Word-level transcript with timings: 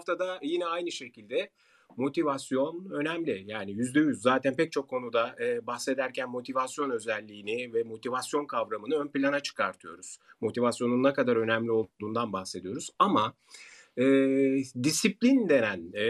haftada 0.00 0.38
yine 0.42 0.66
aynı 0.66 0.92
şekilde 0.92 1.50
motivasyon 1.96 2.90
önemli. 2.90 3.44
Yani 3.46 3.72
yüzde 3.72 4.00
yüz 4.00 4.22
zaten 4.22 4.56
pek 4.56 4.72
çok 4.72 4.88
konuda 4.88 5.36
e, 5.40 5.66
bahsederken 5.66 6.30
motivasyon 6.30 6.90
özelliğini 6.90 7.74
ve 7.74 7.82
motivasyon 7.82 8.46
kavramını 8.46 8.94
ön 8.94 9.08
plana 9.08 9.40
çıkartıyoruz. 9.40 10.18
Motivasyonun 10.40 11.02
ne 11.02 11.12
kadar 11.12 11.36
önemli 11.36 11.70
olduğundan 11.70 12.32
bahsediyoruz. 12.32 12.90
Ama 12.98 13.34
e, 13.96 14.04
disiplin 14.82 15.48
denen 15.48 15.92
e, 15.94 16.06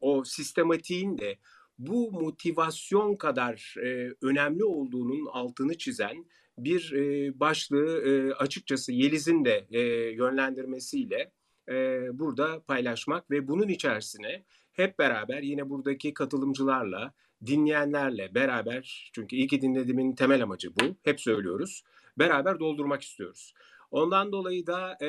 o 0.00 0.24
sistematiğin 0.24 1.18
de 1.18 1.38
bu 1.78 2.12
motivasyon 2.12 3.16
kadar 3.16 3.74
e, 3.84 4.14
önemli 4.22 4.64
olduğunun 4.64 5.26
altını 5.26 5.78
çizen 5.78 6.24
bir 6.58 6.92
e, 6.92 7.40
başlığı 7.40 8.02
e, 8.02 8.32
açıkçası 8.34 8.92
Yeliz'in 8.92 9.44
de 9.44 9.66
e, 9.70 9.80
yönlendirmesiyle 10.12 11.32
e, 11.68 12.08
burada 12.18 12.60
paylaşmak 12.60 13.30
ve 13.30 13.48
bunun 13.48 13.68
içerisine 13.68 14.44
hep 14.72 14.98
beraber 14.98 15.42
yine 15.42 15.70
buradaki 15.70 16.14
katılımcılarla, 16.14 17.12
dinleyenlerle 17.46 18.34
beraber 18.34 19.10
çünkü 19.12 19.36
iyi 19.36 19.46
ki 19.46 19.62
dinlediğimin 19.62 20.14
temel 20.14 20.42
amacı 20.42 20.76
bu. 20.76 20.96
Hep 21.02 21.20
söylüyoruz. 21.20 21.82
Beraber 22.18 22.60
doldurmak 22.60 23.02
istiyoruz. 23.02 23.54
Ondan 23.90 24.32
dolayı 24.32 24.66
da 24.66 24.98
e, 25.02 25.08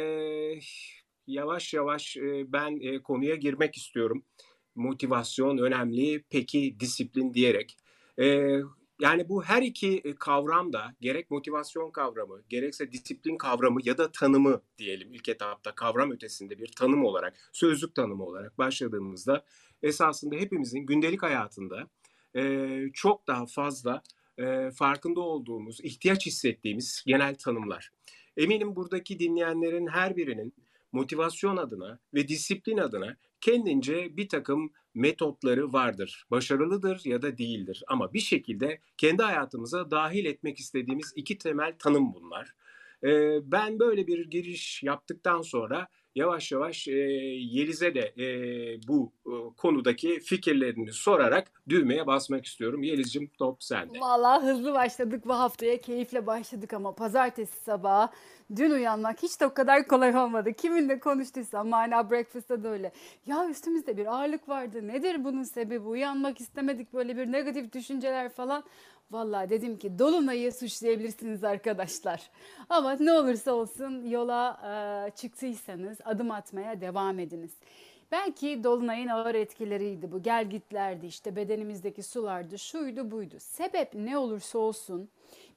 yavaş 1.27 1.73
yavaş 1.73 2.17
e, 2.17 2.53
ben 2.53 2.79
e, 2.81 3.01
konuya 3.01 3.35
girmek 3.35 3.77
istiyorum. 3.77 4.23
Motivasyon 4.75 5.57
önemli, 5.57 6.23
peki 6.29 6.75
disiplin 6.79 7.33
diyerek. 7.33 7.77
E, 8.19 8.59
yani 8.99 9.29
bu 9.29 9.43
her 9.43 9.61
iki 9.61 9.97
e, 9.97 10.15
kavram 10.15 10.73
da 10.73 10.95
gerek 11.01 11.31
motivasyon 11.31 11.91
kavramı, 11.91 12.41
gerekse 12.49 12.91
disiplin 12.91 13.37
kavramı 13.37 13.79
ya 13.83 13.97
da 13.97 14.11
tanımı 14.11 14.61
diyelim 14.77 15.13
ilk 15.13 15.29
etapta 15.29 15.75
kavram 15.75 16.11
ötesinde 16.11 16.59
bir 16.59 16.71
tanım 16.71 17.05
olarak, 17.05 17.49
sözlük 17.53 17.95
tanımı 17.95 18.23
olarak 18.23 18.57
başladığımızda 18.57 19.45
esasında 19.83 20.35
hepimizin 20.35 20.79
gündelik 20.79 21.23
hayatında 21.23 21.87
e, 22.35 22.69
çok 22.93 23.27
daha 23.27 23.45
fazla 23.45 24.01
e, 24.37 24.71
farkında 24.71 25.19
olduğumuz, 25.19 25.79
ihtiyaç 25.83 26.25
hissettiğimiz 26.25 27.03
genel 27.07 27.35
tanımlar. 27.35 27.91
Eminim 28.37 28.75
buradaki 28.75 29.19
dinleyenlerin 29.19 29.87
her 29.87 30.17
birinin 30.17 30.53
motivasyon 30.91 31.57
adına 31.57 31.99
ve 32.13 32.27
disiplin 32.27 32.77
adına 32.77 33.17
kendince 33.43 34.17
bir 34.17 34.29
takım 34.29 34.71
metotları 34.93 35.73
vardır. 35.73 36.25
Başarılıdır 36.31 37.01
ya 37.05 37.21
da 37.21 37.37
değildir 37.37 37.83
ama 37.87 38.13
bir 38.13 38.19
şekilde 38.19 38.79
kendi 38.97 39.23
hayatımıza 39.23 39.91
dahil 39.91 40.25
etmek 40.25 40.59
istediğimiz 40.59 41.13
iki 41.15 41.37
temel 41.37 41.75
tanım 41.79 42.13
bunlar. 42.13 42.53
Ben 43.51 43.79
böyle 43.79 44.07
bir 44.07 44.29
giriş 44.29 44.83
yaptıktan 44.83 45.41
sonra 45.41 45.87
yavaş 46.15 46.51
yavaş 46.51 46.87
e, 46.87 46.91
Yeliz'e 46.91 47.95
de 47.95 48.13
e, 48.17 48.27
bu 48.87 49.11
e, 49.25 49.33
konudaki 49.57 50.19
fikirlerini 50.19 50.91
sorarak 50.93 51.51
düğmeye 51.69 52.07
basmak 52.07 52.45
istiyorum. 52.45 52.83
Yeliz'cim 52.83 53.31
top 53.37 53.63
sende. 53.63 53.99
Vallahi 53.99 54.45
hızlı 54.45 54.73
başladık 54.73 55.23
bu 55.25 55.33
haftaya 55.33 55.81
keyifle 55.81 56.27
başladık 56.27 56.73
ama 56.73 56.95
pazartesi 56.95 57.63
sabahı 57.63 58.09
dün 58.55 58.71
uyanmak 58.71 59.23
hiç 59.23 59.41
de 59.41 59.45
o 59.45 59.53
kadar 59.53 59.87
kolay 59.87 60.17
olmadı. 60.17 60.53
Kiminle 60.53 60.99
konuştuysam 60.99 61.67
mana 61.67 62.09
breakfast'ta 62.11 62.63
da 62.63 62.69
öyle. 62.69 62.91
Ya 63.25 63.49
üstümüzde 63.49 63.97
bir 63.97 64.05
ağırlık 64.05 64.49
vardı. 64.49 64.87
Nedir 64.87 65.23
bunun 65.23 65.43
sebebi? 65.43 65.79
Uyanmak 65.87 66.41
istemedik 66.41 66.93
böyle 66.93 67.17
bir 67.17 67.31
negatif 67.31 67.73
düşünceler 67.73 68.29
falan. 68.29 68.63
Vallahi 69.11 69.49
dedim 69.49 69.77
ki 69.77 69.99
Dolunay'ı 69.99 70.53
suçlayabilirsiniz 70.53 71.43
arkadaşlar. 71.43 72.29
Ama 72.69 72.97
ne 72.99 73.13
olursa 73.13 73.53
olsun 73.53 74.05
yola 74.05 74.59
e, 74.65 75.11
çıktıysanız 75.15 75.97
adım 76.05 76.31
atmaya 76.31 76.81
devam 76.81 77.19
ediniz. 77.19 77.51
Belki 78.11 78.63
Dolunay'ın 78.63 79.07
ağır 79.07 79.35
etkileriydi 79.35 80.11
bu. 80.11 80.23
Gel 80.23 80.49
gitlerdi 80.49 81.05
işte 81.05 81.35
bedenimizdeki 81.35 82.03
sulardı, 82.03 82.59
şuydu 82.59 83.11
buydu. 83.11 83.35
Sebep 83.39 83.93
ne 83.93 84.17
olursa 84.17 84.59
olsun 84.59 85.09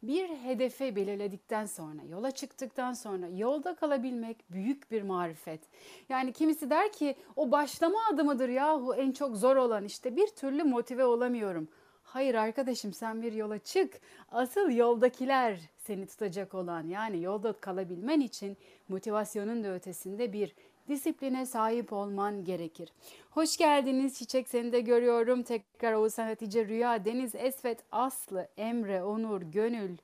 bir 0.02 0.28
hedefe 0.28 0.96
belirledikten 0.96 1.66
sonra, 1.66 2.02
yola 2.10 2.30
çıktıktan 2.30 2.92
sonra 2.92 3.26
yolda 3.28 3.74
kalabilmek 3.74 4.52
büyük 4.52 4.90
bir 4.90 5.02
marifet. 5.02 5.60
Yani 6.08 6.32
kimisi 6.32 6.70
der 6.70 6.92
ki 6.92 7.14
o 7.36 7.50
başlama 7.50 7.98
adımıdır 8.12 8.48
yahu 8.48 8.94
en 8.94 9.12
çok 9.12 9.36
zor 9.36 9.56
olan 9.56 9.84
işte 9.84 10.16
bir 10.16 10.26
türlü 10.26 10.64
motive 10.64 11.04
olamıyorum. 11.04 11.68
Hayır 12.06 12.34
arkadaşım 12.34 12.92
sen 12.92 13.22
bir 13.22 13.32
yola 13.32 13.58
çık. 13.58 14.00
Asıl 14.32 14.70
yoldakiler 14.70 15.58
seni 15.78 16.06
tutacak 16.06 16.54
olan 16.54 16.88
yani 16.88 17.22
yolda 17.22 17.52
kalabilmen 17.52 18.20
için 18.20 18.56
motivasyonun 18.88 19.64
da 19.64 19.74
ötesinde 19.74 20.32
bir 20.32 20.54
disipline 20.88 21.46
sahip 21.46 21.92
olman 21.92 22.44
gerekir. 22.44 22.92
Hoş 23.30 23.56
geldiniz 23.56 24.18
Çiçek 24.18 24.48
seni 24.48 24.72
de 24.72 24.80
görüyorum. 24.80 25.42
Tekrar 25.42 25.92
Oğuzhan 25.92 26.26
Hatice, 26.26 26.68
Rüya, 26.68 27.04
Deniz, 27.04 27.34
Esvet, 27.34 27.78
Aslı, 27.92 28.48
Emre, 28.56 29.02
Onur, 29.02 29.42
Gönül, 29.42 29.96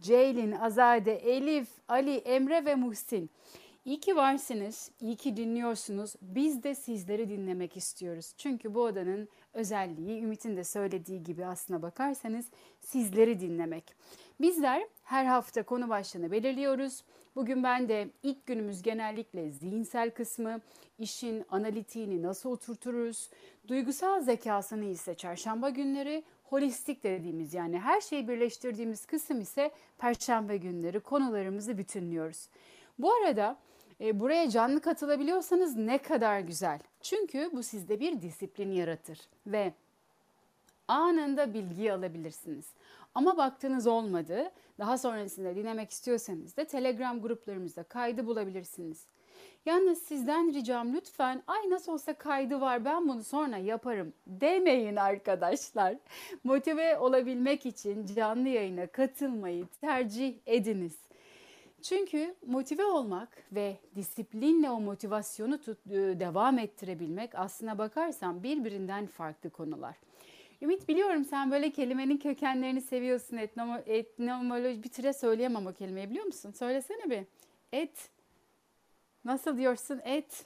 Ceylin, 0.00 0.52
Azade, 0.52 1.16
Elif, 1.16 1.68
Ali, 1.88 2.16
Emre 2.16 2.64
ve 2.64 2.74
Muhsin. 2.74 3.30
İyi 3.84 4.00
ki 4.00 4.16
varsınız, 4.16 4.90
iyi 5.00 5.16
ki 5.16 5.36
dinliyorsunuz. 5.36 6.14
Biz 6.22 6.62
de 6.62 6.74
sizleri 6.74 7.28
dinlemek 7.28 7.76
istiyoruz. 7.76 8.34
Çünkü 8.36 8.74
bu 8.74 8.82
odanın 8.82 9.28
özelliği 9.56 10.22
Ümit'in 10.22 10.56
de 10.56 10.64
söylediği 10.64 11.22
gibi 11.22 11.46
aslına 11.46 11.82
bakarsanız 11.82 12.46
sizleri 12.80 13.40
dinlemek. 13.40 13.94
Bizler 14.40 14.82
her 15.02 15.24
hafta 15.24 15.62
konu 15.62 15.88
başlığını 15.88 16.30
belirliyoruz. 16.30 17.04
Bugün 17.36 17.62
ben 17.62 17.88
de 17.88 18.10
ilk 18.22 18.46
günümüz 18.46 18.82
genellikle 18.82 19.50
zihinsel 19.50 20.10
kısmı, 20.10 20.60
işin 20.98 21.44
analitiğini 21.50 22.22
nasıl 22.22 22.50
oturturuz, 22.50 23.30
duygusal 23.68 24.20
zekasını 24.20 24.84
ise 24.84 25.14
çarşamba 25.14 25.68
günleri, 25.70 26.24
holistik 26.44 27.04
dediğimiz 27.04 27.54
yani 27.54 27.78
her 27.78 28.00
şeyi 28.00 28.28
birleştirdiğimiz 28.28 29.06
kısım 29.06 29.40
ise 29.40 29.70
perşembe 29.98 30.56
günleri 30.56 31.00
konularımızı 31.00 31.78
bütünlüyoruz. 31.78 32.48
Bu 32.98 33.12
arada 33.12 33.56
e, 34.00 34.20
buraya 34.20 34.50
canlı 34.50 34.80
katılabiliyorsanız 34.80 35.76
ne 35.76 35.98
kadar 35.98 36.40
güzel. 36.40 36.80
Çünkü 37.08 37.50
bu 37.52 37.62
sizde 37.62 38.00
bir 38.00 38.22
disiplin 38.22 38.72
yaratır 38.72 39.18
ve 39.46 39.72
anında 40.88 41.54
bilgi 41.54 41.92
alabilirsiniz. 41.92 42.66
Ama 43.14 43.36
baktığınız 43.36 43.86
olmadı. 43.86 44.50
Daha 44.78 44.98
sonrasında 44.98 45.56
dinlemek 45.56 45.90
istiyorsanız 45.90 46.56
da 46.56 46.64
Telegram 46.64 47.20
gruplarımızda 47.20 47.82
kaydı 47.82 48.26
bulabilirsiniz. 48.26 49.04
Yalnız 49.66 50.02
sizden 50.02 50.54
ricam 50.54 50.94
lütfen 50.94 51.42
ay 51.46 51.70
nasıl 51.70 51.92
olsa 51.92 52.14
kaydı 52.14 52.60
var 52.60 52.84
ben 52.84 53.08
bunu 53.08 53.24
sonra 53.24 53.56
yaparım 53.56 54.12
demeyin 54.26 54.96
arkadaşlar. 54.96 55.96
Motive 56.44 56.98
olabilmek 56.98 57.66
için 57.66 58.06
canlı 58.06 58.48
yayına 58.48 58.86
katılmayı 58.86 59.66
tercih 59.80 60.34
ediniz. 60.46 61.05
Çünkü 61.88 62.34
motive 62.46 62.84
olmak 62.84 63.28
ve 63.52 63.76
disiplinle 63.96 64.70
o 64.70 64.80
motivasyonu 64.80 65.60
tut, 65.60 65.78
e, 65.86 65.94
devam 65.94 66.58
ettirebilmek 66.58 67.34
aslına 67.34 67.78
bakarsan 67.78 68.42
birbirinden 68.42 69.06
farklı 69.06 69.50
konular. 69.50 69.96
Ümit 70.62 70.88
biliyorum 70.88 71.24
sen 71.24 71.50
böyle 71.50 71.70
kelimenin 71.70 72.16
kökenlerini 72.16 72.80
seviyorsun. 72.80 73.36
Etnomo, 73.36 73.78
etnomoloji 73.86 74.82
bir 74.82 74.88
tire 74.88 75.12
söyleyemem 75.12 75.66
o 75.66 75.72
kelimeyi 75.72 76.10
biliyor 76.10 76.24
musun? 76.24 76.50
Söylesene 76.50 77.10
bir. 77.10 77.22
Et. 77.72 78.10
Nasıl 79.24 79.58
diyorsun? 79.58 80.00
Et. 80.04 80.44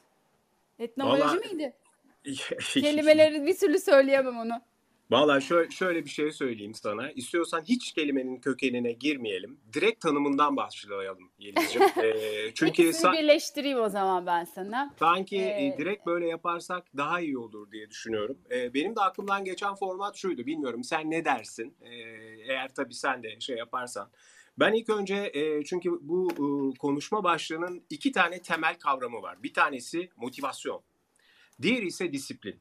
Etnomoloji 0.78 1.22
Vallahi... 1.22 1.54
miydi? 1.54 1.76
Kelimeleri 2.60 3.46
bir 3.46 3.58
türlü 3.58 3.78
söyleyemem 3.78 4.38
onu. 4.38 4.60
Valla 5.10 5.40
şöyle, 5.40 5.70
şöyle 5.70 6.04
bir 6.04 6.10
şey 6.10 6.32
söyleyeyim 6.32 6.74
sana. 6.74 7.10
İstiyorsan 7.10 7.62
hiç 7.62 7.92
kelimenin 7.92 8.36
kökenine 8.36 8.92
girmeyelim. 8.92 9.60
Direkt 9.72 10.00
tanımından 10.00 10.56
başlayalım 10.56 11.30
Yeliz'ciğim. 11.38 11.88
Ee, 12.00 12.54
çünkü 12.54 12.82
İkisini 12.82 13.12
birleştireyim 13.12 13.80
o 13.80 13.88
zaman 13.88 14.26
ben 14.26 14.44
sana. 14.44 14.94
Sanki 14.98 15.38
ee... 15.38 15.74
direkt 15.78 16.06
böyle 16.06 16.28
yaparsak 16.28 16.84
daha 16.96 17.20
iyi 17.20 17.38
olur 17.38 17.72
diye 17.72 17.90
düşünüyorum. 17.90 18.38
Ee, 18.50 18.74
benim 18.74 18.96
de 18.96 19.00
aklımdan 19.00 19.44
geçen 19.44 19.74
format 19.74 20.16
şuydu. 20.16 20.46
Bilmiyorum 20.46 20.84
sen 20.84 21.10
ne 21.10 21.24
dersin? 21.24 21.74
Ee, 21.80 21.90
eğer 22.48 22.74
tabii 22.74 22.94
sen 22.94 23.22
de 23.22 23.40
şey 23.40 23.56
yaparsan. 23.56 24.10
Ben 24.58 24.72
ilk 24.72 24.90
önce 24.90 25.30
e, 25.34 25.64
çünkü 25.64 25.90
bu 26.00 26.30
e, 26.32 26.78
konuşma 26.78 27.24
başlığının 27.24 27.82
iki 27.90 28.12
tane 28.12 28.42
temel 28.42 28.78
kavramı 28.78 29.22
var. 29.22 29.42
Bir 29.42 29.54
tanesi 29.54 30.08
motivasyon. 30.16 30.82
Diğeri 31.62 31.86
ise 31.86 32.12
disiplin. 32.12 32.60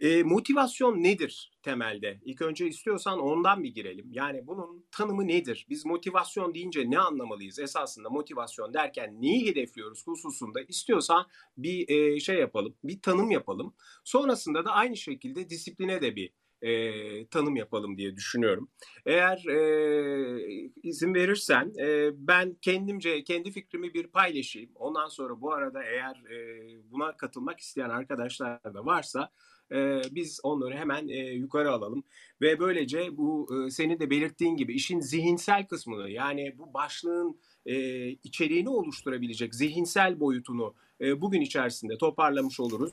E, 0.00 0.22
motivasyon 0.22 1.02
nedir 1.02 1.50
temelde? 1.62 2.20
İlk 2.24 2.42
önce 2.42 2.66
istiyorsan 2.66 3.18
ondan 3.20 3.62
bir 3.62 3.74
girelim. 3.74 4.06
Yani 4.12 4.46
bunun 4.46 4.86
tanımı 4.90 5.28
nedir? 5.28 5.66
Biz 5.70 5.86
motivasyon 5.86 6.54
deyince 6.54 6.90
ne 6.90 6.98
anlamalıyız? 6.98 7.58
Esasında 7.58 8.10
motivasyon 8.10 8.74
derken 8.74 9.22
neyi 9.22 9.46
hedefliyoruz 9.46 10.06
hususunda 10.06 10.60
istiyorsan 10.68 11.26
bir 11.56 11.88
e, 11.88 12.20
şey 12.20 12.36
yapalım, 12.36 12.74
bir 12.84 13.00
tanım 13.02 13.30
yapalım. 13.30 13.74
Sonrasında 14.04 14.64
da 14.64 14.70
aynı 14.70 14.96
şekilde 14.96 15.50
disipline 15.50 16.02
de 16.02 16.16
bir 16.16 16.32
e, 16.62 17.26
tanım 17.26 17.56
yapalım 17.56 17.96
diye 17.96 18.16
düşünüyorum. 18.16 18.70
Eğer 19.06 19.46
e, 19.46 20.70
izin 20.82 21.14
verirsen 21.14 21.72
e, 21.80 22.10
ben 22.14 22.54
kendimce 22.62 23.24
kendi 23.24 23.50
fikrimi 23.50 23.94
bir 23.94 24.06
paylaşayım. 24.06 24.70
Ondan 24.74 25.08
sonra 25.08 25.40
bu 25.40 25.52
arada 25.52 25.82
eğer 25.82 26.16
e, 26.32 26.90
buna 26.90 27.16
katılmak 27.16 27.60
isteyen 27.60 27.90
arkadaşlar 27.90 28.64
da 28.64 28.86
varsa 28.86 29.30
e, 29.72 30.02
biz 30.10 30.40
onları 30.42 30.74
hemen 30.74 31.08
e, 31.08 31.16
yukarı 31.16 31.70
alalım 31.70 32.04
ve 32.40 32.60
böylece 32.60 33.16
bu 33.16 33.48
e, 33.54 33.70
senin 33.70 34.00
de 34.00 34.10
belirttiğin 34.10 34.56
gibi 34.56 34.74
işin 34.74 35.00
zihinsel 35.00 35.66
kısmını 35.66 36.10
yani 36.10 36.54
bu 36.58 36.74
başlığın 36.74 37.40
e, 37.66 38.08
içeriğini 38.08 38.68
oluşturabilecek 38.68 39.54
zihinsel 39.54 40.20
boyutunu 40.20 40.74
e, 41.00 41.20
bugün 41.20 41.40
içerisinde 41.40 41.98
toparlamış 41.98 42.60
oluruz. 42.60 42.92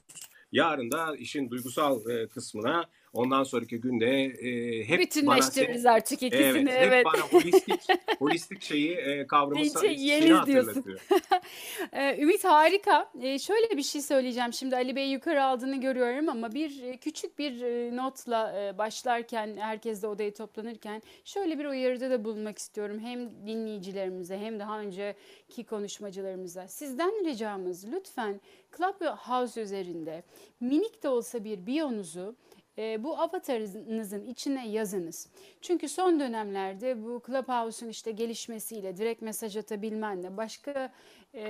Yarın 0.51 0.91
da 0.91 1.15
işin 1.15 1.49
duygusal 1.49 2.09
e, 2.09 2.27
kısmına 2.27 2.85
Ondan 3.15 3.43
sonraki 3.43 3.81
günde 3.81 4.25
e, 4.25 4.83
hep 4.83 4.99
Bütünleştiririz 4.99 5.85
artık 5.85 6.23
ikisini. 6.23 6.69
Evet, 6.69 6.69
evet. 6.77 6.93
Hep 6.93 7.05
bana 7.05 7.21
holistik, 7.21 7.81
holistik 8.19 8.61
şeyi 8.61 8.91
e, 8.91 9.27
kavramı 9.27 9.65
şey, 9.65 10.45
diyorsun. 10.45 10.85
E, 11.93 12.21
Ümit 12.21 12.43
harika. 12.43 13.11
E, 13.21 13.39
şöyle 13.39 13.77
bir 13.77 13.83
şey 13.83 14.01
söyleyeceğim. 14.01 14.53
Şimdi 14.53 14.75
Ali 14.75 14.95
Bey 14.95 15.11
yukarı 15.11 15.43
aldığını 15.43 15.81
görüyorum 15.81 16.29
ama 16.29 16.53
bir 16.53 16.97
küçük 16.97 17.39
bir 17.39 17.61
notla 17.95 18.73
başlarken 18.77 19.57
herkes 19.57 20.03
de 20.03 20.07
odaya 20.07 20.33
toplanırken 20.33 21.01
şöyle 21.25 21.59
bir 21.59 21.65
uyarıda 21.65 22.09
da 22.09 22.25
bulunmak 22.25 22.57
istiyorum. 22.57 22.99
Hem 22.99 23.47
dinleyicilerimize 23.47 24.37
hem 24.37 24.59
daha 24.59 24.79
önceki 24.79 25.63
konuşmacılarımıza. 25.63 26.67
Sizden 26.67 27.25
ricamız 27.25 27.87
lütfen 27.87 28.41
Clubhouse 28.77 29.61
üzerinde 29.61 30.23
minik 30.59 31.03
de 31.03 31.09
olsa 31.09 31.43
bir 31.43 31.65
biyonuzu 31.65 32.35
e, 32.77 33.03
bu 33.03 33.17
avatarınızın 33.17 34.25
içine 34.25 34.67
yazınız. 34.67 35.29
Çünkü 35.61 35.89
son 35.89 36.19
dönemlerde 36.19 37.03
bu 37.03 37.21
Clubhouse'un 37.27 37.89
işte 37.89 38.11
gelişmesiyle, 38.11 38.97
direkt 38.97 39.21
mesaj 39.21 39.57
atabilmenle, 39.57 40.37
başka 40.37 40.91
e, 41.33 41.45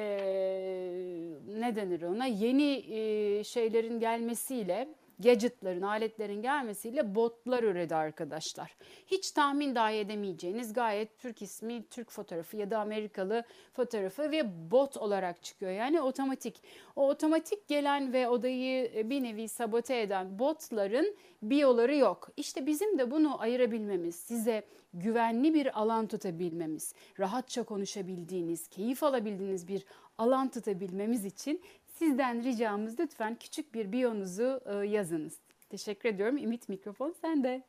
ne 1.59 1.75
denir 1.75 2.01
ona, 2.01 2.25
yeni 2.25 2.73
e, 2.73 3.43
şeylerin 3.43 3.99
gelmesiyle 3.99 4.87
gadgetların, 5.19 5.81
aletlerin 5.81 6.41
gelmesiyle 6.41 7.15
botlar 7.15 7.63
üredi 7.63 7.95
arkadaşlar. 7.95 8.75
Hiç 9.07 9.31
tahmin 9.31 9.75
dahi 9.75 9.95
edemeyeceğiniz 9.95 10.73
gayet 10.73 11.19
Türk 11.19 11.41
ismi, 11.41 11.87
Türk 11.89 12.11
fotoğrafı 12.11 12.57
ya 12.57 12.71
da 12.71 12.79
Amerikalı 12.79 13.43
fotoğrafı 13.73 14.31
ve 14.31 14.71
bot 14.71 14.97
olarak 14.97 15.43
çıkıyor. 15.43 15.71
Yani 15.71 16.01
otomatik. 16.01 16.63
O 16.95 17.09
otomatik 17.09 17.67
gelen 17.67 18.13
ve 18.13 18.27
odayı 18.29 18.91
e, 18.95 19.09
bir 19.09 19.23
nevi 19.23 19.49
sabote 19.49 20.01
eden 20.01 20.39
botların 20.39 21.15
biyoları 21.41 21.95
yok. 21.95 22.29
İşte 22.37 22.65
bizim 22.65 22.99
de 22.99 23.11
bunu 23.11 23.41
ayırabilmemiz, 23.41 24.15
size 24.15 24.65
güvenli 24.93 25.53
bir 25.53 25.79
alan 25.79 26.07
tutabilmemiz, 26.07 26.93
rahatça 27.19 27.63
konuşabildiğiniz, 27.63 28.67
keyif 28.67 29.03
alabildiğiniz 29.03 29.67
bir 29.67 29.85
alan 30.17 30.49
tutabilmemiz 30.49 31.25
için 31.25 31.61
Sizden 31.99 32.43
ricamız 32.43 32.99
lütfen 32.99 33.35
küçük 33.35 33.73
bir 33.73 33.91
biyonuzu 33.91 34.61
e, 34.65 34.73
yazınız. 34.87 35.39
Teşekkür 35.69 36.09
ediyorum. 36.09 36.37
Ümit 36.37 36.69
mikrofon 36.69 37.11
sende. 37.21 37.63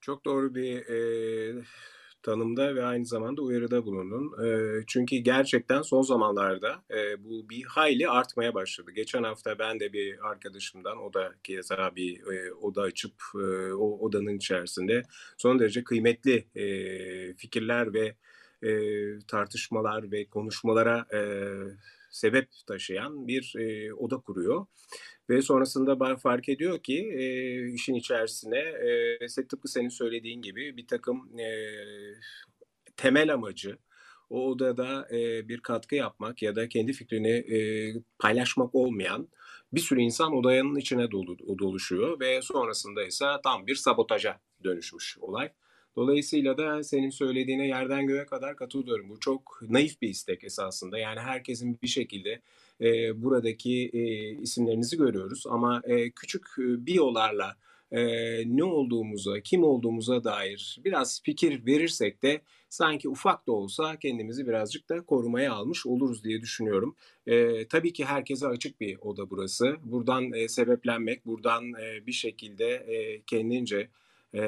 Çok 0.00 0.24
doğru 0.24 0.54
bir 0.54 0.76
e, 0.76 1.64
tanımda 2.22 2.74
ve 2.74 2.84
aynı 2.84 3.06
zamanda 3.06 3.42
uyarıda 3.42 3.84
bulundun. 3.86 4.44
E, 4.44 4.80
çünkü 4.86 5.16
gerçekten 5.16 5.82
son 5.82 6.02
zamanlarda 6.02 6.82
e, 6.90 7.24
bu 7.24 7.48
bir 7.50 7.64
hayli 7.64 8.08
artmaya 8.08 8.54
başladı. 8.54 8.90
Geçen 8.90 9.22
hafta 9.22 9.58
ben 9.58 9.80
de 9.80 9.92
bir 9.92 10.28
arkadaşımdan, 10.30 10.98
o 10.98 11.14
da 11.14 11.34
keza 11.44 11.96
bir 11.96 12.32
e, 12.32 12.52
oda 12.52 12.82
açıp 12.82 13.14
e, 13.34 13.72
o 13.72 13.98
odanın 13.98 14.36
içerisinde 14.36 15.02
son 15.36 15.58
derece 15.58 15.84
kıymetli 15.84 16.46
e, 16.54 16.64
fikirler 17.34 17.94
ve 17.94 18.14
e, 18.62 18.72
tartışmalar 19.28 20.12
ve 20.12 20.24
konuşmalara 20.24 21.06
e, 21.14 21.20
sebep 22.10 22.48
taşıyan 22.66 23.28
bir 23.28 23.54
e, 23.58 23.94
oda 23.94 24.16
kuruyor. 24.16 24.66
Ve 25.30 25.42
sonrasında 25.42 26.16
fark 26.16 26.48
ediyor 26.48 26.82
ki 26.82 27.12
e, 27.14 27.24
işin 27.72 27.94
içerisine 27.94 28.58
e, 28.58 29.46
tıpkı 29.48 29.68
senin 29.68 29.88
söylediğin 29.88 30.42
gibi 30.42 30.76
bir 30.76 30.86
takım 30.86 31.38
e, 31.38 31.48
temel 32.96 33.34
amacı 33.34 33.78
o 34.30 34.50
odada 34.50 35.08
e, 35.10 35.48
bir 35.48 35.60
katkı 35.60 35.94
yapmak 35.94 36.42
ya 36.42 36.56
da 36.56 36.68
kendi 36.68 36.92
fikrini 36.92 37.28
e, 37.30 37.58
paylaşmak 38.18 38.74
olmayan 38.74 39.28
bir 39.72 39.80
sürü 39.80 40.00
insan 40.00 40.34
odanın 40.34 40.76
içine 40.76 41.10
dolu, 41.10 41.58
doluşuyor 41.58 42.20
ve 42.20 42.42
sonrasında 42.42 43.04
ise 43.04 43.26
tam 43.44 43.66
bir 43.66 43.74
sabotaja 43.74 44.40
dönüşmüş 44.64 45.18
olay. 45.20 45.50
Dolayısıyla 45.96 46.58
da 46.58 46.84
senin 46.84 47.10
söylediğine 47.10 47.66
yerden 47.66 48.06
göğe 48.06 48.26
kadar 48.26 48.56
katılıyorum. 48.56 49.08
Bu 49.08 49.20
çok 49.20 49.60
naif 49.68 50.02
bir 50.02 50.08
istek 50.08 50.44
esasında. 50.44 50.98
Yani 50.98 51.20
herkesin 51.20 51.78
bir 51.82 51.88
şekilde 51.88 52.40
e, 52.80 53.22
buradaki 53.22 53.90
e, 53.92 54.30
isimlerinizi 54.30 54.96
görüyoruz 54.96 55.44
ama 55.46 55.82
e, 55.84 56.10
küçük 56.10 56.46
e, 56.58 56.86
biyolarla 56.86 57.56
e, 57.92 58.00
ne 58.56 58.64
olduğumuza, 58.64 59.40
kim 59.40 59.64
olduğumuza 59.64 60.24
dair 60.24 60.80
biraz 60.84 61.22
fikir 61.22 61.66
verirsek 61.66 62.22
de 62.22 62.40
sanki 62.68 63.08
ufak 63.08 63.46
da 63.46 63.52
olsa 63.52 63.96
kendimizi 63.96 64.46
birazcık 64.46 64.88
da 64.88 65.00
korumaya 65.00 65.52
almış 65.52 65.86
oluruz 65.86 66.24
diye 66.24 66.40
düşünüyorum. 66.40 66.96
E, 67.26 67.66
tabii 67.68 67.92
ki 67.92 68.04
herkese 68.04 68.46
açık 68.46 68.80
bir 68.80 68.98
oda 69.00 69.30
burası. 69.30 69.76
Buradan 69.84 70.32
e, 70.32 70.48
sebeplenmek, 70.48 71.26
buradan 71.26 71.72
e, 71.72 72.06
bir 72.06 72.12
şekilde 72.12 72.66
e, 72.66 73.22
kendince 73.22 73.88
e, 74.34 74.42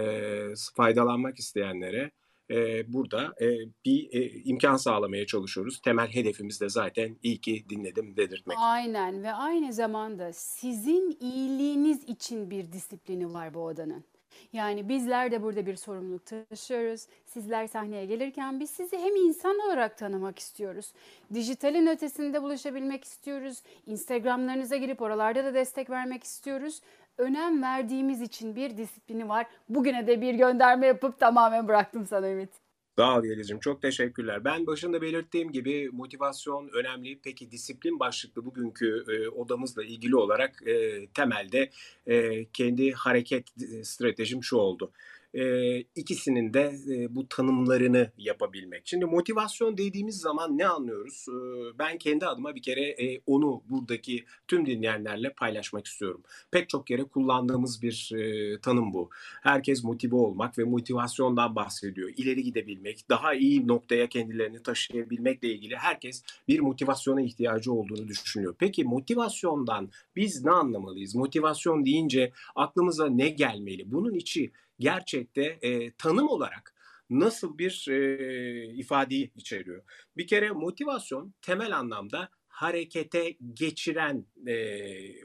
faydalanmak 0.76 1.38
isteyenlere 1.38 2.10
e, 2.50 2.92
burada 2.92 3.34
e, 3.40 3.46
bir 3.84 4.08
e, 4.12 4.30
imkan 4.44 4.76
sağlamaya 4.76 5.26
çalışıyoruz. 5.26 5.80
Temel 5.80 6.08
hedefimiz 6.08 6.60
de 6.60 6.68
zaten 6.68 7.16
iyi 7.22 7.40
ki 7.40 7.64
dinledim 7.68 8.16
dedirtmek. 8.16 8.56
Aynen 8.60 9.22
ve 9.22 9.32
aynı 9.32 9.72
zamanda 9.72 10.32
sizin 10.32 11.16
iyiliğiniz 11.20 12.04
için 12.04 12.50
bir 12.50 12.72
disiplini 12.72 13.32
var 13.32 13.54
bu 13.54 13.64
odanın. 13.64 14.04
Yani 14.52 14.88
bizler 14.88 15.30
de 15.30 15.42
burada 15.42 15.66
bir 15.66 15.76
sorumluluk 15.76 16.26
taşıyoruz. 16.26 17.06
Sizler 17.26 17.66
sahneye 17.66 18.06
gelirken 18.06 18.60
biz 18.60 18.70
sizi 18.70 18.98
hem 18.98 19.16
insan 19.16 19.58
olarak 19.58 19.98
tanımak 19.98 20.38
istiyoruz. 20.38 20.92
Dijitalin 21.34 21.86
ötesinde 21.86 22.42
buluşabilmek 22.42 23.04
istiyoruz. 23.04 23.62
Instagramlarınıza 23.86 24.76
girip 24.76 25.02
oralarda 25.02 25.44
da 25.44 25.54
destek 25.54 25.90
vermek 25.90 26.24
istiyoruz 26.24 26.80
önem 27.22 27.62
verdiğimiz 27.62 28.22
için 28.22 28.56
bir 28.56 28.76
disiplini 28.76 29.28
var. 29.28 29.46
Bugüne 29.68 30.06
de 30.06 30.20
bir 30.20 30.34
gönderme 30.34 30.86
yapıp 30.86 31.18
tamamen 31.18 31.68
bıraktım 31.68 32.06
sana 32.06 32.30
Ümit. 32.30 32.50
Sağ 32.98 33.18
ol 33.18 33.24
Yeliz'ciğim. 33.24 33.60
Çok 33.60 33.82
teşekkürler. 33.82 34.44
Ben 34.44 34.66
başında 34.66 35.02
belirttiğim 35.02 35.52
gibi 35.52 35.90
motivasyon 35.92 36.68
önemli. 36.68 37.20
Peki 37.24 37.50
disiplin 37.50 38.00
başlıklı 38.00 38.44
bugünkü 38.44 39.04
e, 39.08 39.28
odamızla 39.28 39.84
ilgili 39.84 40.16
olarak 40.16 40.68
e, 40.68 41.06
temelde 41.06 41.70
e, 42.06 42.44
kendi 42.44 42.92
hareket 42.92 43.62
e, 43.62 43.84
stratejim 43.84 44.42
şu 44.42 44.56
oldu 44.56 44.92
e, 45.34 45.78
ikisinin 45.80 46.54
de 46.54 46.74
e, 46.90 47.14
bu 47.14 47.28
tanımlarını 47.28 48.10
yapabilmek. 48.18 48.82
Şimdi 48.84 49.04
motivasyon 49.04 49.78
dediğimiz 49.78 50.16
zaman 50.16 50.58
ne 50.58 50.66
anlıyoruz? 50.66 51.26
E, 51.28 51.34
ben 51.78 51.98
kendi 51.98 52.26
adıma 52.26 52.54
bir 52.54 52.62
kere 52.62 52.82
e, 52.82 53.20
onu 53.26 53.62
buradaki 53.70 54.24
tüm 54.48 54.66
dinleyenlerle 54.66 55.32
paylaşmak 55.32 55.86
istiyorum. 55.86 56.22
Pek 56.50 56.68
çok 56.68 56.90
yere 56.90 57.04
kullandığımız 57.04 57.82
bir 57.82 58.12
e, 58.14 58.58
tanım 58.60 58.92
bu. 58.92 59.10
Herkes 59.42 59.84
motive 59.84 60.16
olmak 60.16 60.58
ve 60.58 60.64
motivasyondan 60.64 61.56
bahsediyor. 61.56 62.10
İleri 62.16 62.42
gidebilmek, 62.42 63.08
daha 63.08 63.34
iyi 63.34 63.68
noktaya 63.68 64.08
kendilerini 64.08 64.62
taşıyabilmekle 64.62 65.48
ilgili 65.48 65.76
herkes 65.76 66.22
bir 66.48 66.60
motivasyona 66.60 67.22
ihtiyacı 67.22 67.72
olduğunu 67.72 68.08
düşünüyor. 68.08 68.54
Peki 68.58 68.84
motivasyondan 68.84 69.90
biz 70.16 70.44
ne 70.44 70.50
anlamalıyız? 70.50 71.14
Motivasyon 71.14 71.86
deyince 71.86 72.32
aklımıza 72.54 73.06
ne 73.06 73.28
gelmeli? 73.28 73.92
Bunun 73.92 74.14
içi 74.14 74.52
gerçekte 74.78 75.58
e, 75.62 75.92
tanım 75.92 76.28
olarak 76.28 76.74
nasıl 77.10 77.58
bir 77.58 77.86
e, 77.90 78.64
ifadeyi 78.74 79.32
içeriyor? 79.36 79.82
Bir 80.16 80.26
kere 80.26 80.50
motivasyon 80.50 81.34
temel 81.42 81.76
anlamda 81.76 82.28
harekete 82.52 83.36
geçiren 83.54 84.26
e, 84.46 84.54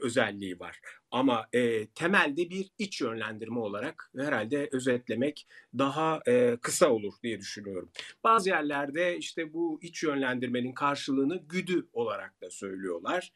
özelliği 0.02 0.60
var. 0.60 0.80
Ama 1.10 1.48
e, 1.52 1.86
temelde 1.86 2.50
bir 2.50 2.70
iç 2.78 3.00
yönlendirme 3.00 3.58
olarak 3.58 4.10
herhalde 4.16 4.68
özetlemek 4.72 5.46
daha 5.78 6.20
e, 6.28 6.56
kısa 6.62 6.88
olur 6.90 7.12
diye 7.22 7.40
düşünüyorum. 7.40 7.90
Bazı 8.24 8.48
yerlerde 8.48 9.18
işte 9.18 9.52
bu 9.52 9.78
iç 9.82 10.02
yönlendirmenin 10.02 10.72
karşılığını 10.72 11.42
güdü 11.48 11.88
olarak 11.92 12.42
da 12.42 12.50
söylüyorlar. 12.50 13.32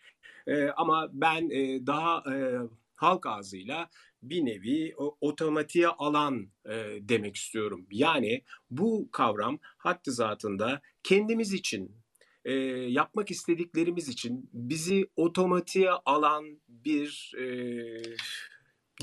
E, 0.46 0.68
ama 0.68 1.08
ben 1.12 1.50
e, 1.50 1.86
daha 1.86 2.34
e, 2.34 2.58
halk 2.94 3.26
ağzıyla 3.26 3.90
bir 4.22 4.44
nevi 4.44 4.94
otomatiğe 5.20 5.88
alan 5.88 6.50
e, 6.66 6.98
demek 7.00 7.36
istiyorum. 7.36 7.86
Yani 7.90 8.42
bu 8.70 9.08
kavram 9.12 9.58
hattı 9.62 10.12
zatında 10.12 10.80
kendimiz 11.02 11.52
için 11.52 11.96
e, 12.44 12.52
yapmak 12.88 13.30
istediklerimiz 13.30 14.08
için 14.08 14.50
bizi 14.52 15.10
otomatiğe 15.16 15.90
alan 15.90 16.60
bir 16.68 17.32
e, 17.38 17.44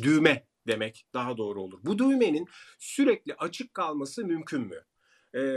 düğme 0.04 0.48
demek 0.68 1.06
daha 1.14 1.38
doğru 1.38 1.62
olur. 1.62 1.80
Bu 1.84 2.00
düğmenin 2.00 2.46
sürekli 2.80 3.34
açık 3.34 3.74
kalması 3.74 4.26
mümkün 4.26 4.62
mü? 4.62 4.86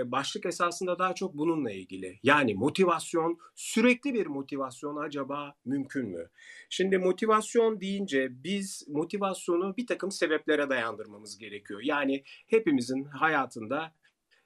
Başlık 0.04 0.46
esasında 0.46 0.98
daha 0.98 1.14
çok 1.14 1.34
bununla 1.34 1.70
ilgili. 1.70 2.18
Yani 2.22 2.54
motivasyon, 2.54 3.38
sürekli 3.54 4.14
bir 4.14 4.26
motivasyon 4.26 4.96
acaba 4.96 5.54
mümkün 5.64 6.08
mü? 6.08 6.30
Şimdi 6.70 6.98
motivasyon 6.98 7.80
deyince 7.80 8.28
biz 8.44 8.84
motivasyonu 8.88 9.76
bir 9.76 9.86
takım 9.86 10.10
sebeplere 10.10 10.70
dayandırmamız 10.70 11.38
gerekiyor. 11.38 11.80
Yani 11.84 12.22
hepimizin 12.46 13.04
hayatında 13.04 13.94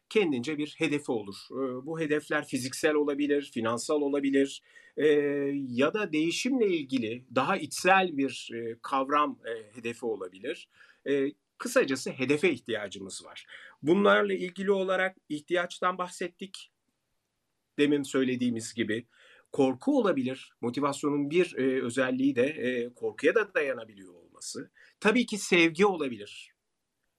kendince 0.08 0.58
bir 0.58 0.74
hedefi 0.78 1.12
olur. 1.12 1.36
Bu 1.82 2.00
hedefler 2.00 2.46
fiziksel 2.46 2.94
olabilir, 2.94 3.50
finansal 3.54 4.00
olabilir 4.00 4.62
ya 5.54 5.94
da 5.94 6.12
değişimle 6.12 6.66
ilgili 6.66 7.24
daha 7.34 7.56
içsel 7.56 8.16
bir 8.16 8.50
kavram 8.82 9.38
hedefi 9.74 10.06
olabilir. 10.06 10.68
Kısacası 11.58 12.10
hedefe 12.10 12.50
ihtiyacımız 12.50 13.24
var. 13.24 13.46
Bunlarla 13.82 14.34
ilgili 14.34 14.72
olarak 14.72 15.16
ihtiyaçtan 15.28 15.98
bahsettik. 15.98 16.72
Demin 17.78 18.02
söylediğimiz 18.02 18.74
gibi 18.74 19.06
korku 19.52 19.98
olabilir. 19.98 20.52
Motivasyonun 20.60 21.30
bir 21.30 21.54
özelliği 21.82 22.36
de 22.36 22.90
korkuya 22.96 23.34
da 23.34 23.54
dayanabiliyor 23.54 24.14
olması. 24.14 24.70
Tabii 25.00 25.26
ki 25.26 25.38
sevgi 25.38 25.86
olabilir 25.86 26.56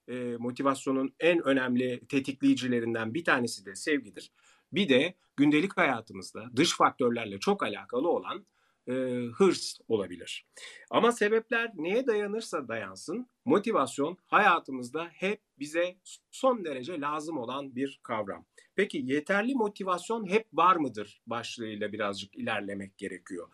e, 0.08 0.36
motivasyonun 0.40 1.14
en 1.20 1.48
önemli 1.48 2.02
tetikleyicilerinden 2.10 3.14
bir 3.14 3.24
tanesi 3.24 3.66
de 3.66 3.76
sevgidir. 3.76 4.32
Bir 4.74 4.90
de 4.90 5.14
gündelik 5.36 5.78
hayatımızda 5.78 6.46
dış 6.56 6.78
faktörlerle 6.78 7.40
çok 7.40 7.64
alakalı 7.64 8.10
olan 8.10 8.46
e, 8.88 8.94
hırs 9.34 9.78
olabilir. 9.88 10.46
Ama 10.90 11.12
sebepler 11.12 11.72
neye 11.76 12.08
dayanırsa 12.08 12.68
dayansın 12.68 13.28
motivasyon 13.46 14.18
hayatımızda 14.26 15.08
hep 15.14 15.42
bize 15.60 15.96
son 16.32 16.66
derece 16.66 17.02
lazım 17.02 17.38
olan 17.38 17.76
bir 17.76 18.00
kavram. 18.04 18.46
Peki 18.76 19.02
yeterli 19.04 19.56
motivasyon 19.56 20.30
hep 20.30 20.48
var 20.54 20.76
mıdır 20.76 21.22
başlığıyla 21.28 21.92
birazcık 21.92 22.36
ilerlemek 22.36 22.98
gerekiyor. 22.98 23.48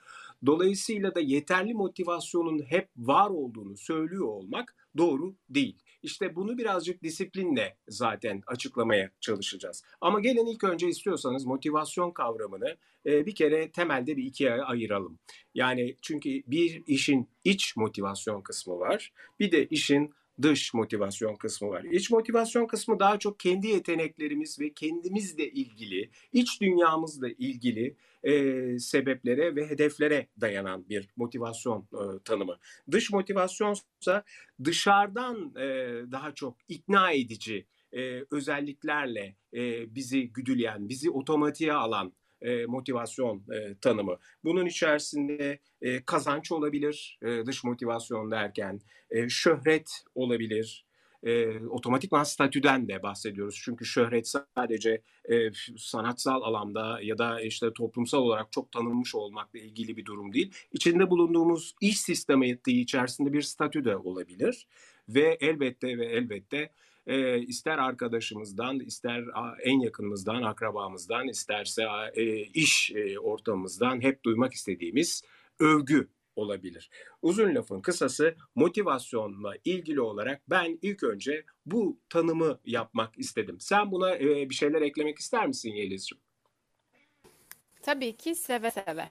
Dolayısıyla 0.46 1.16
da 1.16 1.20
yeterli 1.20 1.74
motivasyonun 1.74 2.60
hep 2.60 2.90
var 2.98 3.30
olduğunu 3.30 3.78
söylüyor 3.78 4.28
olmak 4.28 4.76
doğru 4.98 5.36
değil. 5.50 5.80
İşte 6.04 6.36
bunu 6.36 6.58
birazcık 6.58 7.04
disiplinle 7.04 7.78
zaten 7.88 8.42
açıklamaya 8.48 9.12
çalışacağız. 9.20 9.84
Ama 10.02 10.20
gelin 10.20 10.46
ilk 10.46 10.64
önce 10.64 10.88
istiyorsanız 10.88 11.46
motivasyon 11.46 12.12
kavramını 12.12 12.78
e, 13.06 13.26
bir 13.26 13.36
kere 13.36 13.72
temelde 13.72 14.18
bir 14.18 14.24
ikiye 14.24 14.54
ayıralım. 14.54 15.20
Yani 15.54 15.96
çünkü 16.02 16.30
bir 16.48 16.84
işin 16.88 17.30
iç 17.44 17.76
motivasyon 17.78 18.42
kısmı 18.42 18.80
var. 18.80 19.14
Bir 19.40 19.52
de 19.52 19.66
işin 19.66 20.14
dış 20.42 20.74
motivasyon 20.74 21.36
kısmı 21.36 21.70
var. 21.70 21.84
İç 21.84 22.12
motivasyon 22.12 22.68
kısmı 22.68 23.00
daha 23.00 23.20
çok 23.20 23.40
kendi 23.40 23.68
yeteneklerimiz 23.68 24.60
ve 24.60 24.74
kendimizle 24.74 25.52
ilgili, 25.52 26.10
iç 26.34 26.62
dünyamızla 26.62 27.30
ilgili 27.30 27.96
e, 28.24 28.80
sebeplere 28.80 29.56
ve 29.56 29.70
hedeflere 29.70 30.28
dayanan 30.42 30.90
bir 30.90 31.10
motivasyon 31.16 31.88
e, 31.94 32.20
tanımı. 32.26 32.58
Dış 32.92 33.12
motivasyonsa 33.12 34.24
dışarıdan 34.64 35.56
e, 35.56 35.66
daha 36.12 36.34
çok 36.34 36.58
ikna 36.68 37.12
edici 37.12 37.66
e, 37.92 38.24
özelliklerle 38.32 39.36
e, 39.54 39.96
bizi 39.96 40.34
güdüleyen, 40.34 40.90
bizi 40.90 41.10
otomatiğe 41.10 41.74
alan 41.74 42.14
motivasyon 42.68 43.44
e, 43.54 43.76
tanımı. 43.82 44.18
Bunun 44.44 44.66
içerisinde 44.66 45.60
e, 45.82 46.06
kazanç 46.06 46.52
olabilir, 46.52 47.20
e, 47.22 47.46
dış 47.46 47.64
motivasyon 47.64 48.32
derken, 48.32 48.82
e, 49.10 49.30
şöhret 49.30 50.04
olabilir, 50.16 50.86
e, 51.24 51.60
otomatikman 51.68 52.24
statüden 52.24 52.88
de 52.88 53.04
bahsediyoruz. 53.04 53.62
Çünkü 53.64 53.86
şöhret 53.86 54.28
sadece 54.28 55.02
e, 55.30 55.36
sanatsal 55.78 56.42
alanda 56.42 57.00
ya 57.02 57.18
da 57.18 57.42
işte 57.42 57.74
toplumsal 57.74 58.20
olarak 58.20 58.52
çok 58.52 58.72
tanınmış 58.72 59.16
olmakla 59.16 59.60
ilgili 59.60 59.98
bir 59.98 60.06
durum 60.06 60.34
değil. 60.34 60.52
İçinde 60.74 61.10
bulunduğumuz 61.10 61.76
iş 61.82 62.00
sistemi 62.00 62.60
içerisinde 62.68 63.34
bir 63.34 63.42
statü 63.42 63.86
de 63.86 63.96
olabilir. 63.98 64.68
Ve 65.10 65.38
elbette 65.42 65.98
ve 65.98 66.06
elbette 66.06 66.70
e, 67.08 67.40
ister 67.40 67.78
arkadaşımızdan, 67.78 68.80
ister 68.80 69.24
en 69.64 69.80
yakınımızdan, 69.80 70.42
akrabamızdan, 70.42 71.28
isterse 71.28 71.84
e, 72.16 72.36
iş 72.36 72.92
e, 72.96 73.20
ortamımızdan 73.20 74.02
hep 74.02 74.24
duymak 74.24 74.54
istediğimiz 74.54 75.24
övgü 75.60 76.10
olabilir. 76.36 76.90
Uzun 77.22 77.56
lafın 77.56 77.82
kısası 77.82 78.36
motivasyonla 78.56 79.54
ilgili 79.66 80.02
olarak 80.02 80.42
ben 80.50 80.80
ilk 80.82 81.04
önce 81.04 81.46
bu 81.66 82.00
tanımı 82.10 82.60
yapmak 82.66 83.20
istedim. 83.20 83.58
Sen 83.60 83.92
buna 83.92 84.16
e, 84.16 84.50
bir 84.50 84.56
şeyler 84.56 84.82
eklemek 84.82 85.20
ister 85.20 85.48
misin 85.48 85.72
Yeliz'ciğim? 85.72 86.22
Tabii 87.82 88.16
ki 88.18 88.36
seve 88.36 88.72
seve. 88.72 89.10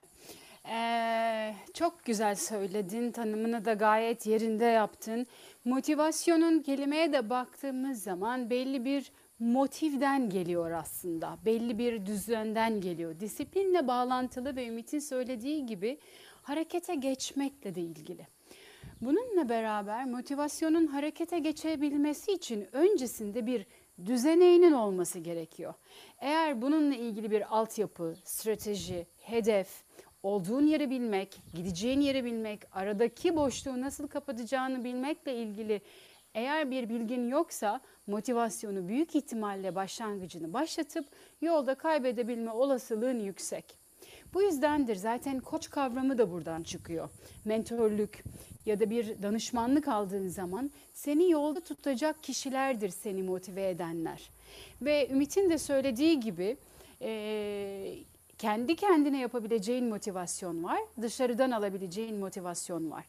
Ee, 0.68 1.54
çok 1.74 2.04
güzel 2.04 2.34
söyledin, 2.34 3.12
tanımını 3.12 3.64
da 3.64 3.72
gayet 3.72 4.26
yerinde 4.26 4.64
yaptın. 4.64 5.26
Motivasyonun 5.64 6.62
kelimeye 6.62 7.12
de 7.12 7.30
baktığımız 7.30 8.02
zaman 8.02 8.50
belli 8.50 8.84
bir 8.84 9.12
motivden 9.38 10.30
geliyor 10.30 10.70
aslında. 10.70 11.38
Belli 11.44 11.78
bir 11.78 12.06
düzenden 12.06 12.80
geliyor. 12.80 13.20
Disiplinle 13.20 13.88
bağlantılı 13.88 14.56
ve 14.56 14.66
Ümit'in 14.66 14.98
söylediği 14.98 15.66
gibi 15.66 15.98
harekete 16.42 16.94
geçmekle 16.94 17.74
de 17.74 17.80
ilgili. 17.80 18.26
Bununla 19.00 19.48
beraber 19.48 20.04
motivasyonun 20.04 20.86
harekete 20.86 21.38
geçebilmesi 21.38 22.32
için 22.32 22.68
öncesinde 22.72 23.46
bir 23.46 23.66
düzeneğinin 24.06 24.72
olması 24.72 25.18
gerekiyor. 25.18 25.74
Eğer 26.18 26.62
bununla 26.62 26.94
ilgili 26.94 27.30
bir 27.30 27.56
altyapı, 27.56 28.16
strateji, 28.24 29.06
hedef, 29.20 29.84
olduğun 30.22 30.66
yeri 30.66 30.90
bilmek, 30.90 31.40
gideceğin 31.54 32.00
yeri 32.00 32.24
bilmek, 32.24 32.60
aradaki 32.72 33.36
boşluğu 33.36 33.80
nasıl 33.80 34.08
kapatacağını 34.08 34.84
bilmekle 34.84 35.36
ilgili 35.36 35.80
eğer 36.34 36.70
bir 36.70 36.88
bilgin 36.88 37.28
yoksa 37.28 37.80
motivasyonu 38.06 38.88
büyük 38.88 39.14
ihtimalle 39.14 39.74
başlangıcını 39.74 40.52
başlatıp 40.52 41.06
yolda 41.40 41.74
kaybedebilme 41.74 42.50
olasılığın 42.50 43.20
yüksek. 43.20 43.81
Bu 44.34 44.42
yüzdendir 44.42 44.96
zaten 44.96 45.40
koç 45.40 45.70
kavramı 45.70 46.18
da 46.18 46.32
buradan 46.32 46.62
çıkıyor. 46.62 47.08
Mentörlük 47.44 48.24
ya 48.66 48.80
da 48.80 48.90
bir 48.90 49.22
danışmanlık 49.22 49.88
aldığın 49.88 50.28
zaman 50.28 50.70
seni 50.92 51.30
yolda 51.30 51.60
tutacak 51.60 52.22
kişilerdir 52.22 52.88
seni 52.88 53.22
motive 53.22 53.68
edenler. 53.68 54.30
Ve 54.82 55.08
Ümit'in 55.10 55.50
de 55.50 55.58
söylediği 55.58 56.20
gibi 56.20 56.56
e, 57.02 57.94
kendi 58.38 58.76
kendine 58.76 59.20
yapabileceğin 59.20 59.88
motivasyon 59.88 60.64
var, 60.64 60.80
dışarıdan 61.02 61.50
alabileceğin 61.50 62.16
motivasyon 62.16 62.90
var. 62.90 63.04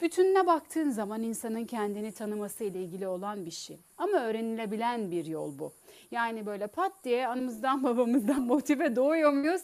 Bütününe 0.00 0.46
baktığın 0.46 0.90
zaman 0.90 1.22
insanın 1.22 1.64
kendini 1.64 2.12
tanıması 2.12 2.64
ile 2.64 2.82
ilgili 2.82 3.08
olan 3.08 3.46
bir 3.46 3.50
şey. 3.50 3.78
Ama 3.98 4.20
öğrenilebilen 4.20 5.10
bir 5.10 5.26
yol 5.26 5.58
bu. 5.58 5.72
Yani 6.10 6.46
böyle 6.46 6.66
pat 6.66 6.92
diye 7.04 7.26
anımızdan 7.26 7.82
babamızdan 7.84 8.42
motive 8.42 8.96
doğuyor 8.96 9.32
muyuz? 9.32 9.62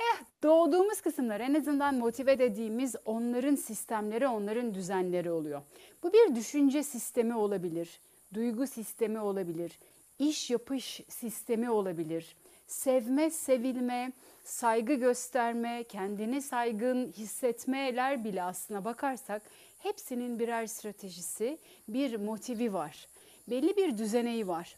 Eh, 0.00 0.24
doğduğumuz 0.42 1.00
kısımlar 1.00 1.40
en 1.40 1.54
azından 1.54 1.94
motive 1.94 2.38
dediğimiz 2.38 2.96
onların 3.04 3.54
sistemleri, 3.54 4.28
onların 4.28 4.74
düzenleri 4.74 5.30
oluyor. 5.30 5.62
Bu 6.02 6.12
bir 6.12 6.34
düşünce 6.34 6.82
sistemi 6.82 7.36
olabilir, 7.36 8.00
duygu 8.34 8.66
sistemi 8.66 9.20
olabilir, 9.20 9.78
iş 10.18 10.50
yapış 10.50 11.00
sistemi 11.08 11.70
olabilir, 11.70 12.36
sevme, 12.66 13.30
sevilme, 13.30 14.12
saygı 14.44 14.94
gösterme, 14.94 15.84
kendini 15.84 16.42
saygın 16.42 17.12
hissetmeler 17.12 18.24
bile 18.24 18.42
aslına 18.42 18.84
bakarsak 18.84 19.42
hepsinin 19.78 20.38
birer 20.38 20.66
stratejisi, 20.66 21.58
bir 21.88 22.16
motivi 22.16 22.72
var. 22.72 23.06
Belli 23.50 23.76
bir 23.76 23.98
düzeneği 23.98 24.48
var. 24.48 24.76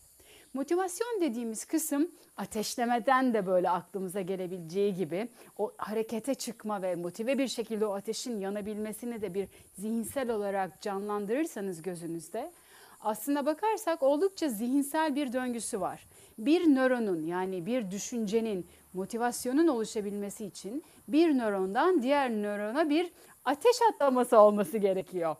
Motivasyon 0.57 1.21
dediğimiz 1.21 1.65
kısım 1.65 2.11
ateşlemeden 2.37 3.35
de 3.35 3.47
böyle 3.47 3.71
aklımıza 3.71 4.21
gelebileceği 4.21 4.95
gibi 4.95 5.29
o 5.59 5.73
harekete 5.77 6.35
çıkma 6.35 6.83
ve 6.83 6.95
motive 6.95 7.39
bir 7.39 7.49
şekilde 7.49 7.87
o 7.87 7.93
ateşin 7.95 8.41
yanabilmesini 8.41 9.23
de 9.23 9.35
bir 9.35 9.49
zihinsel 9.79 10.31
olarak 10.31 10.81
canlandırırsanız 10.81 11.83
gözünüzde 11.83 12.53
aslında 13.01 13.47
bakarsak 13.47 14.03
oldukça 14.03 14.49
zihinsel 14.49 15.15
bir 15.15 15.33
döngüsü 15.33 15.81
var. 15.81 16.07
Bir 16.39 16.75
nöronun 16.75 17.23
yani 17.23 17.67
bir 17.67 17.91
düşüncenin 17.91 18.67
motivasyonun 18.95 19.67
oluşabilmesi 19.69 20.45
için 20.45 20.85
bir 21.09 21.39
nörondan 21.39 22.03
diğer 22.03 22.31
nörona 22.31 22.91
bir 22.91 23.13
ateş 23.45 23.77
atlaması 23.93 24.39
olması 24.39 24.79
gerekiyor. 24.79 25.37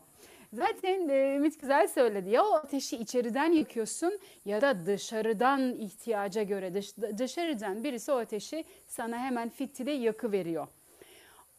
Zaten 0.53 1.09
e, 1.09 1.35
Ümit 1.35 1.61
güzel 1.61 1.87
söyledi. 1.87 2.29
Ya 2.29 2.43
o 2.45 2.53
ateşi 2.53 2.97
içeriden 2.97 3.51
yakıyorsun 3.51 4.19
ya 4.45 4.61
da 4.61 4.85
dışarıdan 4.85 5.75
ihtiyaca 5.75 6.43
göre 6.43 6.73
dış, 6.73 6.97
dışarıdan 6.97 7.83
birisi 7.83 8.11
o 8.11 8.15
ateşi 8.17 8.65
sana 8.87 9.17
hemen 9.19 9.49
fitili 9.49 9.91
yakı 9.91 10.31
veriyor. 10.31 10.67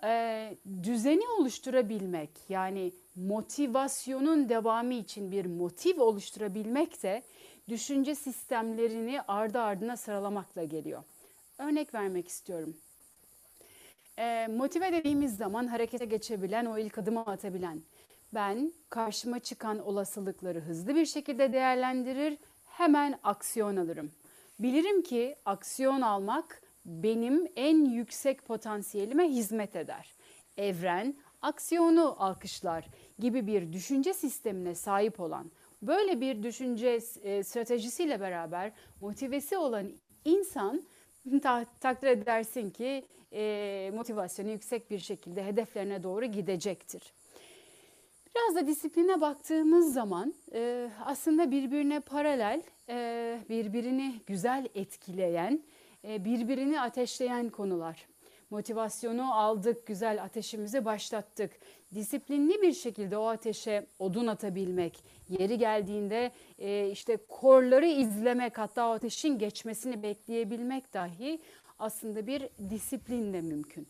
e, 0.04 0.57
düzeni 0.83 1.28
oluşturabilmek 1.38 2.30
yani 2.49 2.92
motivasyonun 3.16 4.49
devamı 4.49 4.95
için 4.95 5.33
bir 5.33 5.47
motiv 5.47 6.00
oluşturabilmek 6.00 7.02
de 7.02 7.23
düşünce 7.68 8.14
sistemlerini 8.14 9.21
ardı 9.28 9.61
ardına 9.61 9.97
sıralamakla 9.97 10.64
geliyor. 10.64 11.02
Örnek 11.59 11.95
vermek 11.95 12.28
istiyorum. 12.28 12.76
E, 14.18 14.47
motive 14.47 14.92
dediğimiz 14.92 15.37
zaman 15.37 15.66
harekete 15.66 16.04
geçebilen, 16.04 16.66
o 16.66 16.78
ilk 16.78 16.99
adımı 16.99 17.26
atabilen. 17.26 17.83
Ben 18.35 18.73
karşıma 18.90 19.38
çıkan 19.38 19.78
olasılıkları 19.78 20.61
hızlı 20.61 20.94
bir 20.94 21.06
şekilde 21.06 21.52
değerlendirir, 21.52 22.38
hemen 22.64 23.18
aksiyon 23.23 23.76
alırım. 23.76 24.12
Bilirim 24.58 25.02
ki 25.02 25.37
aksiyon 25.44 26.00
almak 26.00 26.62
benim 26.85 27.49
en 27.56 27.85
yüksek 27.85 28.47
potansiyelime 28.47 29.28
hizmet 29.28 29.76
eder. 29.76 30.16
Evren 30.56 31.14
aksiyonu 31.42 32.16
alkışlar 32.18 32.87
gibi 33.18 33.47
bir 33.47 33.73
düşünce 33.73 34.14
sistemine 34.14 34.75
sahip 34.75 35.20
olan, 35.20 35.50
böyle 35.82 36.20
bir 36.20 36.42
düşünce 36.42 36.99
e, 37.23 37.42
stratejisiyle 37.42 38.20
beraber 38.20 38.73
motivesi 39.00 39.56
olan 39.56 39.92
insan 40.25 40.82
ta, 41.42 41.64
takdir 41.80 42.06
edersin 42.06 42.70
ki 42.70 43.04
e, 43.32 43.90
motivasyonu 43.94 44.50
yüksek 44.50 44.90
bir 44.90 44.99
şekilde 44.99 45.44
hedeflerine 45.44 46.02
doğru 46.02 46.25
gidecektir. 46.25 47.02
Biraz 48.38 48.57
da 48.57 48.66
disipline 48.66 49.21
baktığımız 49.21 49.92
zaman 49.92 50.35
e, 50.52 50.90
aslında 51.04 51.50
birbirine 51.50 52.00
paralel, 52.00 52.62
e, 52.88 53.38
birbirini 53.49 54.14
güzel 54.26 54.66
etkileyen, 54.75 55.62
e, 56.04 56.25
birbirini 56.25 56.80
ateşleyen 56.80 57.50
konular. 57.50 58.07
Motivasyonu 58.50 59.35
aldık, 59.35 59.87
güzel 59.87 60.23
ateşimizi 60.23 60.85
başlattık. 60.85 61.50
Disiplinli 61.95 62.62
bir 62.62 62.73
şekilde 62.73 63.16
o 63.16 63.26
ateşe 63.26 63.87
odun 63.99 64.26
atabilmek, 64.26 65.04
yeri 65.28 65.59
geldiğinde 65.59 66.33
e, 66.59 66.90
işte 66.90 67.16
korları 67.28 67.87
izlemek, 67.87 68.59
hatta 68.59 68.88
o 68.88 68.92
ateşin 68.92 69.38
geçmesini 69.38 70.02
bekleyebilmek 70.02 70.95
dahi 70.95 71.40
aslında 71.78 72.26
bir 72.26 72.49
disiplinle 72.71 73.40
mümkün. 73.40 73.88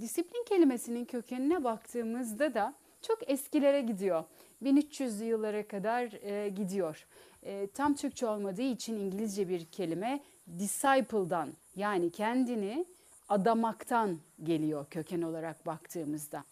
Disiplin 0.00 0.44
kelimesinin 0.48 1.04
kökenine 1.04 1.64
baktığımızda 1.64 2.54
da 2.54 2.74
çok 3.02 3.30
eskilere 3.30 3.80
gidiyor. 3.80 4.24
1300'lü 4.62 5.24
yıllara 5.24 5.68
kadar 5.68 6.22
e, 6.22 6.48
gidiyor. 6.48 7.06
E, 7.42 7.66
tam 7.66 7.94
Türkçe 7.94 8.26
olmadığı 8.26 8.62
için 8.62 8.96
İngilizce 8.96 9.48
bir 9.48 9.64
kelime 9.64 10.20
disciple'dan 10.58 11.52
yani 11.76 12.10
kendini 12.10 12.86
adamaktan 13.28 14.18
geliyor 14.42 14.86
köken 14.90 15.22
olarak 15.22 15.66
baktığımızda. 15.66 16.44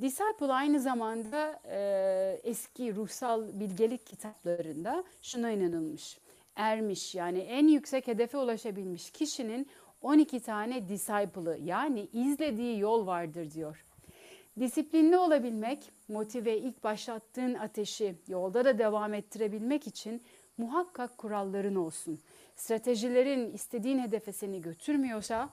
Disciple 0.00 0.52
aynı 0.52 0.80
zamanda 0.80 1.60
e, 1.64 2.40
eski 2.44 2.96
ruhsal 2.96 3.60
bilgelik 3.60 4.06
kitaplarında 4.06 5.04
şuna 5.22 5.50
inanılmış. 5.50 6.18
Ermiş 6.56 7.14
yani 7.14 7.38
en 7.38 7.68
yüksek 7.68 8.06
hedefe 8.06 8.38
ulaşabilmiş 8.38 9.10
kişinin 9.10 9.68
12 10.02 10.40
tane 10.40 10.88
disciple'ı 10.88 11.58
yani 11.64 12.08
izlediği 12.12 12.78
yol 12.78 13.06
vardır 13.06 13.50
diyor. 13.50 13.85
Disiplinli 14.60 15.16
olabilmek, 15.16 15.92
motive 16.08 16.58
ilk 16.58 16.84
başlattığın 16.84 17.54
ateşi 17.54 18.14
yolda 18.28 18.64
da 18.64 18.78
devam 18.78 19.14
ettirebilmek 19.14 19.86
için 19.86 20.22
muhakkak 20.58 21.18
kuralların 21.18 21.74
olsun. 21.74 22.18
Stratejilerin 22.54 23.52
istediğin 23.52 23.98
hedefe 23.98 24.32
seni 24.32 24.60
götürmüyorsa 24.60 25.50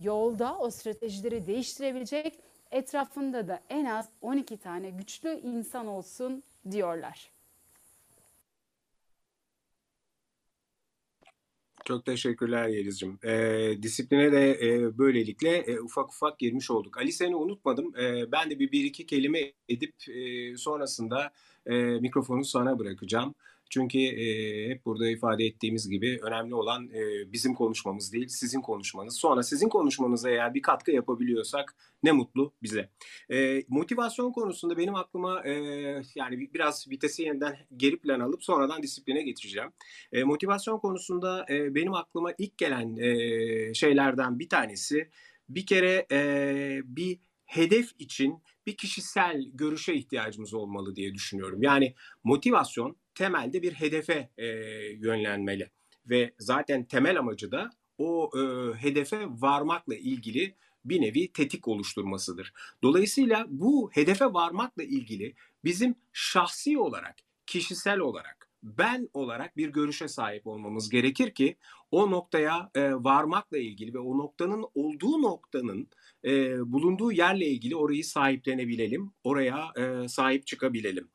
yolda 0.00 0.58
o 0.58 0.70
stratejileri 0.70 1.46
değiştirebilecek 1.46 2.38
etrafında 2.70 3.48
da 3.48 3.60
en 3.68 3.84
az 3.84 4.08
12 4.22 4.56
tane 4.56 4.90
güçlü 4.90 5.40
insan 5.40 5.86
olsun 5.86 6.42
diyorlar. 6.70 7.37
Çok 11.88 12.04
teşekkürler 12.04 12.68
Yeliz'cim. 12.68 13.18
E, 13.24 13.82
disipline 13.82 14.32
de 14.32 14.50
e, 14.50 14.98
böylelikle 14.98 15.56
e, 15.56 15.80
ufak 15.80 16.08
ufak 16.08 16.38
girmiş 16.38 16.70
olduk. 16.70 16.98
Ali 16.98 17.12
seni 17.12 17.36
unutmadım. 17.36 17.96
E, 17.96 18.32
ben 18.32 18.50
de 18.50 18.58
bir, 18.58 18.72
bir 18.72 18.84
iki 18.84 19.06
kelime 19.06 19.52
edip 19.68 19.94
e, 20.08 20.56
sonrasında 20.56 21.30
e, 21.66 21.76
mikrofonu 21.76 22.44
sana 22.44 22.78
bırakacağım. 22.78 23.34
Çünkü 23.70 23.98
e, 23.98 24.68
hep 24.68 24.84
burada 24.86 25.10
ifade 25.10 25.44
ettiğimiz 25.44 25.88
gibi 25.88 26.18
önemli 26.22 26.54
olan 26.54 26.88
e, 26.88 27.32
bizim 27.32 27.54
konuşmamız 27.54 28.12
değil, 28.12 28.28
sizin 28.28 28.60
konuşmanız. 28.60 29.16
Sonra 29.16 29.42
sizin 29.42 29.68
konuşmanıza 29.68 30.30
eğer 30.30 30.54
bir 30.54 30.62
katkı 30.62 30.90
yapabiliyorsak 30.90 31.74
ne 32.02 32.12
mutlu 32.12 32.54
bize. 32.62 32.90
E, 33.30 33.62
motivasyon 33.68 34.32
konusunda 34.32 34.76
benim 34.76 34.94
aklıma 34.94 35.42
e, 35.44 35.52
yani 36.14 36.50
biraz 36.54 36.90
vitesi 36.90 37.22
yeniden 37.22 37.56
geri 37.76 38.00
plan 38.00 38.20
alıp 38.20 38.44
sonradan 38.44 38.82
disipline 38.82 39.22
getireceğim. 39.22 39.72
E, 40.12 40.24
motivasyon 40.24 40.78
konusunda 40.78 41.46
e, 41.50 41.74
benim 41.74 41.94
aklıma 41.94 42.32
ilk 42.38 42.58
gelen 42.58 42.96
e, 42.96 43.74
şeylerden 43.74 44.38
bir 44.38 44.48
tanesi 44.48 45.10
bir 45.48 45.66
kere 45.66 46.06
e, 46.12 46.80
bir 46.84 47.18
hedef 47.44 47.90
için 47.98 48.42
bir 48.66 48.76
kişisel 48.76 49.42
görüşe 49.54 49.94
ihtiyacımız 49.94 50.54
olmalı 50.54 50.96
diye 50.96 51.14
düşünüyorum. 51.14 51.62
Yani 51.62 51.94
motivasyon 52.24 52.96
temelde 53.18 53.62
bir 53.62 53.72
hedefe 53.72 54.30
e, 54.38 54.46
yönlenmeli 54.92 55.70
ve 56.10 56.34
zaten 56.38 56.84
temel 56.84 57.18
amacı 57.18 57.52
da 57.52 57.70
o 57.98 58.30
e, 58.34 58.40
hedefe 58.82 59.26
varmakla 59.28 59.94
ilgili 59.94 60.54
bir 60.84 61.00
nevi 61.00 61.32
tetik 61.32 61.68
oluşturmasıdır. 61.68 62.52
Dolayısıyla 62.82 63.46
bu 63.48 63.90
hedefe 63.92 64.24
varmakla 64.24 64.82
ilgili 64.82 65.34
bizim 65.64 65.94
şahsi 66.12 66.78
olarak, 66.78 67.16
kişisel 67.46 67.98
olarak, 67.98 68.50
ben 68.62 69.08
olarak 69.14 69.56
bir 69.56 69.68
görüşe 69.68 70.08
sahip 70.08 70.46
olmamız 70.46 70.88
gerekir 70.88 71.34
ki 71.34 71.56
o 71.90 72.10
noktaya 72.10 72.70
e, 72.74 72.94
varmakla 72.94 73.58
ilgili 73.58 73.94
ve 73.94 73.98
o 73.98 74.18
noktanın 74.18 74.64
olduğu 74.74 75.22
noktanın 75.22 75.88
e, 76.24 76.58
bulunduğu 76.72 77.12
yerle 77.12 77.46
ilgili 77.46 77.76
orayı 77.76 78.04
sahiplenebilelim, 78.04 79.12
oraya 79.24 79.72
e, 79.76 80.08
sahip 80.08 80.46
çıkabilelim. 80.46 81.08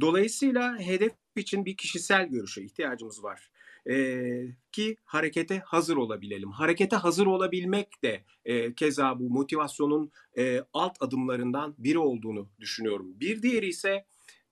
Dolayısıyla 0.00 0.78
hedef 0.78 1.12
için 1.36 1.64
bir 1.64 1.76
kişisel 1.76 2.28
görüşe 2.28 2.62
ihtiyacımız 2.62 3.24
var. 3.24 3.50
Ee, 3.88 4.46
ki 4.72 4.96
harekete 5.04 5.58
hazır 5.58 5.96
olabilelim. 5.96 6.50
Harekete 6.50 6.96
hazır 6.96 7.26
olabilmek 7.26 8.02
de 8.04 8.24
e, 8.44 8.74
keza 8.74 9.18
bu 9.18 9.30
motivasyonun 9.30 10.10
e, 10.38 10.60
alt 10.72 10.96
adımlarından 11.00 11.74
biri 11.78 11.98
olduğunu 11.98 12.48
düşünüyorum. 12.60 13.20
Bir 13.20 13.42
diğeri 13.42 13.68
ise 13.68 14.06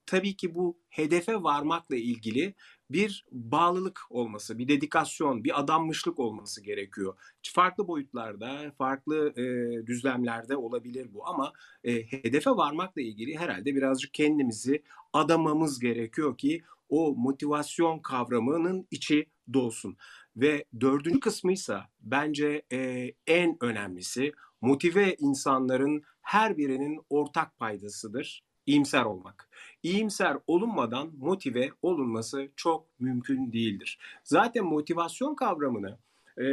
tabii 0.05 0.35
ki 0.35 0.55
bu 0.55 0.77
hedefe 0.89 1.43
varmakla 1.43 1.95
ilgili 1.95 2.53
bir 2.89 3.25
bağlılık 3.31 4.01
olması, 4.09 4.57
bir 4.57 4.67
dedikasyon, 4.67 5.43
bir 5.43 5.59
adanmışlık 5.59 6.19
olması 6.19 6.63
gerekiyor. 6.63 7.17
Farklı 7.53 7.87
boyutlarda, 7.87 8.71
farklı 8.77 9.33
e, 9.37 9.43
düzlemlerde 9.87 10.55
olabilir 10.55 11.13
bu 11.13 11.27
ama 11.27 11.53
e, 11.83 12.03
hedefe 12.03 12.49
varmakla 12.49 13.01
ilgili 13.01 13.37
herhalde 13.37 13.75
birazcık 13.75 14.13
kendimizi 14.13 14.83
adamamız 15.13 15.79
gerekiyor 15.79 16.37
ki 16.37 16.63
o 16.89 17.15
motivasyon 17.17 17.99
kavramının 17.99 18.87
içi 18.91 19.25
dolsun. 19.53 19.97
Ve 20.35 20.65
dördüncü 20.81 21.19
kısmıysa 21.19 21.89
bence 22.01 22.61
e, 22.71 23.11
en 23.27 23.57
önemlisi 23.61 24.31
motive 24.61 25.15
insanların 25.15 26.03
her 26.21 26.57
birinin 26.57 27.01
ortak 27.09 27.57
paydasıdır. 27.57 28.43
İyimser 28.69 29.05
olmak. 29.05 29.49
İyimser 29.83 30.37
olunmadan 30.47 31.11
motive 31.17 31.71
olunması 31.81 32.49
çok 32.55 32.99
mümkün 32.99 33.51
değildir. 33.51 33.99
Zaten 34.23 34.65
motivasyon 34.65 35.35
kavramını 35.35 35.97
e, 36.41 36.45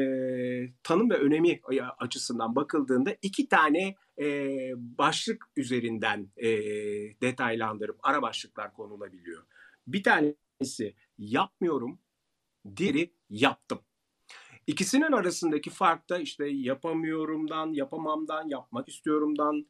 tanım 0.82 1.10
ve 1.10 1.14
önemi 1.14 1.60
açısından 1.98 2.56
bakıldığında 2.56 3.16
iki 3.22 3.48
tane 3.48 3.94
e, 4.18 4.48
başlık 4.76 5.44
üzerinden 5.56 6.28
e, 6.36 6.48
detaylandırıp 7.20 7.98
ara 8.02 8.22
başlıklar 8.22 8.74
konulabiliyor. 8.74 9.42
Bir 9.86 10.02
tanesi 10.02 10.94
yapmıyorum, 11.18 11.98
diğeri 12.76 13.12
yaptım. 13.30 13.78
İkisinin 14.66 15.12
arasındaki 15.12 15.70
fark 15.70 16.10
da 16.10 16.18
işte 16.18 16.46
yapamıyorumdan, 16.48 17.72
yapamamdan, 17.72 18.48
yapmak 18.48 18.88
istiyorumdan, 18.88 19.66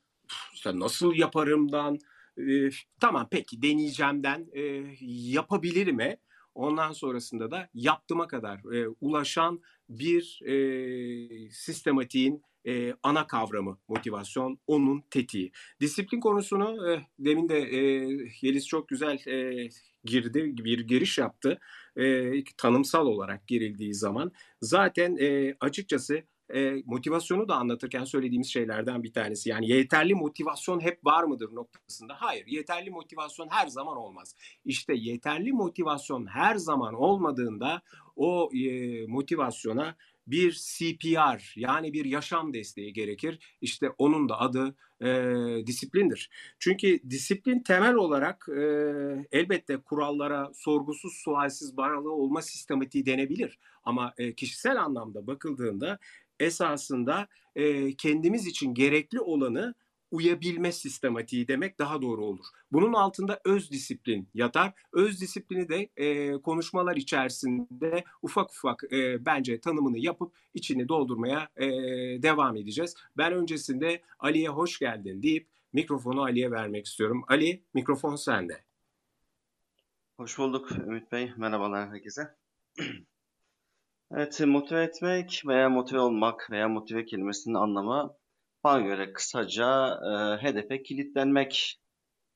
işte 0.53 0.79
nasıl 0.79 1.15
yaparımdan, 1.15 1.99
e, 2.39 2.71
tamam 3.01 3.29
peki 3.31 3.63
deneyeceğimden, 3.63 4.47
e, 4.53 4.63
yapabilirime, 5.01 6.19
ondan 6.55 6.93
sonrasında 6.93 7.51
da 7.51 7.69
yaptıma 7.75 8.27
kadar 8.27 8.75
e, 8.75 8.89
ulaşan 9.01 9.61
bir 9.89 10.41
e, 10.45 11.51
sistematiğin 11.51 12.43
e, 12.67 12.95
ana 13.03 13.27
kavramı 13.27 13.79
motivasyon, 13.89 14.59
onun 14.67 15.05
tetiği. 15.11 15.53
Disiplin 15.81 16.21
konusunu 16.21 16.93
e, 16.93 17.07
demin 17.19 17.49
de 17.49 17.59
e, 17.59 17.79
Yeliz 18.41 18.67
çok 18.67 18.89
güzel 18.89 19.27
e, 19.27 19.69
girdi, 20.05 20.65
bir 20.65 20.81
giriş 20.81 21.19
yaptı. 21.19 21.59
E, 21.97 22.33
tanımsal 22.57 23.07
olarak 23.07 23.47
girildiği 23.47 23.95
zaman 23.95 24.33
zaten 24.61 25.17
e, 25.21 25.57
açıkçası 25.61 26.23
e, 26.55 26.83
motivasyonu 26.87 27.49
da 27.49 27.55
anlatırken 27.55 28.05
söylediğimiz 28.05 28.49
şeylerden 28.49 29.03
bir 29.03 29.13
tanesi. 29.13 29.51
Yani 29.51 29.69
yeterli 29.69 30.15
motivasyon 30.15 30.81
hep 30.81 31.07
var 31.07 31.25
mıdır 31.25 31.55
noktasında? 31.55 32.15
Hayır, 32.19 32.47
yeterli 32.47 32.91
motivasyon 32.91 33.49
her 33.49 33.67
zaman 33.67 33.97
olmaz. 33.97 34.35
İşte 34.65 34.95
yeterli 34.95 35.53
motivasyon 35.53 36.27
her 36.27 36.57
zaman 36.57 36.95
olmadığında 36.95 37.83
o 38.17 38.51
e, 38.55 39.07
motivasyona 39.07 39.97
bir 40.27 40.53
CPR 40.53 41.53
yani 41.57 41.93
bir 41.93 42.05
yaşam 42.05 42.55
desteği 42.55 42.93
gerekir. 42.93 43.57
İşte 43.61 43.91
onun 43.99 44.29
da 44.29 44.41
adı 44.41 44.75
e, 45.01 45.07
disiplindir. 45.67 46.31
Çünkü 46.59 47.01
disiplin 47.11 47.61
temel 47.63 47.95
olarak 47.95 48.49
e, 48.49 48.63
elbette 49.33 49.77
kurallara 49.77 50.51
sorgusuz 50.55 51.13
sualsiz 51.13 51.77
bağlı 51.77 52.13
olma 52.13 52.43
sistematiği 52.43 53.07
denebilir. 53.07 53.59
Ama 53.85 54.15
e, 54.19 54.35
kişisel 54.35 54.83
anlamda 54.83 55.27
bakıldığında 55.27 55.99
esasında 56.41 57.29
e, 57.57 57.97
kendimiz 57.97 58.47
için 58.47 58.75
gerekli 58.75 59.21
olanı 59.21 59.75
uyabilme 60.11 60.73
sistematiği 60.73 61.49
demek 61.49 61.79
daha 61.79 62.03
doğru 62.03 62.25
olur. 62.25 62.45
Bunun 62.73 62.93
altında 62.93 63.41
öz 63.45 63.71
disiplin 63.71 64.29
yatar. 64.35 64.73
Öz 64.93 65.21
disiplini 65.21 65.69
de 65.69 65.89
e, 65.97 66.33
konuşmalar 66.33 66.97
içerisinde 66.97 68.05
ufak 68.23 68.51
ufak 68.51 68.85
e, 68.93 69.27
bence 69.27 69.61
tanımını 69.61 69.99
yapıp 69.99 70.33
içini 70.55 70.89
doldurmaya 70.89 71.49
e, 71.57 71.67
devam 72.23 72.57
edeceğiz. 72.57 72.95
Ben 73.17 73.33
öncesinde 73.33 74.03
Ali'ye 74.19 74.49
hoş 74.49 74.79
geldin 74.79 75.23
deyip 75.23 75.49
mikrofonu 75.73 76.23
Ali'ye 76.23 76.51
vermek 76.51 76.87
istiyorum. 76.87 77.25
Ali 77.29 77.63
mikrofon 77.75 78.17
sende. 78.17 78.65
Hoş 80.17 80.39
bulduk 80.39 80.73
Ümit 80.73 81.13
Bey. 81.13 81.33
Merhabalar 81.37 81.89
herkese. 81.89 82.35
Evet, 84.13 84.41
motive 84.47 84.83
etmek 84.83 85.43
veya 85.47 85.69
motive 85.69 86.01
olmak 86.01 86.51
veya 86.51 86.69
motive 86.69 87.05
kelimesinin 87.05 87.55
anlamı 87.55 88.15
bana 88.65 88.81
göre 88.81 89.13
kısaca 89.13 89.89
e, 90.39 90.43
hedefe 90.43 90.83
kilitlenmek 90.83 91.79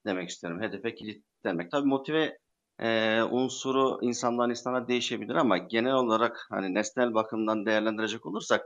demek 0.06 0.28
istiyorum. 0.30 0.62
Hedefe 0.62 0.94
kilitlenmek. 0.94 1.70
Tabii 1.70 1.88
motive 1.88 2.38
e, 2.80 3.22
unsuru 3.22 3.98
insandan 4.02 4.50
insana 4.50 4.88
değişebilir 4.88 5.34
ama 5.34 5.58
genel 5.58 5.94
olarak 5.94 6.46
hani 6.50 6.74
nesnel 6.74 7.14
bakımdan 7.14 7.66
değerlendirecek 7.66 8.26
olursak 8.26 8.62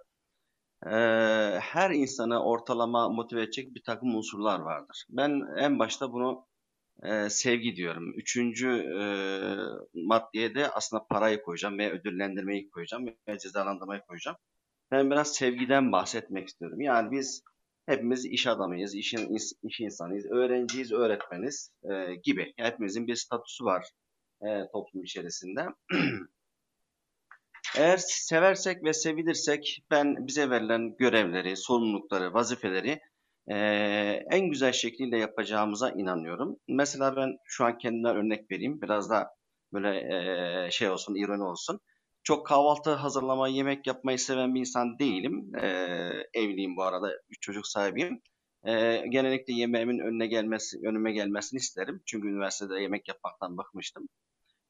e, 0.87 0.91
her 1.61 1.91
insanı 1.91 2.45
ortalama 2.45 3.09
motive 3.09 3.43
edecek 3.43 3.75
bir 3.75 3.83
takım 3.87 4.17
unsurlar 4.17 4.61
vardır. 4.61 5.07
Ben 5.11 5.43
en 5.59 5.79
başta 5.79 6.13
bunu 6.13 6.47
e, 7.03 7.31
sevgi 7.31 7.77
diyorum. 7.77 8.15
Üçüncü 8.17 8.69
e, 8.69 9.05
maddeye 9.95 10.55
de 10.55 10.71
aslında 10.71 11.07
parayı 11.07 11.43
koyacağım 11.43 11.79
veya 11.79 11.91
ödüllendirmeyi 11.91 12.71
koyacağım 12.71 13.07
veya 13.07 13.39
cezalandırmayı 13.39 14.01
koyacağım. 14.01 14.37
Ben 14.91 15.11
biraz 15.11 15.35
sevgiden 15.35 15.93
bahsetmek 15.93 16.49
istiyorum. 16.49 16.81
Yani 16.81 17.11
biz 17.11 17.43
hepimiz 17.87 18.27
iş 18.27 18.47
adamıyız, 18.47 18.95
iş, 18.95 19.15
iş 19.63 19.81
insanıyız, 19.81 20.27
öğrenciyiz, 20.27 20.93
öğretmeniz 20.93 21.71
e, 21.83 22.15
gibi. 22.15 22.53
hepimizin 22.57 23.07
bir 23.07 23.17
statüsü 23.17 23.65
var 23.65 23.91
e, 24.43 24.47
toplum 24.73 25.03
içerisinde. 25.03 25.67
Eğer 27.77 27.97
seversek 28.07 28.85
ve 28.85 28.93
sevilirsek 28.93 29.85
ben 29.91 30.27
bize 30.27 30.51
verilen 30.51 30.97
görevleri, 30.97 31.57
sorumlulukları, 31.57 32.35
vazifeleri 32.35 33.01
e, 33.49 33.57
en 34.31 34.51
güzel 34.51 34.73
şekliyle 34.73 35.19
yapacağımıza 35.19 35.91
inanıyorum. 35.91 36.57
Mesela 36.69 37.17
ben 37.17 37.37
şu 37.45 37.65
an 37.65 37.79
kendimden 37.79 38.17
örnek 38.17 38.51
vereyim. 38.51 38.83
Biraz 38.83 39.11
da 39.11 39.31
böyle 39.73 39.89
e, 40.67 40.71
şey 40.71 40.91
olsun, 40.91 41.15
ironi 41.15 41.43
olsun. 41.43 41.81
Çok 42.23 42.47
kahvaltı 42.47 42.91
hazırlamayı, 42.91 43.55
yemek 43.55 43.87
yapmayı 43.87 44.19
seven 44.19 44.55
bir 44.55 44.61
insan 44.61 44.99
değilim. 44.99 45.53
E, 45.63 45.69
evliyim 46.35 46.77
bu 46.77 46.83
arada, 46.83 47.13
üç 47.31 47.43
çocuk 47.43 47.67
sahibiyim. 47.67 48.21
E, 48.67 49.03
genellikle 49.09 49.55
yemeğimin 49.55 49.99
önüne 49.99 50.27
gelmesi, 50.27 50.79
önüme 50.89 51.13
gelmesini 51.13 51.59
isterim. 51.59 52.03
Çünkü 52.07 52.29
üniversitede 52.29 52.81
yemek 52.81 53.09
yapmaktan 53.09 53.57
bakmıştım. 53.57 54.09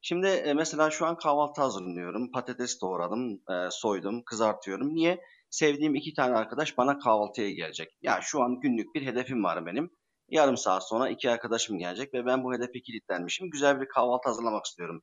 Şimdi 0.03 0.27
e, 0.27 0.55
mesela 0.55 0.91
şu 0.91 1.07
an 1.07 1.17
kahvaltı 1.17 1.63
hazırlıyorum. 1.63 2.31
Patates 2.33 2.81
doğradım, 2.81 3.33
e, 3.51 3.69
soydum, 3.71 4.23
kızartıyorum. 4.27 4.95
Niye? 4.95 5.21
Sevdiğim 5.55 5.95
iki 5.95 6.15
tane 6.15 6.37
arkadaş 6.37 6.79
bana 6.79 6.99
kahvaltıya 6.99 7.51
gelecek. 7.51 7.99
Ya 8.03 8.21
şu 8.23 8.43
an 8.43 8.61
günlük 8.61 8.95
bir 8.95 9.07
hedefim 9.07 9.45
var 9.45 9.67
benim. 9.67 9.91
Yarım 10.29 10.57
saat 10.57 10.89
sonra 10.89 11.09
iki 11.09 11.31
arkadaşım 11.31 11.79
gelecek 11.79 12.15
ve 12.15 12.27
ben 12.27 12.45
bu 12.45 12.55
hedefe 12.55 12.81
kilitlenmişim. 12.81 13.51
Güzel 13.51 13.81
bir 13.81 13.89
kahvaltı 13.89 14.29
hazırlamak 14.29 14.65
istiyorum. 14.65 15.03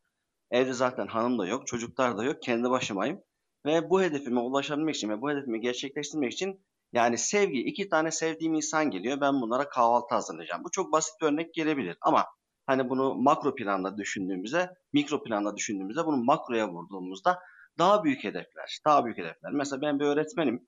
Evde 0.52 0.74
zaten 0.74 1.08
hanım 1.08 1.40
da 1.40 1.48
yok, 1.48 1.68
çocuklar 1.68 2.18
da 2.18 2.24
yok, 2.24 2.42
kendi 2.42 2.70
başımayım. 2.70 3.22
Ve 3.66 3.90
bu 3.90 4.02
hedefime 4.02 4.40
ulaşabilmek 4.40 4.96
için 4.96 5.10
ve 5.10 5.22
bu 5.22 5.32
hedefimi 5.32 5.62
gerçekleştirmek 5.62 6.34
için 6.34 6.66
yani 6.94 7.18
sevgi, 7.18 7.60
iki 7.60 7.90
tane 7.90 8.12
sevdiğim 8.12 8.54
insan 8.54 8.92
geliyor. 8.92 9.22
Ben 9.22 9.42
bunlara 9.42 9.70
kahvaltı 9.70 10.16
hazırlayacağım. 10.16 10.64
Bu 10.64 10.72
çok 10.72 10.92
basit 10.92 11.14
bir 11.22 11.26
örnek 11.26 11.54
gelebilir 11.54 11.98
ama 12.02 12.26
hani 12.66 12.90
bunu 12.90 13.16
makro 13.16 13.56
planda 13.56 13.98
düşündüğümüzde, 13.98 14.70
mikro 14.94 15.24
planda 15.24 15.56
düşündüğümüzde, 15.56 16.06
bunu 16.06 16.18
makroya 16.18 16.70
vurduğumuzda 16.70 17.40
daha 17.82 18.04
büyük 18.04 18.24
hedefler, 18.24 18.80
daha 18.86 19.06
büyük 19.06 19.18
hedefler. 19.18 19.52
Mesela 19.52 19.82
ben 19.82 20.00
bir 20.00 20.06
öğretmenim. 20.06 20.68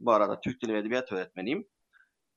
Bu 0.00 0.12
arada 0.12 0.40
Türk 0.40 0.62
Dili 0.62 0.74
ve 0.74 0.78
Edebiyat 0.78 1.12
öğretmeniyim. 1.12 1.68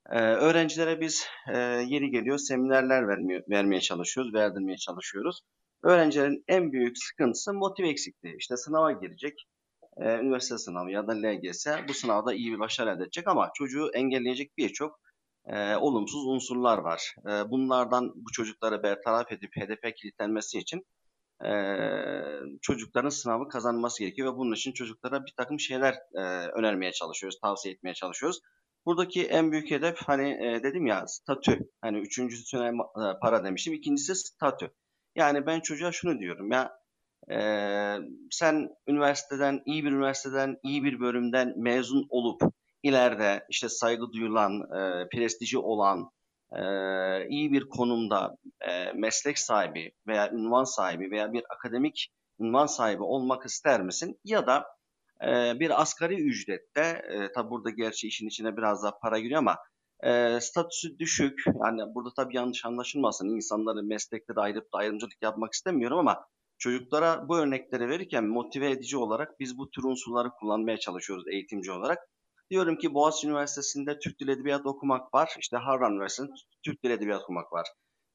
Ee, 0.09 0.19
öğrencilere 0.19 1.01
biz 1.01 1.27
e, 1.53 1.57
yeri 1.87 2.11
geliyor 2.11 2.37
seminerler 2.37 3.07
vermeye, 3.07 3.43
vermeye 3.49 3.81
çalışıyoruz, 3.81 4.33
verdirmeye 4.33 4.77
çalışıyoruz. 4.77 5.41
Öğrencilerin 5.83 6.43
en 6.47 6.71
büyük 6.71 6.97
sıkıntısı 6.97 7.53
motive 7.53 7.89
eksikliği. 7.89 8.35
İşte 8.39 8.57
sınava 8.57 8.91
girecek, 8.91 9.47
e, 9.97 10.17
üniversite 10.17 10.57
sınavı 10.57 10.91
ya 10.91 11.07
da 11.07 11.11
LGS 11.11 11.67
bu 11.87 11.93
sınavda 11.93 12.33
iyi 12.33 12.53
bir 12.53 12.59
başarı 12.59 12.89
elde 12.89 13.03
edecek 13.03 13.27
ama 13.27 13.51
çocuğu 13.53 13.91
engelleyecek 13.93 14.57
birçok 14.57 14.99
e, 15.45 15.75
olumsuz 15.75 16.25
unsurlar 16.27 16.77
var. 16.77 17.15
E, 17.25 17.51
bunlardan 17.51 18.13
bu 18.15 18.31
çocukları 18.31 18.83
bertaraf 18.83 19.31
edip 19.31 19.51
hedefe 19.55 19.93
kilitlenmesi 19.93 20.59
için 20.59 20.85
e, 21.45 21.51
çocukların 22.61 23.09
sınavı 23.09 23.49
kazanması 23.49 24.03
gerekiyor 24.03 24.33
ve 24.33 24.37
bunun 24.37 24.55
için 24.55 24.71
çocuklara 24.71 25.25
bir 25.25 25.33
takım 25.37 25.59
şeyler 25.59 25.93
e, 26.15 26.21
önermeye 26.47 26.91
çalışıyoruz, 26.91 27.39
tavsiye 27.39 27.73
etmeye 27.73 27.93
çalışıyoruz. 27.93 28.39
Buradaki 28.85 29.25
en 29.25 29.51
büyük 29.51 29.71
hedef 29.71 29.97
hani 30.05 30.29
e, 30.29 30.63
dedim 30.63 30.85
ya 30.85 31.07
statü. 31.07 31.59
Hani 31.81 31.97
üçüncüsüne 31.97 32.67
e, 32.67 33.19
para 33.21 33.43
demiştim. 33.43 33.73
İkincisi 33.73 34.15
statü. 34.15 34.71
Yani 35.15 35.45
ben 35.45 35.59
çocuğa 35.59 35.91
şunu 35.91 36.19
diyorum 36.19 36.51
ya 36.51 36.71
e, 37.31 37.39
sen 38.31 38.69
üniversiteden, 38.87 39.61
iyi 39.65 39.83
bir 39.83 39.91
üniversiteden, 39.91 40.57
iyi 40.63 40.83
bir 40.83 40.99
bölümden 40.99 41.53
mezun 41.57 42.07
olup 42.09 42.41
ileride 42.83 43.45
işte 43.49 43.69
saygı 43.69 44.11
duyulan, 44.11 44.61
e, 44.61 45.09
prestiji 45.09 45.57
olan, 45.57 46.09
e, 46.51 46.61
iyi 47.29 47.51
bir 47.51 47.69
konumda 47.69 48.37
meslek 48.95 49.39
sahibi 49.39 49.91
veya 50.07 50.31
ünvan 50.31 50.63
sahibi 50.63 51.11
veya 51.11 51.33
bir 51.33 51.43
akademik 51.49 52.09
ünvan 52.39 52.65
sahibi 52.65 53.03
olmak 53.03 53.45
ister 53.45 53.81
misin? 53.81 54.19
Ya 54.23 54.47
da 54.47 54.65
bir 55.59 55.81
asgari 55.81 56.15
ücrette, 56.15 57.01
e, 57.09 57.31
tabi 57.31 57.49
burada 57.49 57.69
gerçi 57.69 58.07
işin 58.07 58.27
içine 58.27 58.57
biraz 58.57 58.83
daha 58.83 58.99
para 58.99 59.19
giriyor 59.19 59.39
ama 59.39 59.57
e, 60.03 60.39
statüsü 60.41 60.99
düşük, 60.99 61.43
yani 61.63 61.81
burada 61.95 62.09
tabi 62.15 62.35
yanlış 62.35 62.65
anlaşılmasın, 62.65 63.29
insanları 63.35 63.83
meslekleri 63.83 64.39
ayırıp 64.39 64.73
da 64.73 64.77
ayrımcılık 64.77 65.21
yapmak 65.21 65.53
istemiyorum 65.53 65.97
ama 65.97 66.25
çocuklara 66.57 67.27
bu 67.27 67.37
örnekleri 67.37 67.89
verirken 67.89 68.25
motive 68.25 68.71
edici 68.71 68.97
olarak 68.97 69.39
biz 69.39 69.57
bu 69.57 69.69
tür 69.69 69.83
unsurları 69.83 70.29
kullanmaya 70.29 70.77
çalışıyoruz 70.77 71.27
eğitimci 71.27 71.71
olarak. 71.71 71.99
Diyorum 72.49 72.77
ki 72.77 72.93
Boğaziçi 72.93 73.27
Üniversitesi'nde 73.27 73.99
Türk 73.99 74.19
Dil 74.19 74.27
Edebiyat 74.27 74.65
okumak 74.65 75.13
var. 75.13 75.35
İşte 75.39 75.57
Harvard 75.57 75.91
Üniversitesi'nde 75.91 76.35
Türk 76.63 76.83
Dil 76.83 76.89
Edebiyat 76.89 77.21
okumak 77.21 77.53
var. 77.53 77.67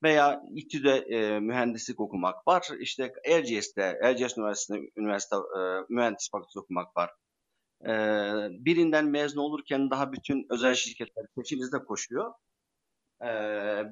Veya 0.02 0.42
İTÜ'de 0.54 0.96
e, 0.96 1.40
mühendislik 1.40 2.00
okumak 2.00 2.48
var. 2.48 2.68
İşte 2.80 3.12
Erciyes'te, 3.24 3.98
Erciyes 4.02 4.38
Üniversitesi'nde 4.38 4.90
üniversite, 4.96 5.36
e, 5.36 5.60
mühendis 5.88 6.30
fakültesi 6.30 6.58
okumak 6.58 6.96
var. 6.96 7.10
E, 7.86 7.92
birinden 8.64 9.06
mezun 9.06 9.40
olurken 9.40 9.90
daha 9.90 10.12
bütün 10.12 10.46
özel 10.50 10.74
şirketler 10.74 11.26
peşinizde 11.36 11.78
koşuyor. 11.78 12.32
E, 13.22 13.28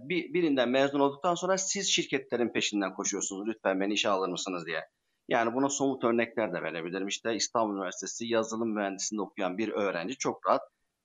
bir, 0.09 0.35
birinden 0.35 0.69
mezun 0.69 1.01
olduktan 1.01 1.35
sonra 1.35 1.59
siz 1.59 1.89
şirketlerin 1.89 2.53
peşinden 2.53 2.95
koşuyorsunuz. 2.95 3.49
Lütfen 3.49 3.81
beni 3.81 3.93
işe 3.93 4.09
alır 4.09 4.29
mısınız 4.29 4.67
diye. 4.67 4.85
Yani 5.31 5.55
buna 5.55 5.69
somut 5.69 6.05
örnekler 6.05 6.53
de 6.53 6.63
verebilirim. 6.63 7.09
İşte 7.09 7.35
İstanbul 7.35 7.75
Üniversitesi 7.75 8.27
yazılım 8.27 8.75
mühendisliğinde 8.75 9.23
okuyan 9.23 9.59
bir 9.59 9.69
öğrenci 9.69 10.17
çok 10.19 10.47
rahat 10.47 10.63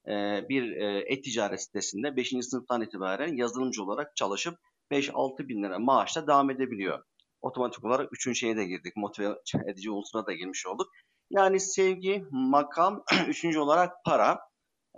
e, 0.08 0.46
bir 0.50 0.72
e, 0.72 1.00
e-ticaret 1.00 1.62
sitesinde 1.62 2.16
5. 2.16 2.34
sınıftan 2.42 2.82
itibaren 2.82 3.38
yazılımcı 3.38 3.84
olarak 3.84 4.16
çalışıp 4.16 4.58
5-6 4.92 5.48
bin 5.48 5.64
lira 5.64 5.80
maaşla 5.80 6.28
devam 6.28 6.50
edebiliyor. 6.50 7.04
Otomatik 7.42 7.86
olarak 7.86 8.14
üçüncü 8.14 8.40
şeye 8.40 8.58
de 8.58 8.66
girdik. 8.66 8.98
Motive 8.98 9.36
edici 9.68 9.92
unsura 9.92 10.26
da 10.26 10.34
girmiş 10.34 10.68
olduk. 10.68 10.88
Yani 11.30 11.60
sevgi, 11.60 12.26
makam, 12.32 13.04
üçüncü 13.28 13.60
olarak 13.60 13.94
para. 14.06 14.40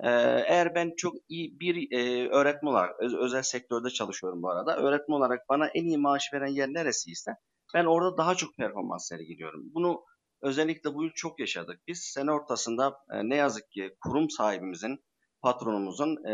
Ee, 0.03 0.09
eğer 0.47 0.75
ben 0.75 0.93
çok 0.97 1.15
iyi 1.29 1.59
bir 1.59 1.91
e, 1.91 2.29
öğretmen 2.29 2.71
olarak, 2.71 2.99
öz, 2.99 3.13
özel 3.15 3.41
sektörde 3.43 3.89
çalışıyorum 3.89 4.41
bu 4.41 4.49
arada. 4.49 4.77
Öğretmen 4.77 5.15
olarak 5.15 5.49
bana 5.49 5.67
en 5.67 5.85
iyi 5.85 5.97
maaş 5.97 6.33
veren 6.33 6.47
yer 6.47 6.67
neresiyse 6.69 7.31
ben 7.73 7.85
orada 7.85 8.17
daha 8.17 8.35
çok 8.35 8.55
performans 8.55 9.07
sergiliyorum. 9.07 9.61
Bunu 9.73 10.03
Özellikle 10.41 10.93
bu 10.93 11.03
yıl 11.03 11.11
çok 11.15 11.39
yaşadık. 11.39 11.81
Biz 11.87 11.99
sene 11.99 12.31
ortasında 12.31 12.99
e, 13.11 13.29
ne 13.29 13.35
yazık 13.35 13.71
ki 13.71 13.95
kurum 14.03 14.29
sahibimizin, 14.29 14.99
patronumuzun 15.41 16.25
e, 16.25 16.31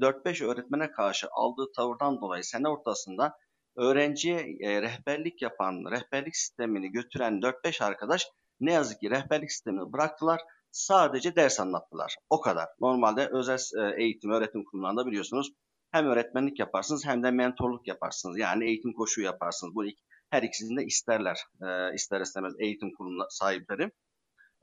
4-5 0.00 0.44
öğretmene 0.44 0.90
karşı 0.90 1.26
aldığı 1.30 1.72
tavırdan 1.76 2.20
dolayı 2.20 2.44
sene 2.44 2.68
ortasında 2.68 3.38
öğrenciye 3.76 4.56
e, 4.60 4.82
rehberlik 4.82 5.42
yapan, 5.42 5.84
rehberlik 5.90 6.36
sistemini 6.36 6.92
götüren 6.92 7.40
4-5 7.40 7.84
arkadaş 7.84 8.28
ne 8.60 8.72
yazık 8.72 9.00
ki 9.00 9.10
rehberlik 9.10 9.52
sistemini 9.52 9.92
bıraktılar. 9.92 10.40
Sadece 10.70 11.36
ders 11.36 11.60
anlattılar. 11.60 12.16
O 12.30 12.40
kadar. 12.40 12.68
Normalde 12.80 13.28
özel 13.32 13.58
e, 13.78 14.02
eğitim, 14.02 14.30
öğretim 14.30 14.64
kurumlarında 14.64 15.06
biliyorsunuz 15.06 15.52
hem 15.90 16.06
öğretmenlik 16.06 16.58
yaparsınız 16.58 17.06
hem 17.06 17.22
de 17.22 17.30
mentorluk 17.30 17.88
yaparsınız. 17.88 18.38
Yani 18.38 18.64
eğitim 18.64 18.92
koşu 18.92 19.20
yaparsınız. 19.20 19.74
Bu 19.74 19.84
her 20.32 20.42
ikisini 20.42 20.80
de 20.80 20.84
isterler. 20.84 21.44
E, 21.62 21.94
ister 21.94 22.20
istemez 22.20 22.54
eğitim 22.58 22.94
kurumu 22.94 23.26
sahipleri. 23.30 23.90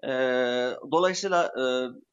E, 0.04 0.12
dolayısıyla 0.92 1.46
e, 1.46 1.64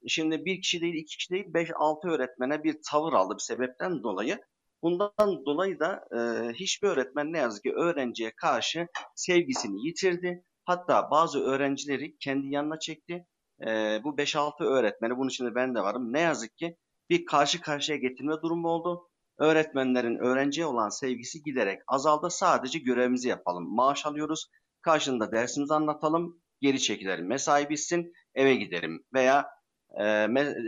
şimdi 0.08 0.44
bir 0.44 0.62
kişi 0.62 0.80
değil, 0.80 0.94
iki 0.94 1.16
kişi 1.16 1.30
değil, 1.30 1.44
beş, 1.48 1.70
altı 1.76 2.08
öğretmene 2.08 2.64
bir 2.64 2.76
tavır 2.90 3.12
aldı 3.12 3.34
bir 3.34 3.42
sebepten 3.42 4.02
dolayı. 4.02 4.38
Bundan 4.82 5.46
dolayı 5.46 5.80
da 5.80 6.04
e, 6.12 6.52
hiçbir 6.52 6.88
öğretmen 6.88 7.32
ne 7.32 7.38
yazık 7.38 7.62
ki 7.62 7.72
öğrenciye 7.72 8.32
karşı 8.36 8.88
sevgisini 9.14 9.86
yitirdi. 9.86 10.44
Hatta 10.64 11.10
bazı 11.10 11.44
öğrencileri 11.44 12.16
kendi 12.18 12.46
yanına 12.46 12.78
çekti. 12.78 13.26
E, 13.60 14.00
bu 14.04 14.16
5-6 14.16 14.64
öğretmeni, 14.64 15.16
bunun 15.16 15.28
içinde 15.28 15.54
ben 15.54 15.74
de 15.74 15.80
varım. 15.80 16.12
Ne 16.12 16.20
yazık 16.20 16.56
ki 16.56 16.76
bir 17.10 17.26
karşı 17.26 17.60
karşıya 17.60 17.98
getirme 17.98 18.34
durumu 18.42 18.68
oldu. 18.68 19.08
Öğretmenlerin 19.38 20.18
öğrenciye 20.18 20.66
olan 20.66 20.88
sevgisi 20.88 21.42
giderek 21.42 21.82
azaldı. 21.86 22.30
Sadece 22.30 22.78
görevimizi 22.78 23.28
yapalım. 23.28 23.74
Maaş 23.74 24.06
alıyoruz. 24.06 24.46
Karşında 24.82 25.32
dersimizi 25.32 25.74
anlatalım. 25.74 26.40
Geri 26.60 26.80
çekilelim. 26.80 27.26
Mesai 27.26 27.68
bitsin 27.70 28.12
eve 28.34 28.54
giderim. 28.54 29.04
Veya 29.14 29.50
e, 30.00 30.02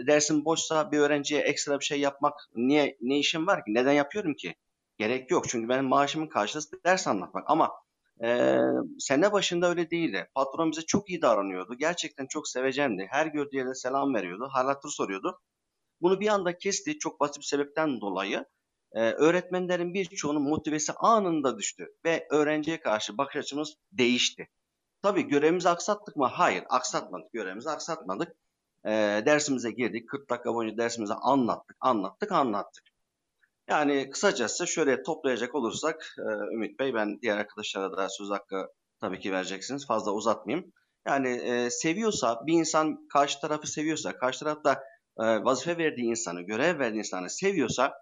dersim 0.07 0.45
boşsa 0.45 0.93
bir 0.93 0.99
öğrenciye 0.99 1.41
ekstra 1.41 1.81
bir 1.81 1.85
şey 1.85 2.01
yapmak 2.01 2.35
niye 2.55 2.97
ne 3.01 3.19
işim 3.19 3.47
var 3.47 3.65
ki? 3.65 3.75
Neden 3.75 3.93
yapıyorum 3.93 4.35
ki? 4.35 4.55
Gerek 4.99 5.31
yok. 5.31 5.49
Çünkü 5.49 5.69
benim 5.69 5.85
maaşımın 5.85 6.27
karşılığı 6.27 6.63
ders 6.85 7.09
anlatmak. 7.09 7.45
Ama 7.47 7.71
e, 8.25 8.59
sene 8.99 9.33
başında 9.33 9.69
öyle 9.69 9.91
değildi. 9.91 10.29
Patron 10.35 10.71
bize 10.71 10.83
çok 10.83 11.11
iyi 11.11 11.23
davranıyordu. 11.23 11.75
Gerçekten 11.79 12.27
çok 12.27 12.49
sevecendi. 12.49 13.07
Her 13.11 13.27
gördüğü 13.27 13.57
yerde 13.57 13.75
selam 13.75 14.15
veriyordu. 14.15 14.49
Hal 14.53 14.67
hatır 14.67 14.89
soruyordu. 14.89 15.41
Bunu 16.01 16.21
bir 16.21 16.29
anda 16.29 16.59
kesti 16.59 16.99
çok 16.99 17.21
basit 17.21 17.39
bir 17.39 17.45
sebepten 17.45 18.01
dolayı. 18.01 18.45
E, 18.93 19.01
öğretmenlerin 19.13 19.95
birçoğunun 19.95 20.43
motivesi 20.43 20.93
anında 20.93 21.59
düştü 21.59 21.95
ve 22.05 22.27
öğrenciye 22.31 22.81
karşı 22.81 23.19
bakış 23.19 23.37
açımız 23.37 23.75
değişti. 23.93 24.49
Tabii 25.03 25.23
görevimizi 25.29 25.69
aksattık 25.69 26.17
mı? 26.17 26.27
Hayır, 26.27 26.65
aksatmadık. 26.69 27.33
Görevimizi 27.33 27.71
aksatmadık. 27.71 28.37
E, 28.85 28.91
dersimize 29.27 29.71
girdik. 29.71 30.09
40 30.09 30.31
dakika 30.31 30.55
boyunca 30.55 30.77
dersimizi 30.77 31.15
anlattık, 31.15 31.77
anlattık, 31.81 32.33
anlattık. 32.33 32.85
Yani 33.69 34.11
kısacası 34.11 34.67
şöyle 34.67 35.03
toplayacak 35.03 35.55
olursak 35.55 36.17
e, 36.19 36.55
Ümit 36.55 36.79
Bey, 36.79 36.95
ben 36.95 37.21
diğer 37.23 37.37
arkadaşlara 37.39 37.97
da 37.97 38.09
söz 38.09 38.31
hakkı 38.31 38.69
tabii 39.01 39.21
ki 39.21 39.33
vereceksiniz. 39.33 39.87
Fazla 39.87 40.13
uzatmayayım. 40.13 40.73
Yani 41.07 41.29
e, 41.29 41.71
seviyorsa, 41.71 42.47
bir 42.47 42.53
insan 42.53 43.09
karşı 43.09 43.41
tarafı 43.41 43.67
seviyorsa, 43.67 44.17
karşı 44.17 44.41
tarafta 44.41 44.73
e, 45.19 45.25
vazife 45.45 45.79
verdiği 45.79 46.05
insanı, 46.11 46.43
görev 46.43 46.79
verdiği 46.79 46.99
insanı 46.99 47.31
seviyorsa 47.31 47.95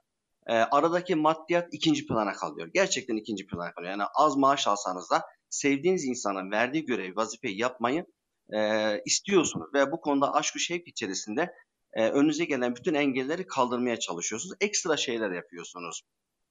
e, 0.46 0.54
aradaki 0.54 1.14
maddiyat 1.14 1.68
ikinci 1.72 2.06
plana 2.06 2.32
kalıyor. 2.32 2.68
Gerçekten 2.74 3.16
ikinci 3.16 3.46
plana 3.46 3.72
kalıyor. 3.72 3.90
Yani 3.90 4.02
az 4.14 4.36
maaş 4.36 4.68
alsanız 4.68 5.10
da 5.10 5.22
sevdiğiniz 5.50 6.04
insanın 6.04 6.50
verdiği 6.50 6.84
görevi, 6.84 7.16
vazifeyi 7.16 7.60
yapmayı 7.60 8.06
e, 8.54 9.00
istiyorsunuz. 9.04 9.74
Ve 9.74 9.92
bu 9.92 10.00
konuda 10.00 10.34
aşk-ı 10.34 10.60
şevk 10.60 10.88
içerisinde 10.88 11.54
e, 11.92 12.08
önünüze 12.08 12.44
gelen 12.44 12.76
bütün 12.76 12.94
engelleri 12.94 13.46
kaldırmaya 13.46 13.98
çalışıyorsunuz. 13.98 14.56
Ekstra 14.60 14.96
şeyler 14.96 15.30
yapıyorsunuz. 15.30 16.02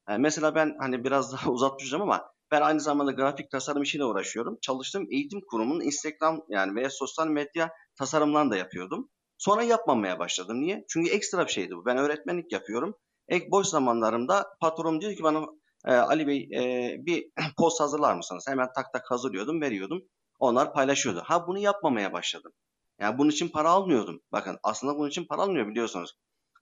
E, 0.10 0.18
mesela 0.18 0.56
ben 0.56 0.76
hani 0.80 1.04
biraz 1.04 1.34
daha 1.34 1.50
uzatmışım 1.52 2.02
ama 2.02 2.32
ben 2.52 2.62
aynı 2.62 2.80
zamanda 2.80 3.12
grafik 3.12 3.52
tasarım 3.52 3.82
işiyle 3.82 4.06
uğraşıyorum. 4.06 4.58
Çalıştığım 4.62 5.08
eğitim 5.12 5.42
kurumunun 5.42 5.82
Instagram 5.82 6.42
yani 6.50 6.76
veya 6.76 6.90
sosyal 6.90 7.28
medya 7.28 7.72
tasarımlarını 7.96 8.52
da 8.52 8.58
yapıyordum. 8.58 9.10
Sonra 9.38 9.64
yapmamaya 9.64 10.20
başladım. 10.20 10.62
Niye? 10.62 10.86
Çünkü 10.90 11.10
ekstra 11.12 11.46
bir 11.46 11.52
şeydi 11.52 11.76
bu. 11.76 11.86
Ben 11.86 11.98
öğretmenlik 11.98 12.52
yapıyorum. 12.52 12.96
Ek 13.28 13.52
boş 13.52 13.68
zamanlarımda 13.68 14.46
patronum 14.62 15.02
diyor 15.02 15.16
ki 15.16 15.24
bana 15.24 15.46
e, 15.86 15.94
Ali 15.94 16.28
Bey 16.28 16.50
e, 16.54 16.96
bir 17.06 17.28
post 17.58 17.82
hazırlar 17.82 18.16
mısınız? 18.16 18.46
Hemen 18.48 18.70
tak 18.76 18.94
tak 18.94 19.12
hazırlıyordum, 19.12 19.62
veriyordum. 19.62 20.04
Onlar 20.40 20.74
paylaşıyordu. 20.74 21.22
Ha 21.26 21.48
bunu 21.48 21.60
yapmamaya 21.60 22.14
başladım. 22.14 22.52
Yani 23.00 23.18
bunun 23.18 23.30
için 23.30 23.50
para 23.50 23.70
almıyordum. 23.70 24.22
Bakın 24.32 24.58
aslında 24.64 24.98
bunun 24.98 25.10
için 25.10 25.26
para 25.26 25.42
almıyor 25.42 25.68
biliyorsunuz. 25.68 26.18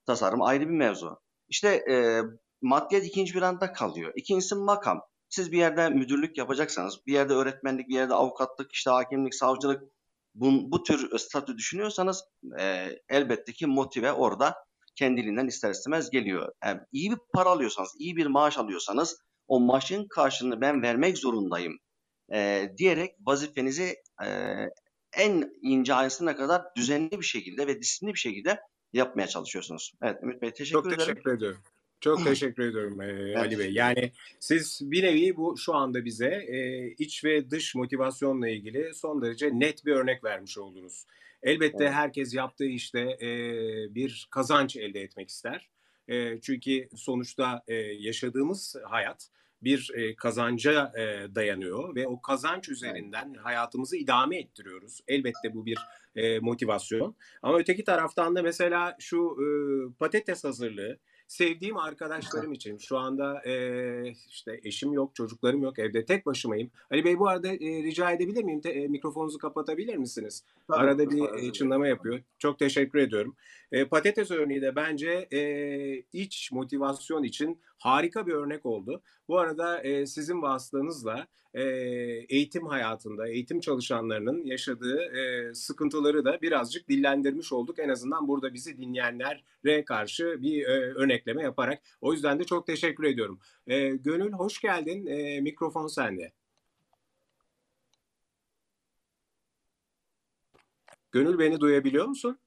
Tasarım 0.05 0.41
ayrı 0.41 0.63
bir 0.63 0.73
mevzu. 0.73 1.19
İşte 1.49 1.69
e, 1.69 2.21
maddiyat 2.61 3.05
ikinci 3.05 3.35
bir 3.35 3.41
anda 3.41 3.73
kalıyor. 3.73 4.13
İkincisi 4.15 4.55
makam. 4.55 5.01
Siz 5.29 5.51
bir 5.51 5.57
yerde 5.57 5.89
müdürlük 5.89 6.37
yapacaksanız, 6.37 6.99
bir 7.07 7.13
yerde 7.13 7.33
öğretmenlik, 7.33 7.89
bir 7.89 7.95
yerde 7.95 8.13
avukatlık, 8.13 8.71
işte 8.71 8.89
hakimlik, 8.89 9.35
savcılık 9.35 9.83
bu, 10.35 10.71
bu 10.71 10.83
tür 10.83 11.17
statü 11.17 11.57
düşünüyorsanız 11.57 12.23
e, 12.59 12.89
elbette 13.09 13.53
ki 13.53 13.67
motive 13.67 14.11
orada 14.11 14.55
kendiliğinden 14.95 15.47
ister 15.47 15.71
istemez 15.71 16.09
geliyor. 16.09 16.51
Yani 16.65 16.79
iyi 16.91 17.11
bir 17.11 17.17
para 17.33 17.49
alıyorsanız, 17.49 17.95
iyi 17.99 18.15
bir 18.15 18.25
maaş 18.25 18.57
alıyorsanız 18.57 19.17
o 19.47 19.59
maaşın 19.59 20.07
karşılığını 20.07 20.61
ben 20.61 20.81
vermek 20.81 21.17
zorundayım 21.17 21.77
e, 22.33 22.69
diyerek 22.77 23.15
vazifenizi 23.25 23.95
e, 24.25 24.27
en 25.17 25.51
ince 25.61 25.93
ayrıntısına 25.93 26.35
kadar 26.35 26.61
düzenli 26.77 27.11
bir 27.11 27.25
şekilde 27.25 27.67
ve 27.67 27.79
disiplinli 27.79 28.13
bir 28.13 28.19
şekilde 28.19 28.59
yapmaya 28.93 29.27
çalışıyorsunuz. 29.27 29.93
Evet 30.01 30.23
Ümit 30.23 30.41
Bey 30.41 30.51
teşekkür 30.51 30.81
Çok 30.81 30.85
ederim. 30.85 30.99
Çok 30.99 31.07
teşekkür 31.07 31.37
ediyorum. 31.37 31.61
Çok 32.03 32.23
teşekkür 32.23 32.63
ediyorum 32.63 33.01
e, 33.01 33.05
evet. 33.05 33.37
Ali 33.37 33.59
Bey. 33.59 33.71
Yani 33.73 34.11
siz 34.39 34.81
bir 34.83 35.03
nevi 35.03 35.37
bu 35.37 35.57
şu 35.57 35.75
anda 35.75 36.05
bize 36.05 36.27
e, 36.27 36.87
iç 36.87 37.25
ve 37.25 37.49
dış 37.49 37.75
motivasyonla 37.75 38.49
ilgili 38.49 38.93
son 38.93 39.21
derece 39.21 39.49
net 39.53 39.85
bir 39.85 39.91
örnek 39.91 40.23
vermiş 40.23 40.57
oldunuz. 40.57 41.05
Elbette 41.43 41.83
evet. 41.83 41.93
herkes 41.93 42.33
yaptığı 42.33 42.65
işte 42.65 42.99
e, 42.99 43.29
bir 43.95 44.27
kazanç 44.31 44.75
elde 44.75 45.01
etmek 45.01 45.29
ister. 45.29 45.69
E, 46.07 46.41
çünkü 46.41 46.89
sonuçta 46.95 47.63
e, 47.67 47.73
yaşadığımız 47.75 48.75
hayat 48.85 49.29
bir 49.61 49.91
e, 49.95 50.15
kazanca 50.15 50.91
e, 50.97 51.35
dayanıyor 51.35 51.95
ve 51.95 52.07
o 52.07 52.21
kazanç 52.21 52.69
üzerinden 52.69 53.33
hayatımızı 53.33 53.97
idame 53.97 54.39
ettiriyoruz. 54.39 55.01
Elbette 55.07 55.53
bu 55.53 55.65
bir 55.65 55.77
e, 56.15 56.39
motivasyon. 56.39 57.15
Ama 57.41 57.59
öteki 57.59 57.83
taraftan 57.83 58.35
da 58.35 58.41
mesela 58.41 58.95
şu 58.99 59.37
e, 59.39 59.45
patates 59.99 60.43
hazırlığı 60.43 60.99
sevdiğim 61.27 61.77
arkadaşlarım 61.77 62.53
için 62.53 62.77
şu 62.77 62.97
anda 62.97 63.41
e, 63.45 64.13
işte 64.29 64.59
eşim 64.63 64.93
yok, 64.93 65.15
çocuklarım 65.15 65.63
yok, 65.63 65.79
evde 65.79 66.05
tek 66.05 66.25
başımayım. 66.25 66.71
Ali 66.91 67.05
Bey 67.05 67.19
bu 67.19 67.27
arada 67.27 67.47
e, 67.47 67.83
rica 67.83 68.11
edebilir 68.11 68.43
miyim? 68.43 68.61
Te, 68.61 68.69
e, 68.69 68.87
mikrofonunuzu 68.87 69.37
kapatabilir 69.37 69.95
misiniz? 69.95 70.43
Tabii, 70.67 70.77
arada 70.77 71.09
bir 71.09 71.43
e, 71.43 71.51
çınlama 71.51 71.87
yapıyor. 71.87 72.19
Çok 72.39 72.59
teşekkür 72.59 72.99
ediyorum. 72.99 73.35
E, 73.71 73.85
patates 73.85 74.31
örneği 74.31 74.61
de 74.61 74.75
bence 74.75 75.27
e, 75.33 76.03
iç 76.13 76.51
motivasyon 76.51 77.23
için 77.23 77.59
harika 77.83 78.27
bir 78.27 78.33
örnek 78.33 78.65
oldu. 78.65 79.01
Bu 79.27 79.39
arada 79.39 79.83
e, 79.83 80.05
sizin 80.05 80.41
vasıtanızla 80.41 81.27
e, 81.53 81.63
eğitim 82.29 82.67
hayatında, 82.67 83.27
eğitim 83.27 83.59
çalışanlarının 83.59 84.45
yaşadığı 84.45 85.01
e, 85.01 85.53
sıkıntıları 85.53 86.25
da 86.25 86.41
birazcık 86.41 86.89
dillendirmiş 86.89 87.53
olduk. 87.53 87.79
En 87.79 87.89
azından 87.89 88.27
burada 88.27 88.53
bizi 88.53 88.77
dinleyenlere 88.77 89.85
karşı 89.85 90.41
bir 90.41 90.63
e, 90.63 90.93
örnekleme 90.93 91.43
yaparak. 91.43 91.81
O 92.01 92.13
yüzden 92.13 92.39
de 92.39 92.43
çok 92.43 92.67
teşekkür 92.67 93.03
ediyorum. 93.03 93.39
E, 93.67 93.89
Gönül 93.89 94.31
hoş 94.31 94.61
geldin. 94.61 95.05
E, 95.05 95.41
mikrofon 95.41 95.87
sende. 95.87 96.31
Gönül 101.11 101.39
beni 101.39 101.59
duyabiliyor 101.59 102.05
musun? 102.05 102.39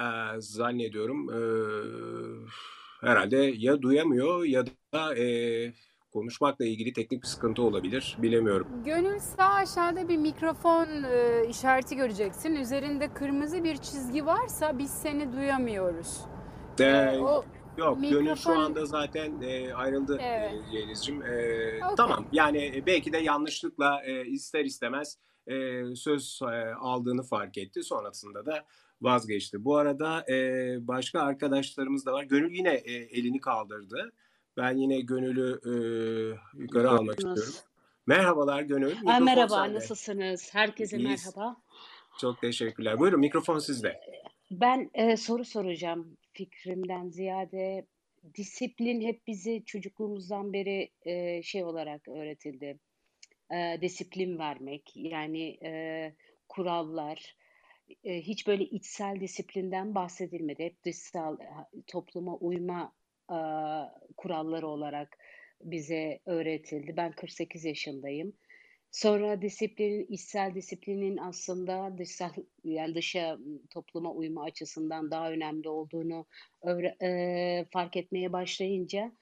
Ee, 0.00 0.04
zannediyorum 0.38 1.30
e, 1.30 1.40
herhalde 3.04 3.36
ya 3.56 3.82
duyamıyor 3.82 4.44
ya 4.44 4.66
da 4.94 5.14
e, 5.18 5.26
konuşmakla 6.12 6.64
ilgili 6.64 6.92
teknik 6.92 7.22
bir 7.22 7.26
sıkıntı 7.26 7.62
olabilir. 7.62 8.16
Bilemiyorum. 8.22 8.66
Gönül 8.84 9.18
sağ 9.18 9.54
aşağıda 9.54 10.08
bir 10.08 10.16
mikrofon 10.16 10.86
e, 11.02 11.46
işareti 11.48 11.96
göreceksin. 11.96 12.54
Üzerinde 12.54 13.14
kırmızı 13.14 13.64
bir 13.64 13.76
çizgi 13.76 14.26
varsa 14.26 14.78
biz 14.78 14.90
seni 14.90 15.32
duyamıyoruz. 15.32 16.20
Ee, 16.80 17.18
o 17.18 17.44
Yok 17.76 17.98
mikrofon... 17.98 18.24
Gönül 18.24 18.36
şu 18.36 18.58
anda 18.58 18.86
zaten 18.86 19.42
e, 19.42 19.74
ayrıldı 19.74 20.18
evet. 20.22 20.52
e, 20.52 20.76
Yeliz'cim. 20.76 21.22
E, 21.22 21.76
okay. 21.76 21.94
Tamam 21.96 22.26
yani 22.32 22.82
belki 22.86 23.12
de 23.12 23.18
yanlışlıkla 23.18 24.02
e, 24.04 24.26
ister 24.26 24.64
istemez 24.64 25.18
e, 25.46 25.84
söz 25.94 26.40
e, 26.42 26.74
aldığını 26.74 27.22
fark 27.22 27.58
etti. 27.58 27.82
Sonrasında 27.82 28.46
da 28.46 28.64
vazgeçti. 29.02 29.64
Bu 29.64 29.76
arada 29.76 30.24
e, 30.32 30.36
başka 30.88 31.20
arkadaşlarımız 31.20 32.06
da 32.06 32.12
var. 32.12 32.24
Gönül 32.24 32.54
yine 32.54 32.74
e, 32.74 32.92
elini 32.92 33.40
kaldırdı. 33.40 34.12
Ben 34.56 34.76
yine 34.76 35.00
Gönül'ü 35.00 35.60
e, 35.64 35.72
yukarı 36.62 36.90
almak 36.90 37.18
istiyorum. 37.18 37.54
Merhabalar 38.06 38.62
Gönül. 38.62 38.92
Aa, 38.92 38.94
Mikrofon 39.00 39.24
merhaba, 39.24 39.64
sende. 39.64 39.74
nasılsınız? 39.74 40.54
Herkese 40.54 40.96
İyiyiz. 40.96 41.26
merhaba. 41.36 41.56
Çok 42.20 42.40
teşekkürler. 42.40 42.98
Buyurun 42.98 43.20
mikrofon 43.20 43.58
sizde. 43.58 44.00
Ben 44.50 44.90
e, 44.94 45.16
soru 45.16 45.44
soracağım 45.44 46.16
fikrimden 46.32 47.08
ziyade. 47.08 47.86
Disiplin 48.34 49.00
hep 49.00 49.26
bizi 49.26 49.62
çocukluğumuzdan 49.66 50.52
beri 50.52 50.90
e, 51.02 51.42
şey 51.42 51.64
olarak 51.64 52.08
öğretildi. 52.08 52.78
E, 53.50 53.78
disiplin 53.80 54.38
vermek, 54.38 54.92
yani 54.94 55.58
e, 55.64 56.12
kurallar. 56.48 57.36
E, 58.04 58.20
hiç 58.22 58.46
böyle 58.46 58.64
içsel 58.64 59.20
disiplinden 59.20 59.94
bahsedilmedi. 59.94 60.64
Hep 60.64 60.84
dışsal 60.84 61.38
ha- 61.38 61.68
topluma 61.86 62.36
uyma 62.36 62.92
e, 63.30 63.38
kuralları 64.16 64.66
olarak 64.68 65.18
bize 65.60 66.20
öğretildi. 66.26 66.96
Ben 66.96 67.12
48 67.12 67.64
yaşındayım. 67.64 68.32
Sonra 68.90 69.42
disiplin, 69.42 70.06
içsel 70.08 70.54
disiplinin 70.54 71.16
aslında 71.16 71.98
dışsal 71.98 72.30
yani 72.64 72.94
dışa 72.94 73.38
topluma 73.70 74.12
uyma 74.12 74.42
açısından 74.44 75.10
daha 75.10 75.30
önemli 75.32 75.68
olduğunu 75.68 76.26
öğre- 76.62 76.96
eee, 77.02 77.66
fark 77.72 77.96
etmeye 77.96 78.32
başlayınca 78.32 79.12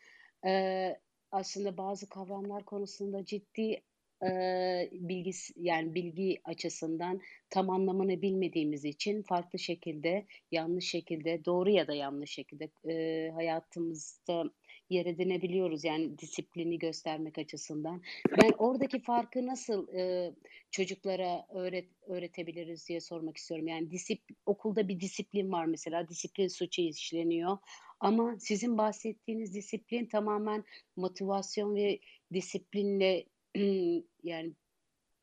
eee, 0.45 1.01
aslında 1.33 1.77
bazı 1.77 2.09
kavramlar 2.09 2.65
konusunda 2.65 3.25
ciddi 3.25 3.83
eee 4.23 4.89
bilgis 4.93 5.51
yani 5.57 5.95
bilgi 5.95 6.41
açısından 6.45 7.21
tam 7.51 7.71
anlamını 7.71 8.23
bilmediğimiz 8.23 8.85
için 8.85 9.23
farklı 9.23 9.59
şekilde, 9.59 10.27
yanlış 10.53 10.89
şekilde, 10.91 11.45
doğru 11.45 11.71
ya 11.71 11.87
da 11.89 11.95
yanlış 11.95 12.31
şekilde 12.31 12.71
eee, 12.85 13.31
hayatımızda 13.35 14.45
yer 14.91 15.07
edinebiliyoruz. 15.07 15.85
Yani 15.85 16.19
disiplini 16.19 16.79
göstermek 16.79 17.39
açısından. 17.39 18.03
Ben 18.43 18.51
oradaki 18.59 19.03
farkı 19.03 19.47
nasıl 19.47 19.89
e, 19.95 20.33
çocuklara 20.71 21.47
öğret 21.55 21.89
öğretebiliriz 22.07 22.89
diye 22.89 23.01
sormak 23.01 23.37
istiyorum. 23.37 23.69
Yani 23.69 23.91
disip 23.91 24.23
okulda 24.47 24.89
bir 24.89 25.01
disiplin 25.01 25.53
var 25.53 25.67
mesela, 25.67 26.09
disiplin 26.09 26.49
suçu 26.49 26.83
işleniyor. 26.83 27.59
Ama 28.01 28.37
sizin 28.39 28.79
bahsettiğiniz 28.79 29.55
disiplin 29.55 30.07
tamamen 30.07 30.65
motivasyon 30.97 31.75
ve 31.75 32.01
disiplinle 32.33 33.25
yani 34.23 34.53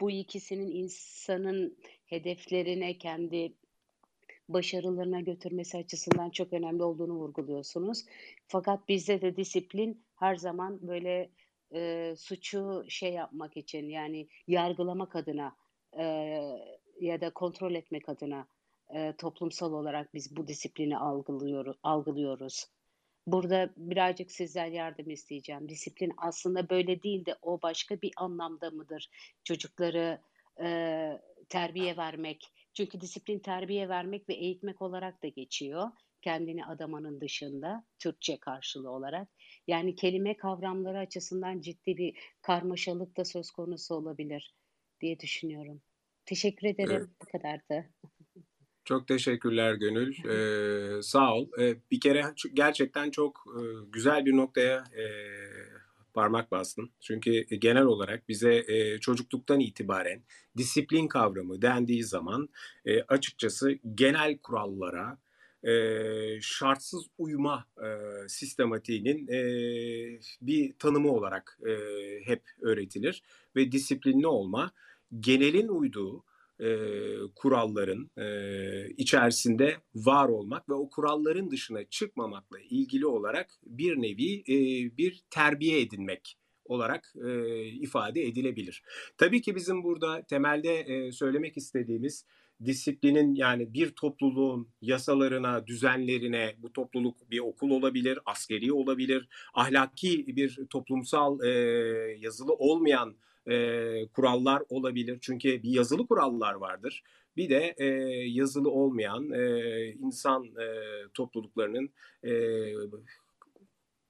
bu 0.01 0.11
ikisinin 0.11 0.71
insanın 0.71 1.77
hedeflerine, 2.05 2.97
kendi 2.97 3.53
başarılarına 4.49 5.19
götürmesi 5.21 5.77
açısından 5.77 6.29
çok 6.29 6.53
önemli 6.53 6.83
olduğunu 6.83 7.13
vurguluyorsunuz. 7.13 8.05
Fakat 8.47 8.89
bizde 8.89 9.21
de 9.21 9.35
disiplin 9.35 10.03
her 10.15 10.35
zaman 10.35 10.87
böyle 10.87 11.29
e, 11.73 12.13
suçu 12.17 12.85
şey 12.89 13.13
yapmak 13.13 13.57
için 13.57 13.89
yani 13.89 14.27
yargılamak 14.47 15.15
adına 15.15 15.55
e, 15.97 16.03
ya 17.01 17.21
da 17.21 17.29
kontrol 17.33 17.75
etmek 17.75 18.09
adına 18.09 18.47
e, 18.95 19.13
toplumsal 19.17 19.73
olarak 19.73 20.13
biz 20.13 20.35
bu 20.35 20.47
disiplini 20.47 20.97
algılıyoruz. 20.97 21.77
algılıyoruz. 21.83 22.65
Burada 23.31 23.73
birazcık 23.77 24.31
sizden 24.31 24.65
yardım 24.65 25.09
isteyeceğim. 25.09 25.69
Disiplin 25.69 26.11
aslında 26.17 26.69
böyle 26.69 27.03
değil 27.03 27.25
de 27.25 27.35
o 27.41 27.61
başka 27.61 28.01
bir 28.01 28.11
anlamda 28.17 28.71
mıdır? 28.71 29.09
Çocukları 29.43 30.21
e, 30.61 30.67
terbiye 31.49 31.97
vermek. 31.97 32.53
Çünkü 32.73 33.01
disiplin 33.01 33.39
terbiye 33.39 33.89
vermek 33.89 34.29
ve 34.29 34.33
eğitmek 34.33 34.81
olarak 34.81 35.23
da 35.23 35.27
geçiyor. 35.27 35.87
Kendini 36.21 36.65
adamanın 36.65 37.21
dışında 37.21 37.85
Türkçe 37.99 38.39
karşılığı 38.39 38.91
olarak. 38.91 39.27
Yani 39.67 39.95
kelime 39.95 40.37
kavramları 40.37 40.97
açısından 40.97 41.61
ciddi 41.61 41.97
bir 41.97 42.17
karmaşalık 42.41 43.17
da 43.17 43.25
söz 43.25 43.51
konusu 43.51 43.95
olabilir 43.95 44.55
diye 45.01 45.19
düşünüyorum. 45.19 45.81
Teşekkür 46.25 46.67
Evet. 46.79 46.79
ederim. 46.79 47.15
Bu 47.21 47.25
kadardı. 47.31 47.89
Çok 48.89 49.07
teşekkürler 49.07 49.73
Gönül. 49.73 50.15
Ee, 50.25 51.01
sağ 51.01 51.33
ol. 51.33 51.47
Ee, 51.59 51.75
bir 51.91 51.99
kere 51.99 52.23
gerçekten 52.53 53.11
çok 53.11 53.43
e, 53.47 53.61
güzel 53.91 54.25
bir 54.25 54.37
noktaya 54.37 54.77
e, 54.77 55.05
parmak 56.13 56.51
bastın. 56.51 56.89
Çünkü 56.99 57.41
genel 57.41 57.83
olarak 57.83 58.29
bize 58.29 58.63
e, 58.67 58.99
çocukluktan 58.99 59.59
itibaren 59.59 60.21
disiplin 60.57 61.07
kavramı 61.07 61.61
dendiği 61.61 62.03
zaman 62.03 62.49
e, 62.85 63.01
açıkçası 63.01 63.71
genel 63.95 64.37
kurallara 64.37 65.17
e, 65.63 65.73
şartsız 66.41 67.05
uyma 67.17 67.65
e, 67.77 67.87
sistematiğinin 68.27 69.27
e, 69.27 69.41
bir 70.41 70.73
tanımı 70.79 71.11
olarak 71.11 71.59
e, 71.67 71.73
hep 72.25 72.41
öğretilir 72.61 73.23
ve 73.55 73.71
disiplinli 73.71 74.27
olma 74.27 74.71
genelin 75.19 75.67
uyduğu 75.67 76.23
e, 76.59 76.77
kuralların 77.35 78.11
e, 78.17 78.89
içerisinde 78.97 79.77
var 79.95 80.29
olmak 80.29 80.69
ve 80.69 80.73
o 80.73 80.89
kuralların 80.89 81.51
dışına 81.51 81.83
çıkmamakla 81.83 82.59
ilgili 82.59 83.05
olarak 83.05 83.49
bir 83.65 84.01
nevi 84.01 84.39
e, 84.39 84.57
bir 84.97 85.23
terbiye 85.29 85.81
edinmek 85.81 86.37
olarak 86.65 87.13
e, 87.25 87.63
ifade 87.65 88.21
edilebilir. 88.21 88.83
Tabii 89.17 89.41
ki 89.41 89.55
bizim 89.55 89.83
burada 89.83 90.21
temelde 90.29 90.79
e, 90.79 91.11
söylemek 91.11 91.57
istediğimiz 91.57 92.25
disiplinin 92.65 93.35
yani 93.35 93.73
bir 93.73 93.89
topluluğun 93.89 94.69
yasalarına, 94.81 95.67
düzenlerine, 95.67 96.55
bu 96.57 96.73
topluluk 96.73 97.31
bir 97.31 97.39
okul 97.39 97.69
olabilir, 97.69 98.19
askeri 98.25 98.73
olabilir, 98.73 99.27
ahlaki 99.53 100.35
bir 100.35 100.59
toplumsal 100.69 101.43
e, 101.43 101.49
yazılı 102.19 102.53
olmayan 102.53 103.15
e, 103.47 104.07
kurallar 104.07 104.63
olabilir. 104.69 105.17
Çünkü 105.21 105.63
bir 105.63 105.69
yazılı 105.69 106.07
kurallar 106.07 106.53
vardır. 106.53 107.03
Bir 107.37 107.49
de 107.49 107.75
e, 107.77 107.85
yazılı 108.27 108.71
olmayan 108.71 109.31
e, 109.31 109.85
insan 109.87 110.45
e, 110.45 110.67
topluluklarının 111.13 111.89
e, 112.23 112.31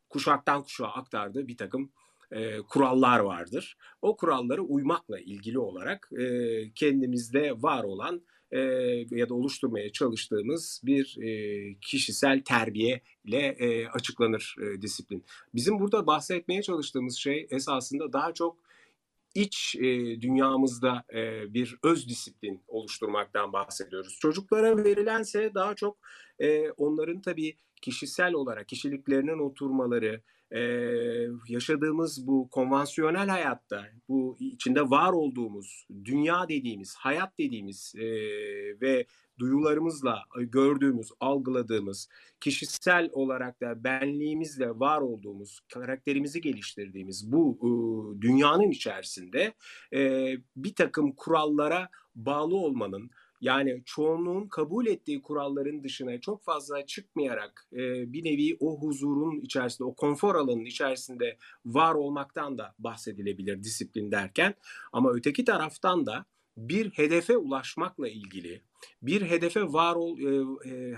kuşaktan 0.09 0.63
kuşağa 0.63 0.87
aktardığı 0.87 1.47
bir 1.47 1.57
takım 1.57 1.91
e, 2.31 2.57
kurallar 2.57 3.19
vardır. 3.19 3.77
O 4.01 4.15
kurallara 4.15 4.61
uymakla 4.61 5.19
ilgili 5.19 5.59
olarak 5.59 6.09
e, 6.19 6.71
kendimizde 6.75 7.61
var 7.61 7.83
olan 7.83 8.21
e, 8.51 8.59
ya 9.11 9.29
da 9.29 9.33
oluşturmaya 9.33 9.91
çalıştığımız 9.91 10.81
bir 10.85 11.17
e, 11.21 11.75
kişisel 11.81 12.41
terbiye 12.43 13.01
ile 13.25 13.55
e, 13.59 13.87
açıklanır 13.87 14.55
e, 14.61 14.81
disiplin. 14.81 15.23
Bizim 15.55 15.79
burada 15.79 16.07
bahsetmeye 16.07 16.61
çalıştığımız 16.61 17.17
şey 17.17 17.47
esasında 17.49 18.13
daha 18.13 18.33
çok 18.33 18.57
iç 19.35 19.75
e, 19.75 20.21
dünyamızda 20.21 21.03
e, 21.13 21.53
bir 21.53 21.77
öz 21.83 22.09
disiplin 22.09 22.63
oluşturmaktan 22.67 23.53
bahsediyoruz. 23.53 24.17
Çocuklara 24.21 24.77
verilense 24.77 25.53
daha 25.53 25.75
çok 25.75 25.97
e, 26.39 26.71
onların 26.71 27.21
tabii 27.21 27.57
kişisel 27.81 28.33
olarak 28.33 28.67
kişiliklerinin 28.67 29.39
oturmaları, 29.39 30.21
e, 30.51 30.62
yaşadığımız 31.47 32.27
bu 32.27 32.49
konvansiyonel 32.49 33.27
hayatta, 33.27 33.85
bu 34.09 34.38
içinde 34.39 34.81
var 34.81 35.13
olduğumuz 35.13 35.88
dünya 36.05 36.49
dediğimiz, 36.49 36.95
hayat 36.95 37.38
dediğimiz 37.38 37.93
e, 37.95 38.05
ve 38.81 39.05
duyularımızla 39.39 40.23
gördüğümüz, 40.38 41.12
algıladığımız, 41.19 42.09
kişisel 42.39 43.09
olarak 43.12 43.62
da 43.62 43.83
benliğimizle 43.83 44.69
var 44.69 45.01
olduğumuz, 45.01 45.59
karakterimizi 45.73 46.41
geliştirdiğimiz 46.41 47.31
bu 47.31 47.57
e, 47.62 47.69
dünyanın 48.21 48.69
içerisinde 48.71 49.53
e, 49.93 50.31
bir 50.55 50.75
takım 50.75 51.12
kurallara 51.12 51.89
bağlı 52.15 52.55
olmanın, 52.55 53.09
yani 53.41 53.82
çoğunluğun 53.86 54.47
kabul 54.47 54.88
ettiği 54.88 55.21
kuralların 55.21 55.84
dışına 55.84 56.19
çok 56.21 56.43
fazla 56.43 56.86
çıkmayarak 56.86 57.67
e, 57.73 58.13
bir 58.13 58.23
nevi 58.23 58.58
o 58.60 58.82
huzurun 58.82 59.39
içerisinde, 59.39 59.88
o 59.88 59.95
konfor 59.95 60.36
alanının 60.36 60.65
içerisinde 60.65 61.38
var 61.65 61.95
olmaktan 61.95 62.58
da 62.58 62.75
bahsedilebilir 62.80 63.63
disiplin 63.63 64.12
derken. 64.12 64.54
Ama 64.93 65.12
öteki 65.13 65.45
taraftan 65.45 66.06
da 66.06 66.25
bir 66.58 66.89
hedefe 66.89 67.38
ulaşmakla 67.38 68.10
ilgili, 68.10 68.62
bir 69.02 69.21
hedefe 69.21 69.63
var 69.63 69.95
ol, 69.95 70.19
e, 70.19 70.69
e, 70.69 70.93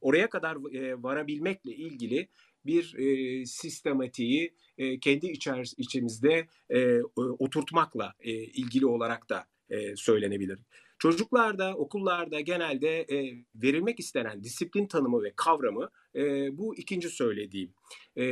oraya 0.00 0.30
kadar 0.30 0.74
e, 0.74 1.02
varabilmekle 1.02 1.74
ilgili 1.74 2.28
bir 2.66 2.94
e, 2.98 3.46
sistematiği 3.46 4.54
e, 4.78 5.00
kendi 5.00 5.26
içer, 5.26 5.72
içimizde 5.76 6.46
e, 6.70 7.02
oturtmakla 7.16 8.14
e, 8.20 8.32
ilgili 8.32 8.86
olarak 8.86 9.28
da 9.28 9.46
e, 9.70 9.96
söylenebilir. 9.96 10.58
Çocuklarda, 10.98 11.74
okullarda 11.74 12.40
genelde 12.40 13.00
e, 13.00 13.44
verilmek 13.54 14.00
istenen 14.00 14.44
disiplin 14.44 14.86
tanımı 14.86 15.22
ve 15.22 15.32
kavramı 15.36 15.90
e, 16.14 16.22
bu 16.58 16.76
ikinci 16.76 17.08
söylediğim. 17.08 17.74
E, 18.16 18.24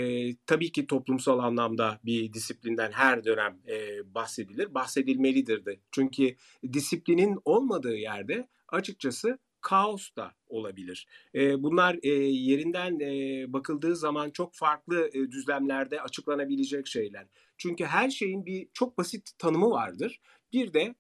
tabii 0.47 0.73
ki 0.73 0.87
toplumsal 0.87 1.39
anlamda 1.39 2.01
bir 2.05 2.33
disiplinden 2.33 2.93
her 2.93 3.25
dönem 3.25 3.59
e, 3.69 3.99
bahsedilir, 4.15 4.75
bahsedilmelidir 4.75 5.65
de. 5.65 5.81
Çünkü 5.91 6.37
disiplinin 6.73 7.39
olmadığı 7.45 7.97
yerde 7.97 8.49
açıkçası 8.69 9.39
kaos 9.67 10.17
da 10.17 10.33
olabilir. 10.49 11.07
E, 11.35 11.63
bunlar 11.63 11.99
e, 12.03 12.09
yerinden 12.19 13.01
e, 13.01 13.53
bakıldığı 13.53 13.97
zaman 13.97 14.31
çok 14.31 14.55
farklı 14.55 15.11
düzlemlerde 15.13 16.01
açıklanabilecek 16.03 16.87
şeyler. 16.87 17.27
Çünkü 17.57 17.85
her 17.85 18.11
şeyin 18.11 18.47
bir 18.47 18.69
çok 18.75 18.99
basit 18.99 19.39
tanımı 19.39 19.71
vardır. 19.71 20.21
Bir 20.53 20.73
de 20.73 20.95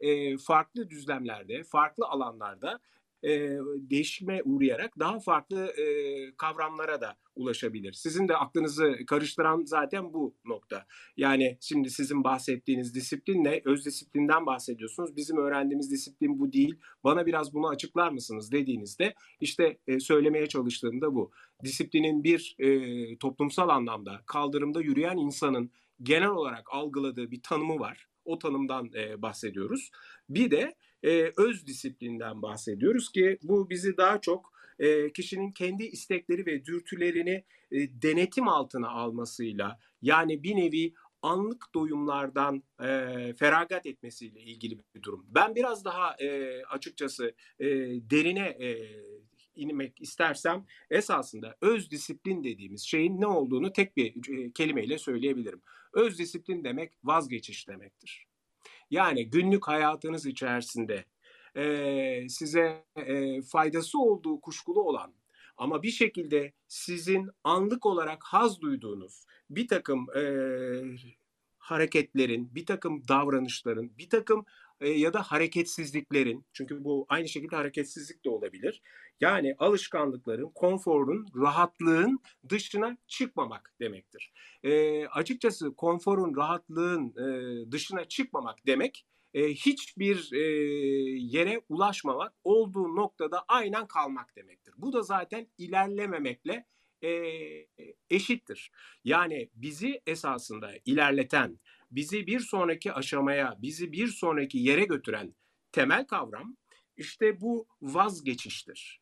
farklı 0.46 0.90
düzlemlerde, 0.90 1.62
farklı 1.64 2.06
alanlarda 2.06 2.80
e, 3.22 3.58
değişime 3.90 4.42
uğrayarak 4.44 4.98
daha 4.98 5.20
farklı 5.20 5.66
e, 5.66 5.86
kavramlara 6.36 7.00
da 7.00 7.16
ulaşabilir. 7.36 7.92
Sizin 7.92 8.28
de 8.28 8.36
aklınızı 8.36 8.96
karıştıran 9.06 9.62
zaten 9.64 10.12
bu 10.12 10.34
nokta. 10.44 10.86
Yani 11.16 11.58
şimdi 11.60 11.90
sizin 11.90 12.24
bahsettiğiniz 12.24 12.94
disiplinle 12.94 13.62
öz 13.64 13.86
disiplinden 13.86 14.46
bahsediyorsunuz. 14.46 15.16
Bizim 15.16 15.36
öğrendiğimiz 15.36 15.90
disiplin 15.90 16.38
bu 16.38 16.52
değil. 16.52 16.74
Bana 17.04 17.26
biraz 17.26 17.54
bunu 17.54 17.68
açıklar 17.68 18.10
mısınız 18.10 18.52
dediğinizde 18.52 19.14
işte 19.40 19.78
e, 19.86 20.00
söylemeye 20.00 20.46
çalıştığım 20.46 21.00
da 21.00 21.14
bu. 21.14 21.30
Disiplinin 21.64 22.24
bir 22.24 22.56
e, 22.58 23.18
toplumsal 23.18 23.68
anlamda 23.68 24.20
kaldırımda 24.26 24.80
yürüyen 24.80 25.16
insanın 25.16 25.70
genel 26.02 26.28
olarak 26.28 26.66
algıladığı 26.72 27.30
bir 27.30 27.42
tanımı 27.42 27.78
var. 27.78 28.06
O 28.24 28.38
tanımdan 28.38 28.90
e, 28.94 29.22
bahsediyoruz. 29.22 29.90
Bir 30.28 30.50
de 30.50 30.74
e, 31.06 31.32
öz 31.36 31.66
disiplinden 31.66 32.42
bahsediyoruz 32.42 33.12
ki 33.12 33.38
bu 33.42 33.70
bizi 33.70 33.96
daha 33.96 34.20
çok 34.20 34.52
e, 34.78 35.12
kişinin 35.12 35.52
kendi 35.52 35.84
istekleri 35.84 36.46
ve 36.46 36.64
dürtülerini 36.64 37.44
e, 37.72 38.02
denetim 38.02 38.48
altına 38.48 38.88
almasıyla 38.88 39.78
yani 40.02 40.42
bir 40.42 40.56
nevi 40.56 40.94
anlık 41.22 41.74
doyumlardan 41.74 42.62
e, 42.80 42.88
feragat 43.38 43.86
etmesiyle 43.86 44.40
ilgili 44.40 44.78
bir 44.94 45.02
durum. 45.02 45.26
Ben 45.28 45.54
biraz 45.54 45.84
daha 45.84 46.16
e, 46.20 46.62
açıkçası 46.64 47.34
e, 47.58 47.66
derine 48.10 48.48
e, 48.48 49.00
inmek 49.54 50.00
istersem 50.00 50.66
esasında 50.90 51.56
öz 51.60 51.90
disiplin 51.90 52.44
dediğimiz 52.44 52.82
şeyin 52.82 53.20
ne 53.20 53.26
olduğunu 53.26 53.72
tek 53.72 53.96
bir 53.96 54.38
e, 54.38 54.52
kelimeyle 54.52 54.98
söyleyebilirim. 54.98 55.62
Öz 55.92 56.18
disiplin 56.18 56.64
demek 56.64 56.92
vazgeçiş 57.04 57.68
demektir. 57.68 58.25
Yani 58.90 59.30
günlük 59.30 59.68
hayatınız 59.68 60.26
içerisinde 60.26 61.04
e, 61.56 62.28
size 62.28 62.84
e, 62.96 63.42
faydası 63.42 63.98
olduğu 63.98 64.40
kuşkulu 64.40 64.82
olan 64.82 65.14
ama 65.56 65.82
bir 65.82 65.90
şekilde 65.90 66.52
sizin 66.68 67.30
anlık 67.44 67.86
olarak 67.86 68.24
haz 68.24 68.60
duyduğunuz 68.60 69.24
bir 69.50 69.68
takım 69.68 70.06
e, 70.16 70.22
hareketlerin, 71.58 72.54
bir 72.54 72.66
takım 72.66 73.08
davranışların, 73.08 73.98
bir 73.98 74.10
takım 74.10 74.44
ya 74.80 75.12
da 75.12 75.22
hareketsizliklerin, 75.22 76.46
çünkü 76.52 76.84
bu 76.84 77.06
aynı 77.08 77.28
şekilde 77.28 77.56
hareketsizlik 77.56 78.24
de 78.24 78.30
olabilir. 78.30 78.82
Yani 79.20 79.54
alışkanlıkların, 79.58 80.50
konforun, 80.54 81.26
rahatlığın 81.36 82.20
dışına 82.48 82.96
çıkmamak 83.06 83.74
demektir. 83.80 84.32
E, 84.62 85.06
açıkçası 85.06 85.74
konforun, 85.74 86.36
rahatlığın 86.36 87.10
e, 87.10 87.72
dışına 87.72 88.04
çıkmamak 88.04 88.66
demek 88.66 89.06
e, 89.34 89.48
hiçbir 89.48 90.32
e, 90.32 90.38
yere 91.20 91.60
ulaşmamak, 91.68 92.32
olduğu 92.44 92.96
noktada 92.96 93.44
aynen 93.48 93.86
kalmak 93.86 94.36
demektir. 94.36 94.74
Bu 94.78 94.92
da 94.92 95.02
zaten 95.02 95.46
ilerlememekle 95.58 96.66
e, 97.02 97.10
eşittir. 98.10 98.70
Yani 99.04 99.50
bizi 99.54 100.00
esasında 100.06 100.72
ilerleten, 100.84 101.58
bizi 101.90 102.26
bir 102.26 102.40
sonraki 102.40 102.92
aşamaya, 102.92 103.58
bizi 103.62 103.92
bir 103.92 104.08
sonraki 104.08 104.58
yere 104.58 104.84
götüren 104.84 105.34
temel 105.72 106.06
kavram 106.06 106.56
işte 106.96 107.40
bu 107.40 107.66
vazgeçiştir. 107.82 109.00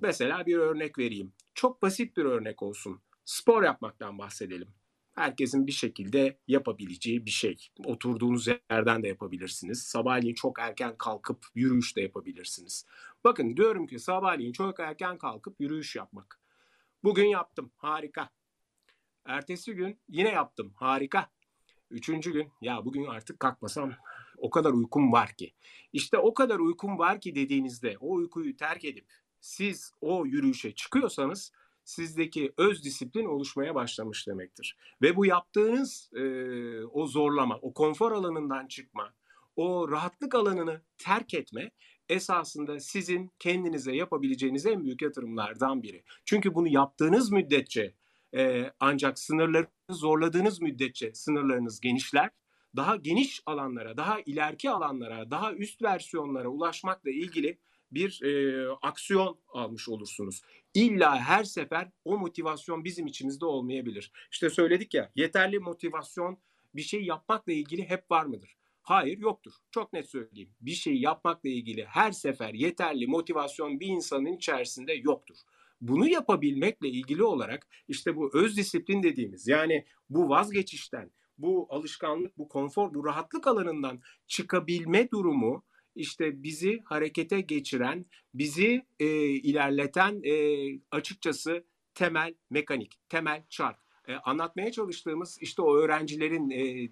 Mesela 0.00 0.46
bir 0.46 0.56
örnek 0.56 0.98
vereyim. 0.98 1.32
Çok 1.54 1.82
basit 1.82 2.16
bir 2.16 2.24
örnek 2.24 2.62
olsun. 2.62 3.00
Spor 3.24 3.62
yapmaktan 3.62 4.18
bahsedelim. 4.18 4.68
Herkesin 5.14 5.66
bir 5.66 5.72
şekilde 5.72 6.38
yapabileceği 6.48 7.26
bir 7.26 7.30
şey. 7.30 7.68
Oturduğunuz 7.84 8.46
yerden 8.70 9.02
de 9.02 9.08
yapabilirsiniz. 9.08 9.82
Sabahleyin 9.82 10.34
çok 10.34 10.58
erken 10.58 10.98
kalkıp 10.98 11.46
yürüyüş 11.54 11.96
de 11.96 12.00
yapabilirsiniz. 12.00 12.86
Bakın 13.24 13.56
diyorum 13.56 13.86
ki 13.86 13.98
sabahleyin 13.98 14.52
çok 14.52 14.80
erken 14.80 15.18
kalkıp 15.18 15.60
yürüyüş 15.60 15.96
yapmak. 15.96 16.40
Bugün 17.04 17.26
yaptım. 17.26 17.72
Harika. 17.76 18.30
Ertesi 19.24 19.74
gün 19.74 20.00
yine 20.08 20.28
yaptım. 20.28 20.72
Harika. 20.76 21.30
Üçüncü 21.90 22.32
gün 22.32 22.52
ya 22.60 22.84
bugün 22.84 23.04
artık 23.04 23.40
kalkmasam 23.40 23.92
o 24.38 24.50
kadar 24.50 24.72
uykum 24.72 25.12
var 25.12 25.32
ki. 25.32 25.52
İşte 25.92 26.18
o 26.18 26.34
kadar 26.34 26.58
uykum 26.58 26.98
var 26.98 27.20
ki 27.20 27.34
dediğinizde 27.34 27.96
o 28.00 28.12
uykuyu 28.12 28.56
terk 28.56 28.84
edip 28.84 29.06
siz 29.40 29.92
o 30.00 30.26
yürüyüşe 30.26 30.74
çıkıyorsanız 30.74 31.52
sizdeki 31.84 32.52
öz 32.56 32.84
disiplin 32.84 33.24
oluşmaya 33.24 33.74
başlamış 33.74 34.26
demektir. 34.26 34.76
Ve 35.02 35.16
bu 35.16 35.26
yaptığınız 35.26 36.10
e, 36.14 36.24
o 36.84 37.06
zorlama, 37.06 37.58
o 37.62 37.74
konfor 37.74 38.12
alanından 38.12 38.66
çıkma, 38.66 39.14
o 39.56 39.90
rahatlık 39.90 40.34
alanını 40.34 40.82
terk 40.98 41.34
etme 41.34 41.70
esasında 42.08 42.80
sizin 42.80 43.30
kendinize 43.38 43.96
yapabileceğiniz 43.96 44.66
en 44.66 44.84
büyük 44.84 45.02
yatırımlardan 45.02 45.82
biri. 45.82 46.02
Çünkü 46.24 46.54
bunu 46.54 46.68
yaptığınız 46.68 47.32
müddetçe 47.32 47.94
e, 48.36 48.72
ancak 48.80 49.18
sınırları 49.18 49.66
zorladığınız 49.90 50.60
müddetçe 50.60 51.14
sınırlarınız 51.14 51.80
genişler. 51.80 52.30
Daha 52.76 52.96
geniş 52.96 53.42
alanlara, 53.46 53.96
daha 53.96 54.20
ileriki 54.20 54.70
alanlara, 54.70 55.30
daha 55.30 55.52
üst 55.52 55.82
versiyonlara 55.82 56.48
ulaşmakla 56.48 57.10
ilgili 57.10 57.58
bir 57.90 58.22
e, 58.22 58.68
aksiyon 58.82 59.38
almış 59.48 59.88
olursunuz. 59.88 60.42
İlla 60.74 61.20
her 61.20 61.44
sefer 61.44 61.90
o 62.04 62.18
motivasyon 62.18 62.84
bizim 62.84 63.06
içimizde 63.06 63.44
olmayabilir. 63.46 64.12
İşte 64.30 64.50
söyledik 64.50 64.94
ya 64.94 65.10
yeterli 65.14 65.58
motivasyon 65.58 66.38
bir 66.74 66.82
şey 66.82 67.04
yapmakla 67.04 67.52
ilgili 67.52 67.88
hep 67.88 68.10
var 68.10 68.24
mıdır? 68.24 68.56
Hayır 68.82 69.18
yoktur. 69.18 69.52
Çok 69.70 69.92
net 69.92 70.10
söyleyeyim. 70.10 70.50
Bir 70.60 70.72
şey 70.72 70.94
yapmakla 70.94 71.48
ilgili 71.48 71.84
her 71.84 72.12
sefer 72.12 72.54
yeterli 72.54 73.06
motivasyon 73.06 73.80
bir 73.80 73.86
insanın 73.86 74.32
içerisinde 74.32 74.92
yoktur. 74.92 75.36
Bunu 75.88 76.08
yapabilmekle 76.08 76.88
ilgili 76.88 77.22
olarak 77.22 77.66
işte 77.88 78.16
bu 78.16 78.30
öz 78.34 78.56
disiplin 78.56 79.02
dediğimiz 79.02 79.48
yani 79.48 79.84
bu 80.10 80.28
vazgeçişten, 80.28 81.10
bu 81.38 81.66
alışkanlık, 81.70 82.38
bu 82.38 82.48
konfor, 82.48 82.94
bu 82.94 83.04
rahatlık 83.04 83.46
alanından 83.46 84.00
çıkabilme 84.26 85.10
durumu 85.10 85.64
işte 85.96 86.42
bizi 86.42 86.80
harekete 86.84 87.40
geçiren, 87.40 88.06
bizi 88.34 88.86
e, 89.00 89.06
ilerleten 89.26 90.22
e, 90.24 90.34
açıkçası 90.90 91.64
temel 91.94 92.34
mekanik, 92.50 92.98
temel 93.08 93.42
çark. 93.48 93.78
E, 94.08 94.14
anlatmaya 94.14 94.72
çalıştığımız 94.72 95.38
işte 95.40 95.62
o 95.62 95.76
öğrencilerin 95.76 96.50
e, 96.50 96.90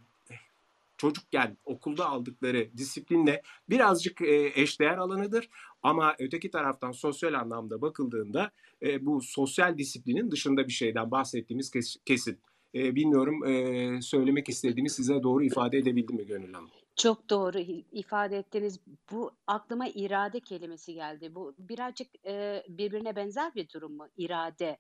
çocukken 0.97 1.57
okulda 1.65 2.07
aldıkları 2.07 2.71
disiplinle 2.77 3.43
birazcık 3.69 4.21
e, 4.21 4.53
eşdeğer 4.55 4.99
alanıdır. 4.99 5.49
Ama 5.83 6.15
öteki 6.19 6.51
taraftan 6.51 6.93
sosyal 6.93 7.35
anlamda 7.35 7.83
bakıldığında 7.83 8.51
e, 8.83 9.07
bu 9.07 9.21
sosyal 9.23 9.79
disiplinin 9.79 10.31
dışında 10.31 10.67
bir 10.67 10.73
şeyden 10.73 11.11
bahsettiğimiz 11.11 11.71
kes, 11.71 11.97
kesin. 12.05 12.39
E, 12.75 12.95
bilmiyorum 12.95 13.45
e, 13.45 14.03
söylemek 14.03 14.49
istediğimi 14.49 14.91
size 14.91 15.23
doğru 15.23 15.45
ifade 15.45 15.79
edebildim 15.79 16.17
mi 16.17 16.27
Gönül 16.27 16.53
Hanım? 16.53 16.71
Çok 16.97 17.31
doğru 17.31 17.59
ifade 17.93 18.39
ettiniz. 18.39 18.81
Bu 19.13 19.31
aklıma 19.47 19.89
irade 19.89 20.41
kelimesi 20.41 20.95
geldi. 20.95 21.35
Bu 21.35 21.55
birazcık 21.59 22.27
e, 22.27 22.65
birbirine 22.69 23.17
benzer 23.17 23.55
bir 23.55 23.69
durum 23.69 23.97
mu? 23.97 24.09
İrade 24.17 24.79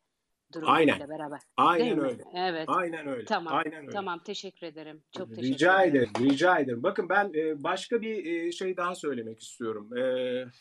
durumuyla 0.52 0.94
Aynen. 0.94 1.08
beraber. 1.08 1.40
Aynen 1.56 1.86
Değil 1.86 1.96
mi? 1.96 2.02
öyle. 2.02 2.24
Evet. 2.34 2.64
Aynen 2.66 3.06
öyle. 3.06 3.24
Tamam. 3.24 3.54
Aynen 3.54 3.80
öyle. 3.80 3.92
Tamam. 3.92 4.20
Teşekkür 4.24 4.66
ederim. 4.66 5.02
Çok 5.18 5.28
teşekkür 5.28 5.48
Rica 5.48 5.82
ederim. 5.82 6.10
ederim, 6.16 6.30
rica 6.30 6.58
ederim. 6.58 6.82
Bakın 6.82 7.08
ben 7.08 7.32
e, 7.34 7.62
başka 7.62 8.00
bir 8.02 8.24
e, 8.26 8.52
şey 8.52 8.76
daha 8.76 8.94
söylemek 8.94 9.40
istiyorum. 9.40 9.96
E, 9.96 10.04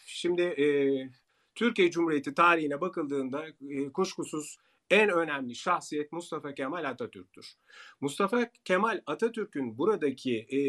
şimdi 0.06 0.56
Türkiye 1.56 1.92
Cumhuriyeti 1.92 2.34
tarihine 2.34 2.82
bakıldığında 2.82 3.46
kuşkusuz 3.94 4.58
en 4.92 5.10
önemli 5.10 5.56
şahsiyet 5.56 6.12
Mustafa 6.12 6.54
Kemal 6.54 6.84
Atatürk'tür. 6.84 7.54
Mustafa 8.02 8.50
Kemal 8.66 9.02
Atatürk'ün 9.06 9.78
buradaki 9.78 10.38
e, 10.40 10.60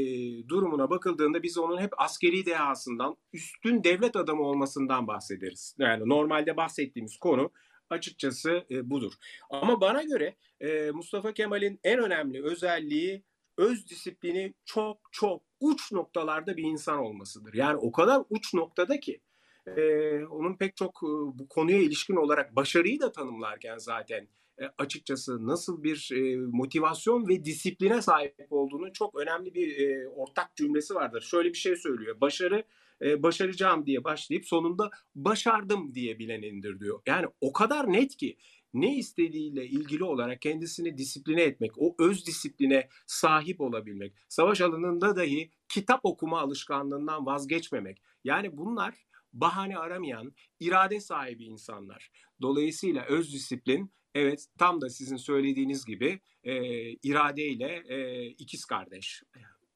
durumuna 0.48 0.90
bakıldığında 0.90 1.42
biz 1.42 1.58
onun 1.58 1.80
hep 1.80 1.90
askeri 1.98 2.46
dehasından, 2.46 3.16
üstün 3.32 3.84
devlet 3.84 4.16
adamı 4.16 4.42
olmasından 4.42 5.06
bahsederiz. 5.06 5.76
Yani 5.78 6.08
normalde 6.08 6.56
bahsettiğimiz 6.56 7.16
konu 7.16 7.50
açıkçası 7.92 8.64
e, 8.70 8.90
budur. 8.90 9.12
Ama 9.50 9.80
bana 9.80 10.02
göre 10.02 10.36
e, 10.60 10.90
Mustafa 10.90 11.32
Kemal'in 11.32 11.80
en 11.84 11.98
önemli 11.98 12.44
özelliği 12.44 13.22
öz 13.58 13.88
disiplini 13.88 14.54
çok 14.64 14.98
çok 15.12 15.42
uç 15.60 15.92
noktalarda 15.92 16.56
bir 16.56 16.62
insan 16.62 16.98
olmasıdır. 16.98 17.54
Yani 17.54 17.76
o 17.76 17.92
kadar 17.92 18.22
uç 18.30 18.54
noktada 18.54 19.00
ki 19.00 19.20
e, 19.66 19.82
onun 20.24 20.56
pek 20.56 20.76
çok 20.76 21.00
e, 21.02 21.08
bu 21.38 21.48
konuya 21.48 21.78
ilişkin 21.78 22.16
olarak 22.16 22.56
başarıyı 22.56 23.00
da 23.00 23.12
tanımlarken 23.12 23.78
zaten 23.78 24.28
e, 24.60 24.64
açıkçası 24.78 25.46
nasıl 25.46 25.82
bir 25.82 26.10
e, 26.14 26.36
motivasyon 26.36 27.28
ve 27.28 27.44
disipline 27.44 28.02
sahip 28.02 28.34
olduğunu 28.50 28.92
çok 28.92 29.20
önemli 29.20 29.54
bir 29.54 29.78
e, 29.78 30.08
ortak 30.08 30.56
cümlesi 30.56 30.94
vardır. 30.94 31.20
Şöyle 31.20 31.48
bir 31.48 31.58
şey 31.58 31.76
söylüyor. 31.76 32.20
Başarı 32.20 32.64
e, 33.02 33.22
başaracağım 33.22 33.86
diye 33.86 34.04
başlayıp 34.04 34.46
sonunda 34.46 34.90
başardım 35.14 35.94
diye 35.94 36.18
bilenindir 36.18 36.80
diyor. 36.80 37.02
Yani 37.06 37.26
o 37.40 37.52
kadar 37.52 37.92
net 37.92 38.16
ki 38.16 38.36
ne 38.74 38.96
istediğiyle 38.96 39.66
ilgili 39.66 40.04
olarak 40.04 40.42
kendisini 40.42 40.98
disipline 40.98 41.42
etmek, 41.42 41.72
o 41.76 41.94
öz 41.98 42.26
disipline 42.26 42.88
sahip 43.06 43.60
olabilmek, 43.60 44.14
savaş 44.28 44.60
alanında 44.60 45.16
dahi 45.16 45.50
kitap 45.68 46.00
okuma 46.04 46.40
alışkanlığından 46.40 47.26
vazgeçmemek. 47.26 48.02
Yani 48.24 48.56
bunlar 48.56 48.94
bahane 49.32 49.78
aramayan, 49.78 50.32
irade 50.60 51.00
sahibi 51.00 51.44
insanlar. 51.44 52.10
Dolayısıyla 52.42 53.04
öz 53.04 53.32
disiplin 53.32 53.92
evet 54.14 54.46
tam 54.58 54.80
da 54.80 54.90
sizin 54.90 55.16
söylediğiniz 55.16 55.84
gibi 55.84 56.20
e, 56.44 56.54
iradeyle 56.92 57.82
e, 57.88 58.26
ikiz 58.26 58.64
kardeş. 58.64 59.22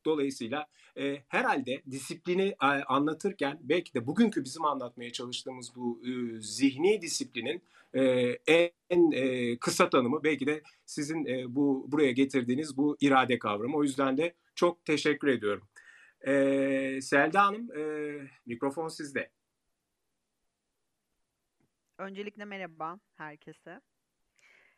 Dolayısıyla 0.07 0.67
e, 0.97 1.23
herhalde 1.29 1.83
disiplini 1.91 2.55
e, 2.63 2.67
anlatırken 2.67 3.59
belki 3.63 3.95
de 3.95 4.07
bugünkü 4.07 4.45
bizim 4.45 4.65
anlatmaya 4.65 5.13
çalıştığımız 5.13 5.77
bu 5.77 6.01
e, 6.07 6.41
zihni 6.41 7.03
disiplinin 7.03 7.63
e, 7.95 8.03
en 8.89 9.13
e, 9.13 9.57
kısa 9.59 9.91
tanımı 9.91 10.25
belki 10.25 10.47
de 10.47 10.63
sizin 10.87 11.27
e, 11.27 11.55
bu 11.55 11.85
buraya 11.89 12.13
getirdiğiniz 12.13 12.77
bu 12.77 12.97
irade 13.01 13.39
kavramı. 13.39 13.77
O 13.77 13.83
yüzden 13.83 14.17
de 14.17 14.35
çok 14.55 14.85
teşekkür 14.85 15.29
ediyorum. 15.29 15.69
E, 16.27 17.01
Selda 17.03 17.45
Hanım 17.45 17.77
e, 17.77 17.83
mikrofon 18.47 18.89
sizde. 18.89 19.31
Öncelikle 21.99 22.45
merhaba 22.45 22.99
herkese. 23.15 23.81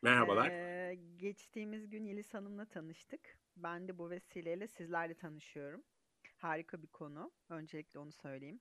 Merhabalar. 0.02 0.50
Ee, 0.50 0.98
geçtiğimiz 1.16 1.90
gün 1.90 2.04
Yeliz 2.04 2.34
Hanım'la 2.34 2.64
tanıştık. 2.64 3.38
Ben 3.56 3.88
de 3.88 3.98
bu 3.98 4.10
vesileyle 4.10 4.66
sizlerle 4.66 5.14
tanışıyorum. 5.14 5.84
Harika 6.36 6.82
bir 6.82 6.86
konu. 6.86 7.32
Öncelikle 7.48 7.98
onu 7.98 8.12
söyleyeyim. 8.12 8.60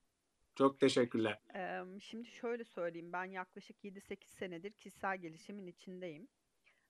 Çok 0.56 0.80
teşekkürler. 0.80 1.40
Ee, 1.54 2.00
şimdi 2.00 2.28
şöyle 2.28 2.64
söyleyeyim. 2.64 3.12
Ben 3.12 3.24
yaklaşık 3.24 3.84
7-8 3.84 4.24
senedir 4.26 4.72
kişisel 4.72 5.18
gelişimin 5.18 5.66
içindeyim. 5.66 6.28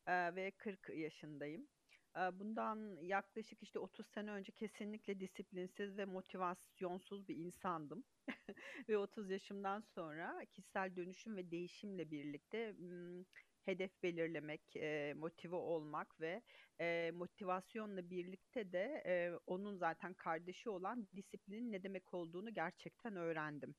Ee, 0.06 0.34
ve 0.34 0.50
40 0.50 0.88
yaşındayım. 0.88 1.68
Ee, 2.16 2.20
bundan 2.38 3.02
yaklaşık 3.02 3.62
işte 3.62 3.78
30 3.78 4.06
sene 4.06 4.30
önce 4.30 4.52
kesinlikle 4.52 5.20
disiplinsiz 5.20 5.98
ve 5.98 6.04
motivasyonsuz 6.04 7.28
bir 7.28 7.36
insandım. 7.36 8.04
ve 8.88 8.98
30 8.98 9.30
yaşımdan 9.30 9.80
sonra 9.80 10.44
kişisel 10.52 10.96
dönüşüm 10.96 11.36
ve 11.36 11.50
değişimle 11.50 12.10
birlikte 12.10 12.74
hedef 13.68 14.02
belirlemek, 14.02 14.76
e, 14.76 15.14
motive 15.16 15.56
olmak 15.56 16.20
ve 16.20 16.42
e, 16.80 17.10
motivasyonla 17.14 18.10
birlikte 18.10 18.72
de 18.72 19.02
e, 19.06 19.38
onun 19.46 19.76
zaten 19.76 20.14
kardeşi 20.14 20.70
olan 20.70 21.08
disiplinin 21.16 21.72
ne 21.72 21.82
demek 21.82 22.14
olduğunu 22.14 22.54
gerçekten 22.54 23.16
öğrendim. 23.16 23.74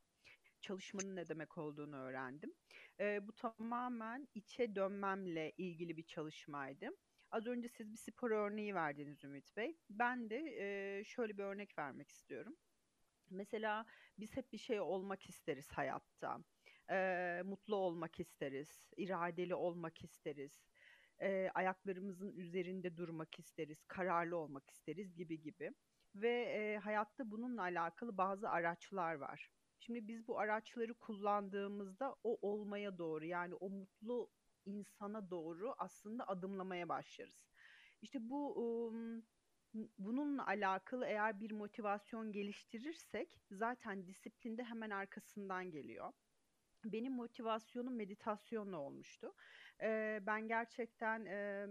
Çalışmanın 0.62 1.16
ne 1.16 1.28
demek 1.28 1.58
olduğunu 1.58 1.96
öğrendim. 1.96 2.54
E, 3.00 3.28
bu 3.28 3.32
tamamen 3.34 4.28
içe 4.36 4.76
dönmemle 4.76 5.52
ilgili 5.58 5.98
bir 5.98 6.04
çalışmaydı. 6.04 6.90
Az 7.32 7.48
önce 7.48 7.68
siz 7.68 7.92
bir 7.92 7.98
spor 7.98 8.32
örneği 8.32 8.76
verdiniz 8.76 9.24
Ümit 9.24 9.58
Bey. 9.58 9.78
Ben 9.90 10.30
de 10.30 10.38
e, 10.58 11.04
şöyle 11.04 11.38
bir 11.38 11.44
örnek 11.44 11.78
vermek 11.78 12.10
istiyorum. 12.10 12.56
Mesela 13.30 13.86
biz 14.20 14.38
hep 14.38 14.54
bir 14.54 14.58
şey 14.58 14.80
olmak 14.80 15.30
isteriz 15.30 15.72
hayatta 15.72 16.40
e, 16.90 17.42
mutlu 17.46 17.76
olmak 17.76 18.20
isteriz, 18.20 18.82
iradeli 18.98 19.56
olmak 19.56 20.04
isteriz, 20.04 20.64
e, 21.22 21.50
ayaklarımızın 21.54 22.32
üzerinde 22.32 22.98
durmak 22.98 23.40
isteriz, 23.40 23.84
kararlı 23.88 24.38
olmak 24.38 24.72
isteriz 24.72 25.16
gibi 25.16 25.42
gibi. 25.42 25.72
Ve 26.16 26.42
e, 26.42 26.78
hayatta 26.78 27.32
bununla 27.32 27.62
alakalı 27.62 28.18
bazı 28.18 28.50
araçlar 28.50 29.16
var. 29.16 29.52
Şimdi 29.80 30.08
biz 30.08 30.28
bu 30.28 30.40
araçları 30.40 30.94
kullandığımızda 30.94 32.16
o 32.24 32.38
olmaya 32.42 32.98
doğru 32.98 33.26
yani 33.26 33.56
o 33.56 33.70
mutlu 33.70 34.30
insana 34.66 35.30
doğru 35.30 35.74
aslında 35.78 36.28
adımlamaya 36.28 36.90
başlarız. 36.90 37.50
İşte 38.02 38.30
bu 38.30 38.56
um, 38.56 39.24
bununla 39.98 40.48
alakalı 40.48 41.06
eğer 41.06 41.40
bir 41.40 41.52
motivasyon 41.52 42.32
geliştirirsek 42.32 43.38
zaten 43.52 44.08
disiplinde 44.08 44.64
hemen 44.64 44.90
arkasından 44.90 45.72
geliyor 45.72 46.14
benim 46.86 47.14
motivasyonum 47.14 47.96
meditasyonla 47.96 48.78
olmuştu. 48.80 49.34
Ee, 49.82 50.20
ben 50.26 50.48
gerçekten 50.48 51.26
e, 51.26 51.68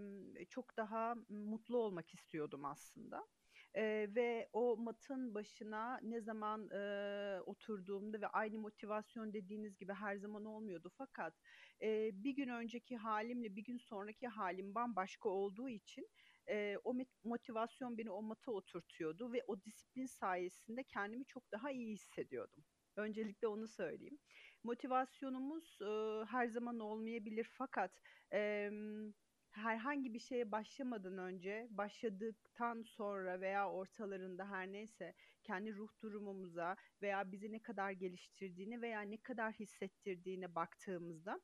çok 0.49 0.77
daha 0.77 1.15
mutlu 1.29 1.77
olmak 1.77 2.13
istiyordum 2.13 2.65
aslında. 2.65 3.27
Ee, 3.75 4.07
ve 4.15 4.49
o 4.53 4.77
matın 4.77 5.33
başına 5.35 5.99
ne 6.03 6.21
zaman 6.21 6.69
e, 6.69 7.41
oturduğumda 7.45 8.21
ve 8.21 8.27
aynı 8.27 8.57
motivasyon 8.59 9.33
dediğiniz 9.33 9.77
gibi 9.77 9.93
her 9.93 10.15
zaman 10.17 10.45
olmuyordu. 10.45 10.91
Fakat 10.97 11.33
e, 11.81 12.11
bir 12.13 12.31
gün 12.31 12.47
önceki 12.49 12.97
halimle 12.97 13.55
bir 13.55 13.63
gün 13.63 13.77
sonraki 13.77 14.27
halim 14.27 14.75
bambaşka 14.75 15.29
olduğu 15.29 15.69
için 15.69 16.09
e, 16.49 16.77
o 16.83 16.95
motivasyon 17.23 17.97
beni 17.97 18.11
o 18.11 18.21
mata 18.21 18.51
oturtuyordu 18.51 19.33
ve 19.33 19.43
o 19.47 19.63
disiplin 19.63 20.05
sayesinde 20.05 20.83
kendimi 20.83 21.25
çok 21.25 21.51
daha 21.51 21.71
iyi 21.71 21.93
hissediyordum. 21.93 22.63
Öncelikle 22.95 23.47
onu 23.47 23.67
söyleyeyim. 23.67 24.19
Motivasyonumuz 24.63 25.81
e, 25.81 26.25
her 26.25 26.47
zaman 26.47 26.79
olmayabilir 26.79 27.49
fakat 27.51 27.91
e, 28.33 28.71
herhangi 29.51 30.13
bir 30.13 30.19
şeye 30.19 30.51
başlamadan 30.51 31.17
önce, 31.17 31.67
başladıktan 31.71 32.81
sonra 32.83 33.41
veya 33.41 33.69
ortalarında 33.71 34.49
her 34.49 34.71
neyse 34.71 35.13
kendi 35.43 35.75
ruh 35.75 35.89
durumumuza 36.01 36.75
veya 37.01 37.31
bizi 37.31 37.51
ne 37.51 37.59
kadar 37.59 37.91
geliştirdiğini 37.91 38.81
veya 38.81 39.01
ne 39.01 39.17
kadar 39.17 39.53
hissettirdiğine 39.53 40.55
baktığımızda 40.55 41.39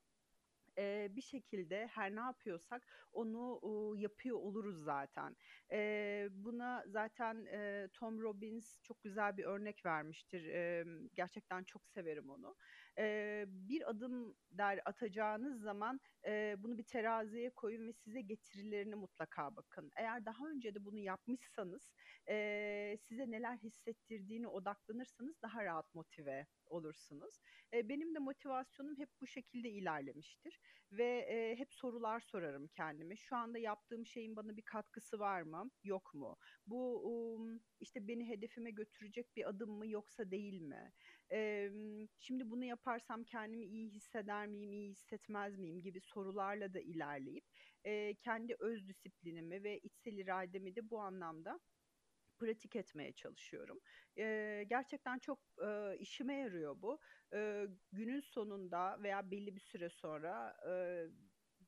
e, 0.77 1.07
bir 1.15 1.21
şekilde 1.21 1.87
her 1.87 2.15
ne 2.15 2.19
yapıyorsak 2.19 2.83
onu 3.11 3.59
e, 3.63 4.01
yapıyor 4.01 4.37
oluruz 4.37 4.83
zaten. 4.83 5.35
E, 5.71 6.27
buna 6.31 6.83
zaten 6.87 7.45
e, 7.45 7.89
Tom 7.93 8.21
Robbins 8.21 8.81
çok 8.81 9.03
güzel 9.03 9.37
bir 9.37 9.43
örnek 9.43 9.85
vermiştir. 9.85 10.45
E, 10.45 10.85
gerçekten 11.13 11.63
çok 11.63 11.87
severim 11.87 12.29
onu 12.29 12.55
e, 12.97 13.45
bir 13.47 13.89
adım 13.89 14.35
der 14.51 14.79
atacağınız 14.85 15.61
zaman 15.61 15.99
e, 16.25 16.55
bunu 16.59 16.77
bir 16.77 16.83
teraziye 16.83 17.49
koyun 17.49 17.87
ve 17.87 17.93
size 17.93 18.21
getirilerini 18.21 18.95
mutlaka 18.95 19.55
bakın. 19.55 19.91
Eğer 19.95 20.25
daha 20.25 20.47
önce 20.49 20.75
de 20.75 20.85
bunu 20.85 20.99
yapmışsanız 20.99 21.91
e, 22.29 22.97
size 23.01 23.31
neler 23.31 23.57
hissettirdiğini 23.57 24.47
odaklanırsanız 24.47 25.41
daha 25.41 25.65
rahat 25.65 25.95
motive 25.95 26.47
olursunuz. 26.65 27.39
E, 27.73 27.89
benim 27.89 28.15
de 28.15 28.19
motivasyonum 28.19 28.97
hep 28.97 29.09
bu 29.21 29.27
şekilde 29.27 29.69
ilerlemiştir 29.69 30.59
ve 30.91 31.19
e, 31.29 31.55
hep 31.55 31.73
sorular 31.73 32.19
sorarım 32.19 32.67
kendime. 32.67 33.15
Şu 33.15 33.35
anda 33.35 33.57
yaptığım 33.57 34.05
şeyin 34.05 34.35
bana 34.35 34.57
bir 34.57 34.61
katkısı 34.61 35.19
var 35.19 35.41
mı? 35.41 35.71
Yok 35.83 36.13
mu? 36.13 36.37
Bu 36.67 37.01
um, 37.03 37.59
işte 37.79 38.07
beni 38.07 38.29
hedefime 38.29 38.71
götürecek 38.71 39.35
bir 39.35 39.49
adım 39.49 39.71
mı 39.71 39.87
yoksa 39.87 40.31
değil 40.31 40.61
mi? 40.61 40.91
E, 41.31 41.69
şimdi 42.17 42.49
bunu 42.51 42.65
yaparsam 42.65 43.23
kendimi 43.23 43.65
iyi 43.65 43.89
hisseder 43.89 44.47
miyim, 44.47 44.71
iyi 44.71 44.89
hissetmez 44.91 45.57
miyim 45.57 45.81
gibi 45.81 46.01
sorularla 46.01 46.73
da 46.73 46.79
ilerleyip 46.79 47.45
e, 47.83 48.15
kendi 48.15 48.55
öz 48.59 48.87
disiplinimi 48.87 49.63
ve 49.63 49.79
içsel 49.79 50.17
irademi 50.17 50.75
de 50.75 50.89
bu 50.89 50.99
anlamda 50.99 51.59
pratik 52.39 52.75
etmeye 52.75 53.13
çalışıyorum. 53.13 53.79
E, 54.17 54.63
gerçekten 54.67 55.19
çok 55.19 55.39
e, 55.65 55.97
işime 55.99 56.35
yarıyor 56.35 56.81
bu. 56.81 56.99
E, 57.33 57.65
günün 57.91 58.19
sonunda 58.19 59.03
veya 59.03 59.31
belli 59.31 59.55
bir 59.55 59.61
süre 59.61 59.89
sonra 59.89 60.57
e, 60.69 60.73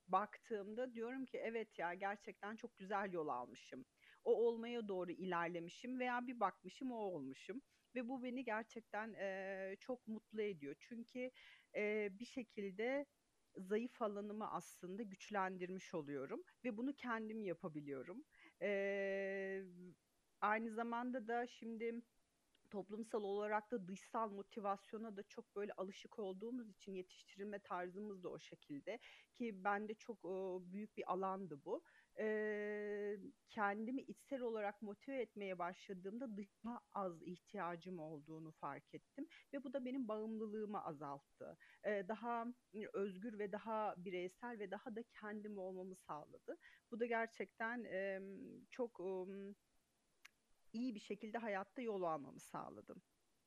baktığımda 0.08 0.94
diyorum 0.94 1.26
ki 1.26 1.38
evet 1.38 1.80
ya 1.80 1.94
gerçekten 1.94 2.56
çok 2.56 2.78
güzel 2.78 3.14
yol 3.14 3.28
almışım. 3.28 3.86
O 4.24 4.48
olmaya 4.48 4.88
doğru 4.88 5.12
ilerlemişim 5.12 6.00
veya 6.00 6.28
bir 6.28 6.40
bakmışım 6.40 6.92
o 6.92 6.96
olmuşum 6.96 7.62
ve 7.96 8.08
bu 8.08 8.24
beni 8.24 8.44
gerçekten 8.44 9.14
e, 9.14 9.76
çok 9.80 10.08
mutlu 10.08 10.42
ediyor. 10.42 10.76
Çünkü 10.80 11.32
e, 11.76 12.10
bir 12.20 12.26
şekilde 12.26 13.06
zayıf 13.58 14.02
alanımı 14.02 14.52
aslında 14.52 15.04
güçlendirmiş 15.04 15.94
oluyorum 15.94 16.44
ve 16.64 16.78
bunu 16.78 16.94
kendim 16.96 17.44
yapabiliyorum. 17.44 18.24
E, 18.62 19.64
aynı 20.42 20.72
zamanda 20.72 21.28
da 21.28 21.48
şimdi 21.48 22.02
toplumsal 22.70 23.24
olarak 23.24 23.72
da 23.72 23.88
dışsal 23.88 24.30
motivasyona 24.30 25.18
da 25.18 25.24
çok 25.24 25.56
böyle 25.56 25.74
alışık 25.74 26.20
olduğumuz 26.20 26.70
için 26.70 26.94
yetiştirilme 26.94 27.60
tarzımız 27.60 28.24
da 28.24 28.30
o 28.30 28.40
şekilde 28.40 29.00
ki 29.34 29.64
bende 29.64 29.94
çok 29.94 30.26
o, 30.26 30.64
büyük 30.66 30.98
bir 30.98 31.14
alandı 31.14 31.60
bu 31.66 31.84
e, 32.20 33.18
kendimi 33.50 34.02
içsel 34.02 34.42
olarak 34.42 34.82
motive 34.82 35.22
etmeye 35.22 35.60
başladığımda 35.60 36.38
daha 36.38 36.82
az 36.94 37.22
ihtiyacım 37.22 38.00
olduğunu 38.00 38.52
fark 38.52 38.94
ettim 38.94 39.28
ve 39.54 39.64
bu 39.64 39.74
da 39.74 39.86
benim 39.86 40.08
bağımlılığımı 40.08 40.86
azalttı. 40.86 41.58
E, 41.84 42.08
daha 42.08 42.46
özgür 42.94 43.40
ve 43.40 43.52
daha 43.52 43.94
bireysel 43.98 44.60
ve 44.60 44.72
daha 44.72 44.96
da 44.96 45.04
kendim 45.04 45.58
olmamı 45.58 45.96
sağladı. 45.96 46.58
Bu 46.92 47.00
da 47.00 47.06
gerçekten 47.06 47.84
e, 47.84 48.22
çok 48.72 49.00
e, 49.00 49.10
iyi 50.74 50.96
bir 50.96 51.00
şekilde 51.00 51.38
hayatta 51.38 51.82
yol 51.82 52.02
almamı 52.04 52.40
sağladı. 52.40 52.96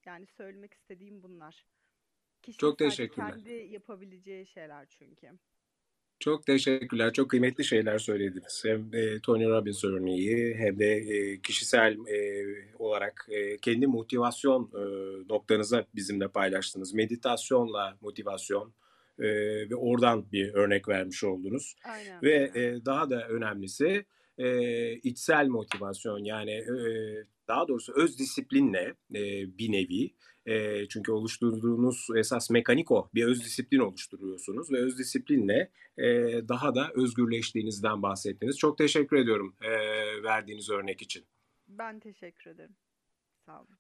Yani 0.06 0.26
söylemek 0.26 0.74
istediğim 0.74 1.22
bunlar. 1.22 1.66
Kişinin 2.42 2.58
Çok 2.58 2.78
teşekkürler. 2.78 3.30
kendi 3.30 3.50
yapabileceği 3.50 4.46
şeyler 4.46 4.86
çünkü. 4.88 5.38
Çok 6.20 6.46
teşekkürler. 6.46 7.12
Çok 7.12 7.30
kıymetli 7.30 7.64
şeyler 7.64 7.98
söylediniz. 7.98 8.62
Hem 8.64 8.94
e, 8.94 9.20
Tony 9.20 9.44
Robbins 9.48 9.84
örneği 9.84 10.54
hem 10.54 10.78
de 10.78 10.86
e, 10.86 11.40
kişisel 11.40 11.92
e, 11.92 12.44
olarak 12.78 13.26
e, 13.30 13.56
kendi 13.56 13.86
motivasyon 13.86 14.70
e, 14.74 14.82
noktanıza 15.28 15.84
bizimle 15.94 16.28
paylaştınız. 16.28 16.94
Meditasyonla 16.94 17.96
motivasyon 18.00 18.72
e, 19.18 19.26
ve 19.70 19.74
oradan 19.76 20.32
bir 20.32 20.54
örnek 20.54 20.88
vermiş 20.88 21.24
oldunuz. 21.24 21.74
Aynen. 21.84 22.22
Ve 22.22 22.34
e, 22.54 22.84
daha 22.84 23.10
da 23.10 23.28
önemlisi 23.28 24.04
e, 24.38 24.92
içsel 24.92 25.46
motivasyon 25.46 26.24
yani 26.24 26.52
e, 26.52 26.84
daha 27.50 27.68
doğrusu 27.68 27.92
öz 27.96 28.18
disiplinle 28.18 28.94
e, 29.14 29.20
bir 29.58 29.72
nevi 29.72 30.14
e, 30.46 30.88
çünkü 30.88 31.12
oluşturduğunuz 31.12 32.06
esas 32.16 32.50
mekanik 32.50 32.90
o 32.90 33.10
bir 33.14 33.24
öz 33.24 33.44
disiplin 33.44 33.78
oluşturuyorsunuz 33.78 34.72
ve 34.72 34.78
öz 34.78 34.98
disiplinle 34.98 35.70
e, 35.98 36.04
daha 36.48 36.74
da 36.74 36.90
özgürleştiğinizden 36.94 38.02
bahsettiniz. 38.02 38.58
Çok 38.58 38.78
teşekkür 38.78 39.16
ediyorum 39.16 39.56
e, 39.60 39.70
verdiğiniz 40.22 40.70
örnek 40.70 41.02
için. 41.02 41.24
Ben 41.68 42.00
teşekkür 42.00 42.50
ederim. 42.50 42.76
Sağ 43.46 43.60
olun. 43.60 43.78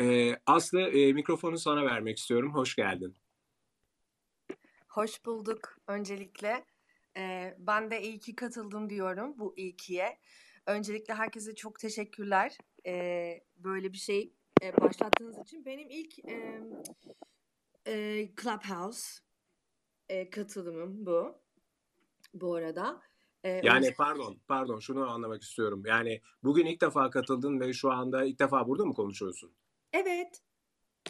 E, 0.00 0.36
Aslı 0.46 0.80
e, 0.80 1.12
mikrofonu 1.12 1.58
sana 1.58 1.84
vermek 1.84 2.18
istiyorum. 2.18 2.54
Hoş 2.54 2.76
geldin. 2.76 3.14
Hoş 4.88 5.24
bulduk 5.24 5.76
öncelikle. 5.86 6.64
Ee, 7.16 7.54
ben 7.58 7.90
de 7.90 8.02
iyi 8.02 8.18
ki 8.18 8.36
katıldım 8.36 8.90
diyorum 8.90 9.38
bu 9.38 9.54
ilkiye. 9.56 10.18
Öncelikle 10.66 11.14
herkese 11.14 11.54
çok 11.54 11.78
teşekkürler. 11.80 12.58
Ee, 12.86 13.40
böyle 13.56 13.92
bir 13.92 13.98
şey 13.98 14.32
e, 14.62 14.76
başlattığınız 14.80 15.38
için. 15.38 15.64
Benim 15.64 15.90
ilk 15.90 16.18
e, 16.18 16.60
e, 17.86 18.28
Clubhouse 18.42 19.20
e, 20.08 20.30
katılımım 20.30 21.06
bu. 21.06 21.42
Bu 22.34 22.54
arada. 22.54 23.02
E, 23.44 23.60
Yani 23.64 23.94
pardon, 23.94 24.38
pardon 24.48 24.78
şunu 24.78 25.10
anlamak 25.10 25.42
istiyorum. 25.42 25.82
Yani 25.86 26.20
bugün 26.44 26.66
ilk 26.66 26.80
defa 26.80 27.10
katıldın 27.10 27.60
ve 27.60 27.72
şu 27.72 27.90
anda 27.90 28.24
ilk 28.24 28.38
defa 28.38 28.68
burada 28.68 28.84
mı 28.84 28.94
konuşuyorsun? 28.94 29.52
Evet. 29.92 30.42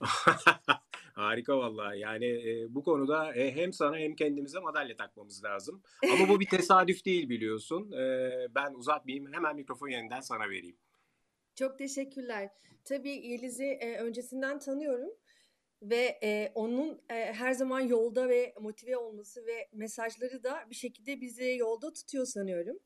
Harika 1.13 1.59
vallahi. 1.59 1.99
Yani 1.99 2.27
e, 2.27 2.75
bu 2.75 2.85
konuda 2.85 3.35
e, 3.35 3.57
hem 3.57 3.73
sana 3.73 3.97
hem 3.97 4.15
kendimize 4.15 4.61
madalya 4.61 4.97
takmamız 4.97 5.45
lazım. 5.45 5.83
Ama 6.13 6.29
bu 6.29 6.41
bir 6.41 6.47
tesadüf 6.49 7.05
değil 7.05 7.29
biliyorsun. 7.29 7.93
E, 7.93 8.31
ben 8.55 8.75
uzatmayayım. 8.75 9.33
Hemen 9.33 9.57
mikrofonu 9.57 9.91
yeniden 9.91 10.21
sana 10.21 10.51
vereyim. 10.51 10.77
Çok 11.55 11.79
teşekkürler. 11.79 12.51
Tabii 12.85 13.27
Yeliz'i 13.27 13.65
e, 13.65 13.99
öncesinden 13.99 14.59
tanıyorum 14.59 15.11
ve 15.83 16.19
e, 16.23 16.53
onun 16.55 17.03
e, 17.11 17.15
her 17.15 17.53
zaman 17.53 17.81
yolda 17.81 18.29
ve 18.29 18.55
motive 18.61 18.97
olması 18.97 19.47
ve 19.47 19.69
mesajları 19.73 20.43
da 20.43 20.65
bir 20.71 20.75
şekilde 20.75 21.21
bizi 21.21 21.57
yolda 21.59 21.93
tutuyor 21.93 22.27
sanıyorum. 22.27 22.79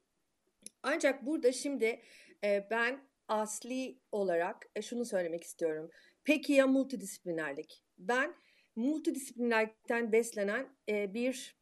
Ancak 0.83 1.27
burada 1.27 1.53
şimdi 1.53 2.03
e, 2.45 2.67
ben 2.71 3.01
asli 3.29 3.99
olarak 4.13 4.67
e, 4.75 4.83
şunu 4.83 5.05
söylemek 5.05 5.45
istiyorum. 5.45 5.91
Peki 6.25 6.53
ya 6.53 6.67
multidisiplinerlik? 6.67 7.86
Ben 7.99 8.35
multidisiplinerlikten 8.77 10.13
beslenen 10.13 10.69
e, 10.89 11.15
bir 11.15 11.57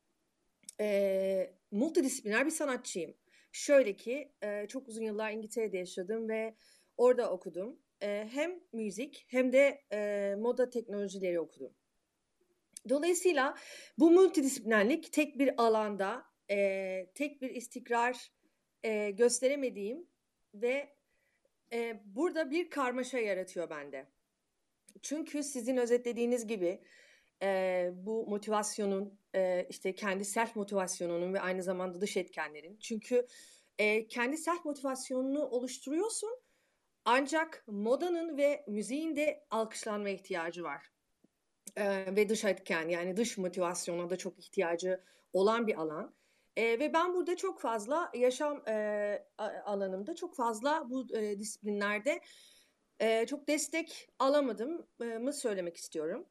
e, 0.80 1.54
multidisipliner 1.70 2.46
bir 2.46 2.50
sanatçıyım. 2.50 3.14
Şöyle 3.52 3.96
ki 3.96 4.32
e, 4.42 4.66
çok 4.68 4.88
uzun 4.88 5.02
yıllar 5.02 5.30
İngiltere'de 5.30 5.78
yaşadım 5.78 6.28
ve 6.28 6.54
orada 6.96 7.30
okudum. 7.30 7.78
E, 8.02 8.28
hem 8.32 8.60
müzik 8.72 9.24
hem 9.28 9.52
de 9.52 9.80
e, 9.92 10.34
moda 10.38 10.70
teknolojileri 10.70 11.40
okudum. 11.40 11.74
Dolayısıyla 12.88 13.54
bu 13.98 14.10
multidisiplinerlik 14.10 15.12
tek 15.12 15.38
bir 15.38 15.62
alanda 15.62 16.24
e, 16.50 17.06
tek 17.14 17.42
bir 17.42 17.50
istikrar 17.50 18.32
e, 18.82 19.10
gösteremediğim 19.10 20.06
ve 20.54 20.94
e, 21.72 22.00
burada 22.04 22.50
bir 22.50 22.70
karmaşa 22.70 23.18
yaratıyor 23.18 23.70
bende. 23.70 24.13
Çünkü 25.02 25.42
sizin 25.42 25.76
özetlediğiniz 25.76 26.46
gibi 26.46 26.80
e, 27.42 27.90
bu 27.94 28.26
motivasyonun 28.26 29.18
e, 29.34 29.66
işte 29.70 29.94
kendi 29.94 30.24
self 30.24 30.56
motivasyonunun 30.56 31.34
ve 31.34 31.40
aynı 31.40 31.62
zamanda 31.62 32.00
dış 32.00 32.16
etkenlerin. 32.16 32.76
Çünkü 32.80 33.26
e, 33.78 34.08
kendi 34.08 34.36
self 34.36 34.64
motivasyonunu 34.64 35.46
oluşturuyorsun 35.46 36.36
ancak 37.04 37.64
modanın 37.66 38.36
ve 38.36 38.64
müziğin 38.68 39.16
de 39.16 39.46
alkışlanma 39.50 40.08
ihtiyacı 40.08 40.62
var. 40.62 40.90
E, 41.76 42.16
ve 42.16 42.28
dış 42.28 42.44
etken 42.44 42.88
yani 42.88 43.16
dış 43.16 43.38
motivasyona 43.38 44.10
da 44.10 44.16
çok 44.16 44.38
ihtiyacı 44.38 45.00
olan 45.32 45.66
bir 45.66 45.80
alan. 45.80 46.14
E, 46.56 46.78
ve 46.78 46.92
ben 46.92 47.14
burada 47.14 47.36
çok 47.36 47.60
fazla 47.60 48.10
yaşam 48.14 48.68
e, 48.68 49.26
alanımda 49.64 50.14
çok 50.14 50.36
fazla 50.36 50.90
bu 50.90 51.16
e, 51.16 51.38
disiplinlerde 51.38 52.20
e, 53.00 53.26
çok 53.26 53.48
destek 53.48 54.08
alamadım 54.18 54.86
e, 55.00 55.04
mı 55.04 55.32
söylemek 55.32 55.76
istiyorum. 55.76 56.26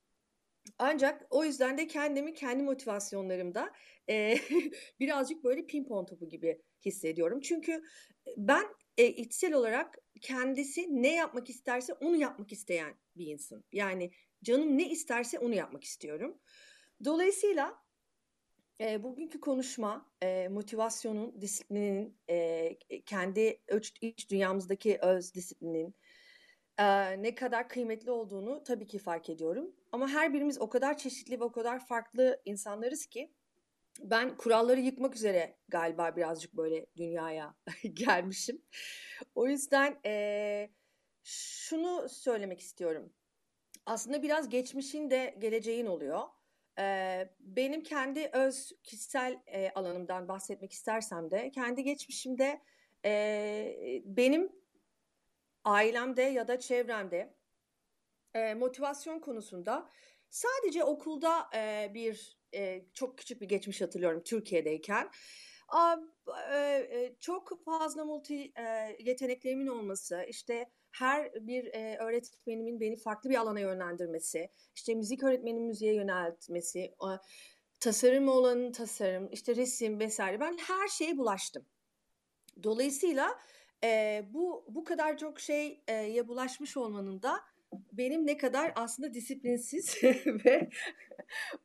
Ancak 0.80 1.28
o 1.30 1.45
yüzden 1.45 1.78
de 1.78 1.88
kendimi 1.88 2.34
kendi 2.34 2.64
motivasyonlarımda 2.64 3.72
e, 4.09 4.38
birazcık 4.99 5.43
böyle 5.43 5.66
pimpon 5.66 6.05
topu 6.05 6.30
gibi 6.30 6.61
hissediyorum. 6.86 7.41
Çünkü 7.41 7.84
ben 8.38 8.66
e, 8.97 9.07
içsel 9.07 9.53
olarak 9.53 9.97
kendisi 10.22 10.88
ne 11.03 11.16
yapmak 11.16 11.49
isterse 11.49 11.93
onu 11.93 12.16
yapmak 12.16 12.51
isteyen 12.51 12.95
bir 13.16 13.28
insan. 13.28 13.64
Yani 13.72 14.11
canım 14.43 14.78
ne 14.78 14.89
isterse 14.89 15.39
onu 15.39 15.53
yapmak 15.53 15.84
istiyorum. 15.84 16.39
Dolayısıyla 17.05 17.84
e, 18.82 19.03
bugünkü 19.03 19.39
konuşma 19.39 20.11
e, 20.24 20.47
motivasyonun, 20.47 21.41
disiplinin, 21.41 22.18
e, 22.30 22.78
kendi 23.05 23.61
iç 24.01 24.30
dünyamızdaki 24.30 24.97
öz 25.01 25.34
disiplinin 25.34 25.95
e, 26.78 27.21
ne 27.24 27.36
kadar 27.36 27.69
kıymetli 27.69 28.11
olduğunu 28.11 28.63
tabii 28.63 28.88
ki 28.88 28.99
fark 28.99 29.30
ediyorum. 29.30 29.76
Ama 29.91 30.07
her 30.07 30.34
birimiz 30.34 30.61
o 30.61 30.69
kadar 30.69 30.97
çeşitli 30.97 31.39
ve 31.39 31.43
o 31.43 31.51
kadar 31.51 31.86
farklı 31.86 32.41
insanlarız 32.45 33.05
ki 33.05 33.34
ben 33.99 34.38
kuralları 34.38 34.80
yıkmak 34.80 35.15
üzere 35.15 35.57
galiba 35.67 36.15
birazcık 36.15 36.53
böyle 36.53 36.86
dünyaya 36.97 37.55
gelmişim. 37.93 38.61
O 39.36 39.47
yüzden 39.47 39.99
e, 40.05 40.69
şunu 41.24 42.09
söylemek 42.09 42.59
istiyorum. 42.59 43.13
Aslında 43.86 44.24
biraz 44.24 44.49
geçmişin 44.49 45.09
de 45.09 45.36
geleceğin 45.39 45.86
oluyor. 45.86 46.21
E, 46.80 47.30
benim 47.39 47.84
kendi 47.84 48.30
öz 48.34 48.71
kişisel 48.84 49.39
e, 49.47 49.69
alanımdan 49.69 50.28
bahsetmek 50.28 50.71
istersem 50.71 51.32
de 51.32 51.51
kendi 51.51 51.84
geçmişimde 51.84 52.61
e, 53.05 54.01
benim 54.05 54.62
ailemde 55.64 56.22
ya 56.22 56.47
da 56.47 56.59
çevremde 56.59 57.36
e, 58.34 58.53
motivasyon 58.53 59.20
konusunda 59.20 59.89
sadece 60.30 60.84
okulda 60.84 61.49
e, 61.55 61.91
bir 61.93 62.38
e, 62.53 62.86
çok 62.93 63.18
küçük 63.18 63.41
bir 63.41 63.47
geçmiş 63.47 63.82
hatırlıyorum 63.82 64.24
Türkiye'deyken. 64.24 65.09
A, 65.68 65.95
e, 66.51 66.57
e, 66.57 67.16
çok 67.20 67.66
fazla 67.66 68.05
multi 68.05 68.51
e, 68.57 68.97
yeteneklerimin 68.99 69.68
olması, 69.68 70.26
işte 70.30 70.70
her 70.91 71.34
bir 71.34 71.66
e, 71.66 71.97
öğretmenimin 71.97 72.80
beni 72.80 72.97
farklı 72.97 73.30
bir 73.30 73.36
alana 73.36 73.59
yönlendirmesi, 73.59 74.49
işte 74.76 74.95
müzik 74.95 75.24
öğretmeninin 75.24 75.64
müziğe 75.68 75.93
yöneltmesi, 75.93 76.80
e, 76.80 77.09
tasarım 77.80 78.28
olanın 78.28 78.72
tasarım, 78.72 79.30
işte 79.32 79.55
resim 79.55 79.99
vesaire. 79.99 80.39
Ben 80.39 80.57
her 80.57 80.88
şeye 80.88 81.18
bulaştım. 81.18 81.66
Dolayısıyla 82.64 83.39
e, 83.84 84.21
bu 84.29 84.65
bu 84.69 84.84
kadar 84.84 85.17
çok 85.17 85.39
şeye 85.39 86.27
bulaşmış 86.27 86.77
olmanın 86.77 87.21
da 87.21 87.41
benim 87.91 88.27
ne 88.27 88.38
kadar 88.38 88.71
aslında 88.75 89.13
disiplinsiz 89.13 90.03
ve 90.25 90.69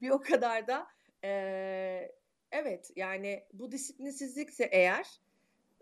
bir 0.01 0.11
o 0.11 0.21
kadar 0.21 0.67
da 0.67 0.87
e, 1.25 2.13
evet 2.53 2.91
yani 2.97 3.45
bu 3.53 3.73
disiplinsizlikse 3.73 4.65
eğer 4.73 5.21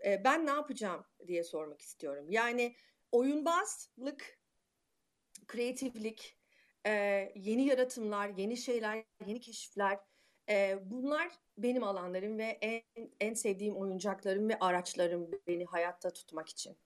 e, 0.05 0.23
ben 0.23 0.45
ne 0.45 0.51
yapacağım 0.51 1.05
diye 1.27 1.43
sormak 1.43 1.81
istiyorum. 1.81 2.25
Yani 2.29 2.75
oyunbazlık, 3.11 4.39
kreatiflik, 5.47 6.37
e, 6.85 6.91
yeni 7.35 7.65
yaratımlar, 7.65 8.29
yeni 8.29 8.57
şeyler, 8.57 9.03
yeni 9.25 9.39
keşifler 9.39 9.99
e, 10.49 10.79
bunlar 10.85 11.31
benim 11.57 11.83
alanlarım 11.83 12.37
ve 12.37 12.57
en, 12.61 12.81
en 13.19 13.33
sevdiğim 13.33 13.75
oyuncaklarım 13.77 14.49
ve 14.49 14.59
araçlarım 14.59 15.31
beni 15.47 15.65
hayatta 15.65 16.13
tutmak 16.13 16.49
için. 16.49 16.77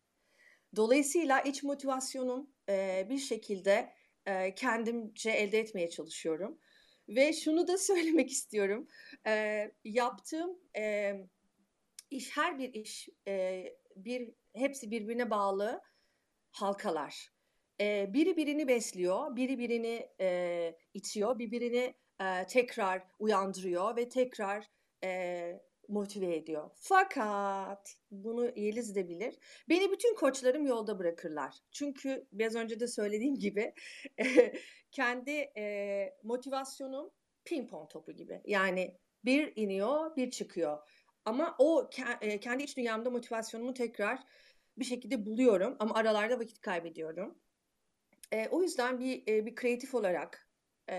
Dolayısıyla 0.76 1.42
iç 1.42 1.64
motivasyonum 1.64 2.50
e, 2.70 3.08
bir 3.10 3.18
şekilde 3.18 3.94
e, 4.26 4.56
kendimce 4.56 5.32
elde 5.32 5.60
etmeye 5.60 5.90
çalışıyorum. 5.90 6.60
Ve 7.10 7.34
şunu 7.34 7.68
da 7.68 7.78
söylemek 7.78 8.32
istiyorum. 8.32 8.88
E, 9.28 9.72
yaptığım 9.84 10.60
e, 10.78 11.14
iş, 12.12 12.38
her 12.38 12.60
bir 12.60 12.74
iş, 12.74 13.10
e, 13.28 13.66
bir 13.96 14.34
hepsi 14.56 14.92
birbirine 14.92 15.30
bağlı 15.30 15.82
halkalar. 16.52 17.30
e, 17.82 18.14
biri 18.14 18.38
birini 18.38 18.68
besliyor, 18.68 19.36
biri 19.36 19.60
birini 19.60 20.10
e, 20.22 20.76
itiyor, 20.94 21.40
birbirini 21.40 21.96
e, 22.22 22.48
tekrar 22.48 23.04
uyandırıyor 23.20 23.96
ve 23.96 24.10
tekrar 24.10 24.70
e, 25.04 25.62
motive 25.88 26.36
ediyor. 26.36 26.70
Fakat 26.76 27.96
bunu 28.12 28.52
Yeliz 28.56 28.96
de 28.96 29.10
bilir. 29.10 29.36
Beni 29.70 29.92
bütün 29.92 30.16
koçlarım 30.16 30.66
yolda 30.66 31.00
bırakırlar. 31.00 31.56
Çünkü 31.72 32.28
biraz 32.32 32.56
önce 32.56 32.80
de 32.80 32.88
söylediğim 32.88 33.36
gibi 33.36 33.74
kendi 34.92 35.32
e, 35.58 36.18
motivasyonum 36.24 37.12
ping-pong 37.46 37.90
topu 37.90 38.12
gibi. 38.12 38.42
Yani 38.46 38.98
bir 39.26 39.54
iniyor, 39.56 40.16
bir 40.16 40.32
çıkıyor. 40.32 40.78
Ama 41.26 41.56
o 41.60 41.90
e, 42.22 42.40
kendi 42.40 42.64
iç 42.64 42.78
dünyamda 42.78 43.10
motivasyonumu 43.10 43.74
tekrar 43.74 44.20
bir 44.78 44.86
şekilde 44.86 45.26
buluyorum 45.26 45.76
ama 45.80 45.96
aralarda 45.96 46.40
vakit 46.40 46.62
kaybediyorum. 46.62 47.40
E, 48.32 48.48
o 48.48 48.62
yüzden 48.62 49.00
bir 49.00 49.24
e, 49.28 49.46
bir 49.46 49.56
kreatif 49.56 49.96
olarak 49.96 50.51
e, 50.90 50.98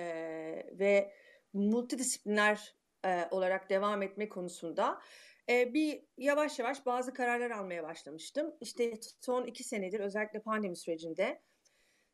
ve 0.72 1.12
multidisipliner 1.52 2.74
e, 3.04 3.28
olarak 3.30 3.70
devam 3.70 4.02
etme 4.02 4.28
konusunda 4.28 5.00
e, 5.48 5.74
bir 5.74 6.04
yavaş 6.16 6.58
yavaş 6.58 6.86
bazı 6.86 7.14
kararlar 7.14 7.50
almaya 7.50 7.82
başlamıştım. 7.82 8.54
İşte 8.60 8.94
son 9.20 9.46
iki 9.46 9.64
senedir 9.64 10.00
özellikle 10.00 10.40
pandemi 10.40 10.76
sürecinde 10.76 11.42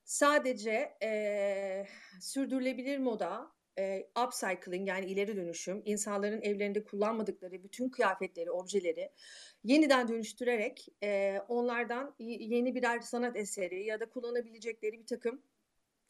sadece 0.04 0.96
e, 1.02 1.86
sürdürülebilir 2.20 2.98
moda, 2.98 3.52
e, 3.78 4.08
upcycling 4.26 4.88
yani 4.88 5.06
ileri 5.06 5.36
dönüşüm, 5.36 5.82
insanların 5.84 6.42
evlerinde 6.42 6.84
kullanmadıkları 6.84 7.62
bütün 7.64 7.88
kıyafetleri, 7.88 8.50
objeleri 8.50 9.12
yeniden 9.64 10.08
dönüştürerek 10.08 10.88
e, 11.02 11.38
onlardan 11.48 12.14
yeni 12.18 12.74
birer 12.74 13.00
sanat 13.00 13.36
eseri 13.36 13.84
ya 13.84 14.00
da 14.00 14.10
kullanabilecekleri 14.10 15.00
bir 15.00 15.06
takım 15.06 15.42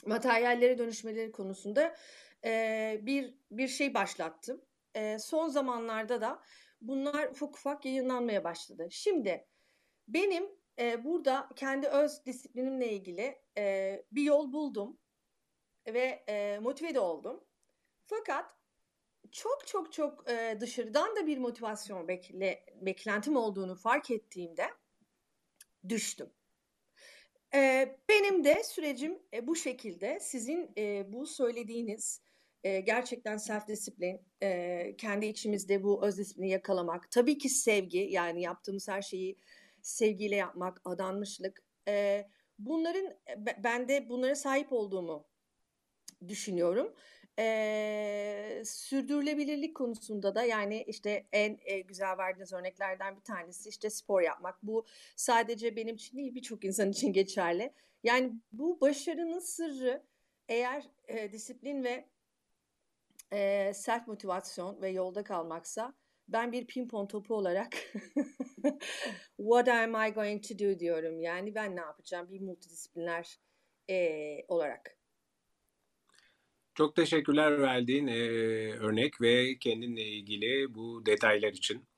materyallere 0.06 0.78
dönüşmeleri 0.78 1.32
konusunda 1.32 1.96
e, 2.44 3.00
bir 3.02 3.34
bir 3.50 3.68
şey 3.68 3.94
başlattım. 3.94 4.64
E, 4.94 5.18
son 5.18 5.48
zamanlarda 5.48 6.20
da 6.20 6.42
bunlar 6.80 7.28
ufak 7.28 7.56
ufak 7.56 7.84
yayınlanmaya 7.84 8.44
başladı. 8.44 8.88
Şimdi 8.90 9.46
benim 10.08 10.48
e, 10.78 11.04
burada 11.04 11.48
kendi 11.56 11.88
öz 11.88 12.26
disiplinimle 12.26 12.92
ilgili 12.92 13.38
e, 13.58 14.04
bir 14.12 14.22
yol 14.22 14.52
buldum 14.52 14.98
ve 15.86 16.24
e, 16.28 16.58
motive 16.58 16.94
de 16.94 17.00
oldum. 17.00 17.44
Fakat 18.06 18.44
çok 19.32 19.66
çok 19.66 19.92
çok 19.92 20.26
dışarıdan 20.60 21.16
da 21.16 21.26
bir 21.26 21.38
motivasyon 21.38 22.08
bekle, 22.08 22.64
beklentim 22.80 23.36
olduğunu 23.36 23.74
fark 23.74 24.10
ettiğimde 24.10 24.66
düştüm. 25.88 26.32
E, 27.54 27.96
benim 28.08 28.44
de 28.44 28.62
sürecim 28.64 29.18
e, 29.34 29.46
bu 29.46 29.56
şekilde. 29.56 30.18
Sizin 30.20 30.70
e, 30.78 31.12
bu 31.12 31.26
söylediğiniz 31.26 32.20
e, 32.64 32.80
gerçekten 32.80 33.36
self 33.36 33.68
disiplin, 33.68 34.20
e, 34.42 34.94
kendi 34.98 35.26
içimizde 35.26 35.82
bu 35.82 36.06
öz 36.06 36.18
disiplini 36.18 36.50
yakalamak. 36.50 37.10
Tabii 37.10 37.38
ki 37.38 37.48
sevgi, 37.48 37.98
yani 38.10 38.42
yaptığımız 38.42 38.88
her 38.88 39.02
şeyi 39.02 39.36
sevgiyle 39.82 40.36
yapmak, 40.36 40.80
adanmışlık. 40.84 41.62
E, 41.88 42.24
bunların 42.58 43.14
bende 43.64 44.08
bunlara 44.08 44.34
sahip 44.34 44.72
olduğumu 44.72 45.26
düşünüyorum. 46.28 46.94
Ee, 47.38 48.62
sürdürülebilirlik 48.64 49.76
konusunda 49.76 50.34
da 50.34 50.44
yani 50.44 50.84
işte 50.86 51.26
en 51.32 51.58
e, 51.64 51.80
güzel 51.80 52.18
verdiğiniz 52.18 52.52
örneklerden 52.52 53.16
bir 53.16 53.20
tanesi 53.20 53.68
işte 53.68 53.90
spor 53.90 54.22
yapmak. 54.22 54.62
Bu 54.62 54.86
sadece 55.16 55.76
benim 55.76 55.94
için 55.94 56.16
değil 56.18 56.34
birçok 56.34 56.64
insan 56.64 56.90
için 56.90 57.12
geçerli. 57.12 57.72
Yani 58.04 58.32
bu 58.52 58.80
başarının 58.80 59.38
sırrı 59.38 60.02
eğer 60.48 60.84
e, 61.08 61.32
disiplin 61.32 61.84
ve 61.84 62.08
e, 63.32 63.72
self 63.74 64.06
motivasyon 64.08 64.82
ve 64.82 64.88
yolda 64.88 65.24
kalmaksa 65.24 65.94
ben 66.28 66.52
bir 66.52 66.66
pimpon 66.66 67.06
topu 67.06 67.34
olarak 67.34 67.72
what 69.36 69.68
am 69.68 70.06
I 70.06 70.12
going 70.14 70.48
to 70.48 70.58
do 70.58 70.78
diyorum. 70.78 71.20
Yani 71.20 71.54
ben 71.54 71.76
ne 71.76 71.80
yapacağım 71.80 72.30
bir 72.30 72.40
multidisipliner 72.40 73.38
e, 73.90 74.44
olarak. 74.48 74.97
Çok 76.78 76.96
teşekkürler 76.96 77.60
verdiğin 77.60 78.06
e, 78.06 78.18
örnek 78.72 79.20
ve 79.20 79.58
kendinle 79.58 80.02
ilgili 80.02 80.74
bu 80.74 81.06
detaylar 81.06 81.52
için. 81.52 81.88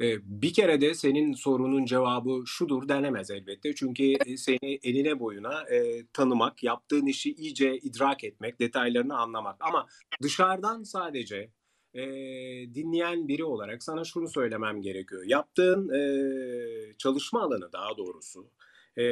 E, 0.00 0.16
bir 0.22 0.52
kere 0.52 0.80
de 0.80 0.94
senin 0.94 1.32
sorunun 1.32 1.84
cevabı 1.84 2.42
şudur 2.46 2.88
denemez 2.88 3.30
elbette. 3.30 3.74
Çünkü 3.74 4.14
seni 4.36 4.78
eline 4.82 5.20
boyuna 5.20 5.62
e, 5.62 6.06
tanımak, 6.12 6.62
yaptığın 6.62 7.06
işi 7.06 7.32
iyice 7.34 7.78
idrak 7.78 8.24
etmek, 8.24 8.60
detaylarını 8.60 9.18
anlamak. 9.18 9.56
Ama 9.60 9.86
dışarıdan 10.22 10.82
sadece 10.82 11.50
e, 11.94 12.02
dinleyen 12.74 13.28
biri 13.28 13.44
olarak 13.44 13.82
sana 13.82 14.04
şunu 14.04 14.28
söylemem 14.28 14.82
gerekiyor. 14.82 15.22
Yaptığın 15.26 15.88
e, 15.88 16.00
çalışma 16.98 17.42
alanı 17.42 17.72
daha 17.72 17.96
doğrusu 17.96 18.50
e, 18.98 19.04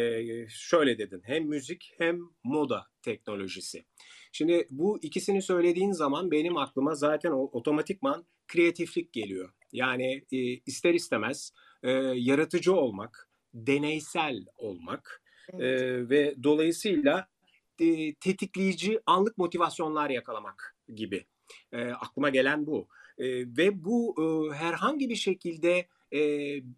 şöyle 0.48 0.98
dedin 0.98 1.22
hem 1.24 1.44
müzik 1.44 1.94
hem 1.98 2.20
moda 2.44 2.86
teknolojisi. 3.02 3.84
Şimdi 4.32 4.66
bu 4.70 4.98
ikisini 5.02 5.42
söylediğin 5.42 5.92
zaman 5.92 6.30
benim 6.30 6.56
aklıma 6.56 6.94
zaten 6.94 7.30
otomatikman 7.30 8.26
kreatiflik 8.48 9.12
geliyor. 9.12 9.52
Yani 9.72 10.24
e, 10.32 10.38
ister 10.66 10.94
istemez 10.94 11.52
e, 11.82 11.90
yaratıcı 12.16 12.74
olmak, 12.74 13.30
deneysel 13.54 14.44
olmak 14.56 15.22
evet. 15.52 15.62
e, 15.62 16.08
ve 16.08 16.34
dolayısıyla 16.42 17.28
e, 17.80 18.14
tetikleyici 18.14 19.00
anlık 19.06 19.38
motivasyonlar 19.38 20.10
yakalamak 20.10 20.76
gibi. 20.94 21.26
E, 21.72 21.84
aklıma 21.84 22.28
gelen 22.28 22.66
bu. 22.66 22.88
E, 23.18 23.26
ve 23.28 23.84
bu 23.84 24.14
e, 24.18 24.54
herhangi 24.54 25.08
bir 25.08 25.16
şekilde 25.16 25.88
e, 26.12 26.18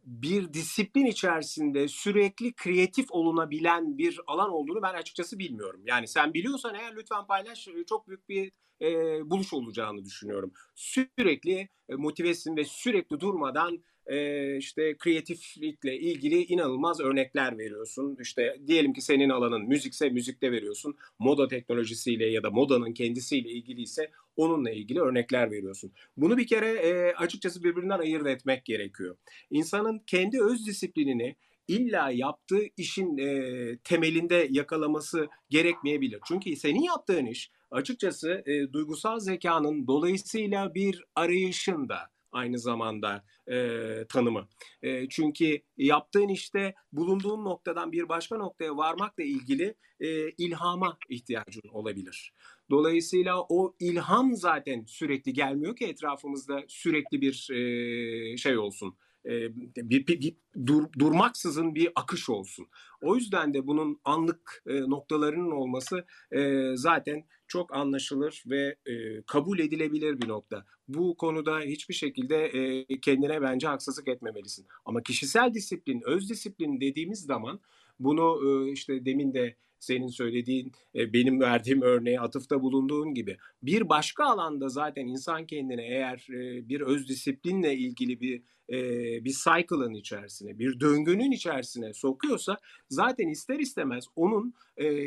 bir 0.04 0.52
disiplin 0.52 1.06
içerisinde 1.06 1.88
sürekli 1.88 2.52
kreatif 2.52 3.06
olunabilen 3.10 3.98
bir 3.98 4.20
alan 4.26 4.50
olduğunu 4.50 4.82
ben 4.82 4.94
açıkçası 4.94 5.38
bilmiyorum. 5.38 5.82
Yani 5.86 6.08
sen 6.08 6.34
biliyorsan 6.34 6.74
eğer 6.74 6.96
lütfen 6.96 7.26
paylaş 7.26 7.68
çok 7.88 8.08
büyük 8.08 8.28
bir 8.28 8.52
e, 8.82 8.86
buluş 9.30 9.52
olacağını 9.52 10.04
düşünüyorum. 10.04 10.52
Sürekli 10.74 11.68
e, 11.88 11.94
motivesin 11.94 12.56
ve 12.56 12.64
sürekli 12.64 13.20
durmadan 13.20 13.82
e, 14.06 14.56
işte 14.56 14.96
kreatiflikle 14.98 15.98
ilgili 15.98 16.44
inanılmaz 16.44 17.00
örnekler 17.00 17.58
veriyorsun. 17.58 18.16
İşte 18.20 18.56
diyelim 18.66 18.92
ki 18.92 19.00
senin 19.00 19.28
alanın 19.28 19.68
müzikse 19.68 20.08
müzikte 20.08 20.52
veriyorsun. 20.52 20.96
Moda 21.18 21.48
teknolojisiyle 21.48 22.26
ya 22.26 22.42
da 22.42 22.50
modanın 22.50 22.92
kendisiyle 22.92 23.48
ilgili 23.48 23.82
ise 23.82 24.10
onunla 24.36 24.70
ilgili 24.70 25.00
örnekler 25.00 25.50
veriyorsun. 25.50 25.92
Bunu 26.16 26.36
bir 26.36 26.46
kere 26.46 26.68
e, 26.68 27.14
açıkçası 27.14 27.64
birbirinden 27.64 27.98
ayırt 27.98 28.26
etmek 28.26 28.64
gerekiyor. 28.64 29.16
İnsanın 29.50 29.98
kendi 30.06 30.42
öz 30.42 30.66
disiplinini 30.66 31.36
illa 31.68 32.10
yaptığı 32.10 32.62
işin 32.76 33.18
e, 33.18 33.78
temelinde 33.84 34.48
yakalaması 34.50 35.28
gerekmeyebilir. 35.50 36.20
Çünkü 36.28 36.56
senin 36.56 36.82
yaptığın 36.82 37.26
iş 37.26 37.50
açıkçası 37.70 38.42
e, 38.46 38.72
duygusal 38.72 39.20
zekanın 39.20 39.86
dolayısıyla 39.86 40.74
bir 40.74 41.04
arayışında 41.14 41.98
aynı 42.32 42.58
zamanda 42.58 43.24
e, 43.46 43.78
tanımı. 44.08 44.48
E, 44.82 45.08
çünkü 45.08 45.60
yaptığın 45.76 46.28
işte 46.28 46.74
bulunduğun 46.92 47.44
noktadan 47.44 47.92
bir 47.92 48.08
başka 48.08 48.36
noktaya 48.36 48.76
varmakla 48.76 49.22
ilgili 49.22 49.74
e, 50.00 50.30
ilhama 50.30 50.98
ihtiyacın 51.08 51.68
olabilir. 51.72 52.32
Dolayısıyla 52.70 53.42
o 53.48 53.74
ilham 53.80 54.36
zaten 54.36 54.84
sürekli 54.86 55.32
gelmiyor 55.32 55.76
ki 55.76 55.84
etrafımızda 55.84 56.64
sürekli 56.68 57.20
bir 57.20 57.48
e, 57.50 58.36
şey 58.36 58.58
olsun 58.58 58.96
bir, 59.24 60.06
bir, 60.06 60.20
bir 60.20 60.36
dur, 60.66 60.84
durmaksızın 60.98 61.74
bir 61.74 61.92
akış 61.94 62.30
olsun. 62.30 62.66
O 63.02 63.16
yüzden 63.16 63.54
de 63.54 63.66
bunun 63.66 64.00
anlık 64.04 64.62
e, 64.66 64.80
noktalarının 64.80 65.50
olması 65.50 66.06
e, 66.32 66.70
zaten 66.74 67.24
çok 67.46 67.76
anlaşılır 67.76 68.42
ve 68.46 68.76
e, 68.86 69.22
kabul 69.22 69.58
edilebilir 69.58 70.22
bir 70.22 70.28
nokta. 70.28 70.64
Bu 70.88 71.16
konuda 71.16 71.60
hiçbir 71.60 71.94
şekilde 71.94 72.44
e, 72.46 73.00
kendine 73.00 73.42
bence 73.42 73.66
haksızlık 73.66 74.08
etmemelisin. 74.08 74.66
Ama 74.84 75.02
kişisel 75.02 75.54
disiplin, 75.54 76.02
öz 76.04 76.30
disiplin 76.30 76.80
dediğimiz 76.80 77.20
zaman 77.20 77.60
bunu 78.00 78.40
e, 78.46 78.72
işte 78.72 79.04
demin 79.04 79.34
de 79.34 79.56
senin 79.80 80.08
söylediğin, 80.08 80.72
e, 80.94 81.12
benim 81.12 81.40
verdiğim 81.40 81.82
örneğe 81.82 82.20
atıfta 82.20 82.62
bulunduğun 82.62 83.14
gibi. 83.14 83.36
Bir 83.62 83.88
başka 83.88 84.24
alanda 84.24 84.68
zaten 84.68 85.06
insan 85.06 85.46
kendine 85.46 85.86
eğer 85.86 86.26
e, 86.30 86.68
bir 86.68 86.80
öz 86.80 87.08
disiplinle 87.08 87.76
ilgili 87.76 88.20
bir 88.20 88.42
e, 88.70 88.78
bir 89.24 89.32
cycle'ın 89.32 89.94
içerisine, 89.94 90.58
bir 90.58 90.80
döngünün 90.80 91.30
içerisine 91.30 91.92
sokuyorsa 91.92 92.58
zaten 92.88 93.28
ister 93.28 93.58
istemez 93.58 94.04
onun 94.16 94.54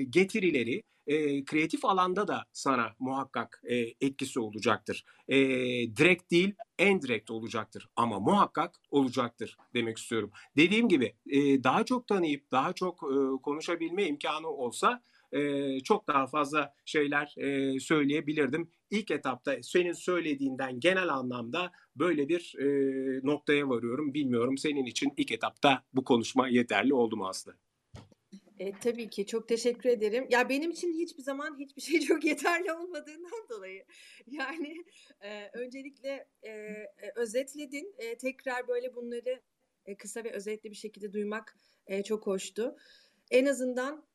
getirileri 0.09 0.83
e, 1.07 1.45
kreatif 1.45 1.85
alanda 1.85 2.27
da 2.27 2.45
sana 2.53 2.95
muhakkak 2.99 3.61
e, 3.63 3.75
etkisi 4.01 4.39
olacaktır. 4.39 5.05
E, 5.27 5.37
direkt 5.97 6.31
değil, 6.31 6.55
en 6.79 7.01
direkt 7.01 7.31
olacaktır 7.31 7.89
ama 7.95 8.19
muhakkak 8.19 8.75
olacaktır 8.89 9.57
demek 9.73 9.97
istiyorum. 9.97 10.31
Dediğim 10.57 10.89
gibi 10.89 11.15
e, 11.29 11.63
daha 11.63 11.85
çok 11.85 12.07
tanıyıp 12.07 12.51
daha 12.51 12.73
çok 12.73 13.03
e, 13.03 13.41
konuşabilme 13.43 14.05
imkanı 14.05 14.47
olsa 14.47 15.01
e, 15.31 15.79
çok 15.79 16.07
daha 16.07 16.27
fazla 16.27 16.73
şeyler 16.85 17.35
e, 17.37 17.79
söyleyebilirdim. 17.79 18.71
İlk 18.89 19.11
etapta 19.11 19.55
senin 19.61 19.93
söylediğinden 19.93 20.79
genel 20.79 21.09
anlamda 21.09 21.71
böyle 21.95 22.29
bir 22.29 22.55
e, 22.59 22.65
noktaya 23.23 23.69
varıyorum. 23.69 24.13
Bilmiyorum 24.13 24.57
senin 24.57 24.85
için 24.85 25.13
ilk 25.17 25.31
etapta 25.31 25.83
bu 25.93 26.03
konuşma 26.03 26.47
yeterli 26.47 26.93
oldu 26.93 27.17
mu 27.17 27.27
Aslı? 27.27 27.55
E, 28.61 28.71
tabii 28.79 29.09
ki 29.09 29.25
çok 29.25 29.47
teşekkür 29.47 29.89
ederim. 29.89 30.27
Ya 30.29 30.49
benim 30.49 30.71
için 30.71 30.93
hiçbir 30.93 31.23
zaman 31.23 31.59
hiçbir 31.59 31.81
şey 31.81 31.99
çok 32.07 32.23
yeterli 32.23 32.73
olmadığından 32.73 33.49
dolayı 33.49 33.85
yani 34.27 34.75
e, 35.21 35.49
öncelikle 35.53 36.27
e, 36.45 36.73
özetledin. 37.15 37.95
E, 37.97 38.17
tekrar 38.17 38.67
böyle 38.67 38.95
bunları 38.95 39.41
e, 39.85 39.97
kısa 39.97 40.23
ve 40.23 40.31
özetli 40.31 40.69
bir 40.69 40.75
şekilde 40.75 41.13
duymak 41.13 41.57
e, 41.87 42.03
çok 42.03 42.27
hoştu. 42.27 42.75
En 43.31 43.45
azından 43.45 44.05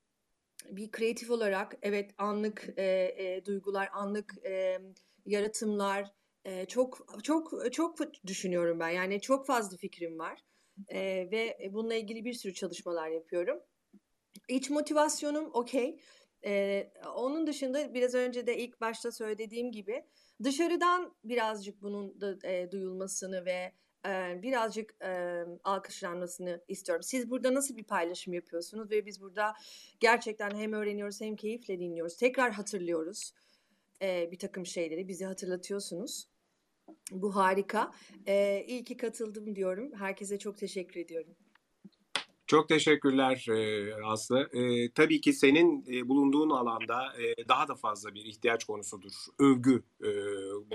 bir 0.70 0.90
kreatif 0.90 1.30
olarak 1.30 1.76
evet 1.82 2.10
anlık 2.18 2.68
e, 2.76 2.84
e, 3.18 3.44
duygular, 3.44 3.88
anlık 3.92 4.34
e, 4.46 4.78
yaratımlar 5.24 6.12
e, 6.44 6.66
çok 6.66 7.06
çok 7.22 7.72
çok 7.72 7.98
düşünüyorum 8.26 8.80
ben. 8.80 8.90
Yani 8.90 9.20
çok 9.20 9.46
fazla 9.46 9.76
fikrim 9.76 10.18
var 10.18 10.40
e, 10.88 11.00
ve 11.30 11.70
bununla 11.72 11.94
ilgili 11.94 12.24
bir 12.24 12.34
sürü 12.34 12.54
çalışmalar 12.54 13.08
yapıyorum. 13.08 13.60
İç 14.48 14.70
motivasyonum 14.70 15.50
okey. 15.52 16.00
Ee, 16.44 16.92
onun 17.16 17.46
dışında 17.46 17.94
biraz 17.94 18.14
önce 18.14 18.46
de 18.46 18.58
ilk 18.58 18.80
başta 18.80 19.12
söylediğim 19.12 19.72
gibi 19.72 20.04
dışarıdan 20.42 21.14
birazcık 21.24 21.82
bunun 21.82 22.20
da 22.20 22.48
e, 22.48 22.70
duyulmasını 22.70 23.44
ve 23.44 23.72
e, 24.06 24.42
birazcık 24.42 24.94
e, 25.02 25.44
alkışlanmasını 25.64 26.64
istiyorum. 26.68 27.02
Siz 27.02 27.30
burada 27.30 27.54
nasıl 27.54 27.76
bir 27.76 27.84
paylaşım 27.84 28.34
yapıyorsunuz 28.34 28.90
ve 28.90 29.06
biz 29.06 29.20
burada 29.20 29.54
gerçekten 30.00 30.50
hem 30.50 30.72
öğreniyoruz 30.72 31.20
hem 31.20 31.36
keyifle 31.36 31.78
dinliyoruz. 31.78 32.16
Tekrar 32.16 32.52
hatırlıyoruz 32.52 33.32
e, 34.02 34.30
bir 34.30 34.38
takım 34.38 34.66
şeyleri 34.66 35.08
bizi 35.08 35.24
hatırlatıyorsunuz. 35.24 36.28
Bu 37.10 37.36
harika. 37.36 37.92
E, 38.26 38.64
iyi 38.68 38.84
ki 38.84 38.96
katıldım 38.96 39.56
diyorum. 39.56 39.92
Herkese 39.94 40.38
çok 40.38 40.58
teşekkür 40.58 41.00
ediyorum. 41.00 41.36
Çok 42.46 42.68
teşekkürler 42.68 43.46
Aslı. 44.04 44.48
E, 44.52 44.92
tabii 44.92 45.20
ki 45.20 45.32
senin 45.32 45.84
e, 45.92 46.08
bulunduğun 46.08 46.50
alanda 46.50 47.02
e, 47.22 47.48
daha 47.48 47.68
da 47.68 47.74
fazla 47.74 48.14
bir 48.14 48.24
ihtiyaç 48.24 48.64
konusudur. 48.64 49.10
Övgü 49.38 49.82
e, 50.04 50.10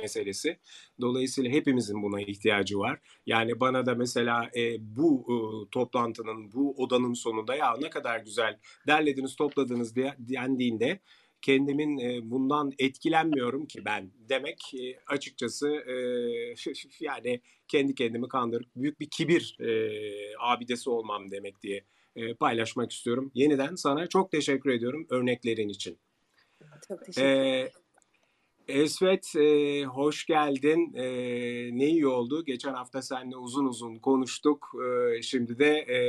meselesi. 0.02 0.60
Dolayısıyla 1.02 1.52
hepimizin 1.52 2.04
buna 2.04 2.22
ihtiyacı 2.22 2.80
var. 2.80 3.00
Yani 3.26 3.60
bana 3.60 3.86
da 3.86 3.96
mesela 3.96 4.50
e, 4.58 4.78
bu 4.80 5.26
e, 5.30 5.36
toplantının, 5.72 6.52
bu 6.52 6.76
odanın 6.78 7.14
sonunda 7.14 7.56
ya 7.56 7.78
ne 7.82 7.90
kadar 7.90 8.20
güzel 8.20 8.60
derlediniz, 8.88 9.36
topladınız 9.36 9.96
diye 9.96 10.16
dendiğinde 10.20 11.00
kendimin 11.42 11.98
e, 11.98 12.32
bundan 12.32 12.72
etkilenmiyorum 12.80 13.66
ki 13.66 13.86
ben 13.86 14.12
demek 14.30 14.74
e, 14.74 15.00
açıkçası 15.08 15.70
e, 15.70 15.96
yani 17.00 17.42
kendi 17.68 17.96
kendimi 17.96 18.28
kandırıp 18.28 18.68
büyük 18.76 19.00
bir 19.00 19.10
kibir 19.10 19.58
abidesi 20.39 20.89
olmam 20.89 21.32
demek 21.32 21.62
diye 21.62 21.84
paylaşmak 22.39 22.92
istiyorum. 22.92 23.32
Yeniden 23.34 23.76
sana 23.76 24.08
çok 24.08 24.32
teşekkür 24.32 24.70
ediyorum 24.70 25.08
örneklerin 25.10 25.70
için. 25.70 26.00
Çok 26.88 27.06
teşekkür 27.06 27.28
ederim. 27.28 27.81
Esvet 28.68 29.36
e, 29.36 29.84
hoş 29.86 30.26
geldin. 30.26 30.93
E, 30.95 31.03
ne 31.78 31.86
iyi 31.86 32.07
oldu. 32.07 32.45
Geçen 32.45 32.74
hafta 32.74 33.01
seninle 33.01 33.38
uzun 33.38 33.66
uzun 33.66 33.95
konuştuk. 33.95 34.72
E, 34.86 35.22
şimdi 35.22 35.59
de 35.59 35.78
e, 35.78 35.99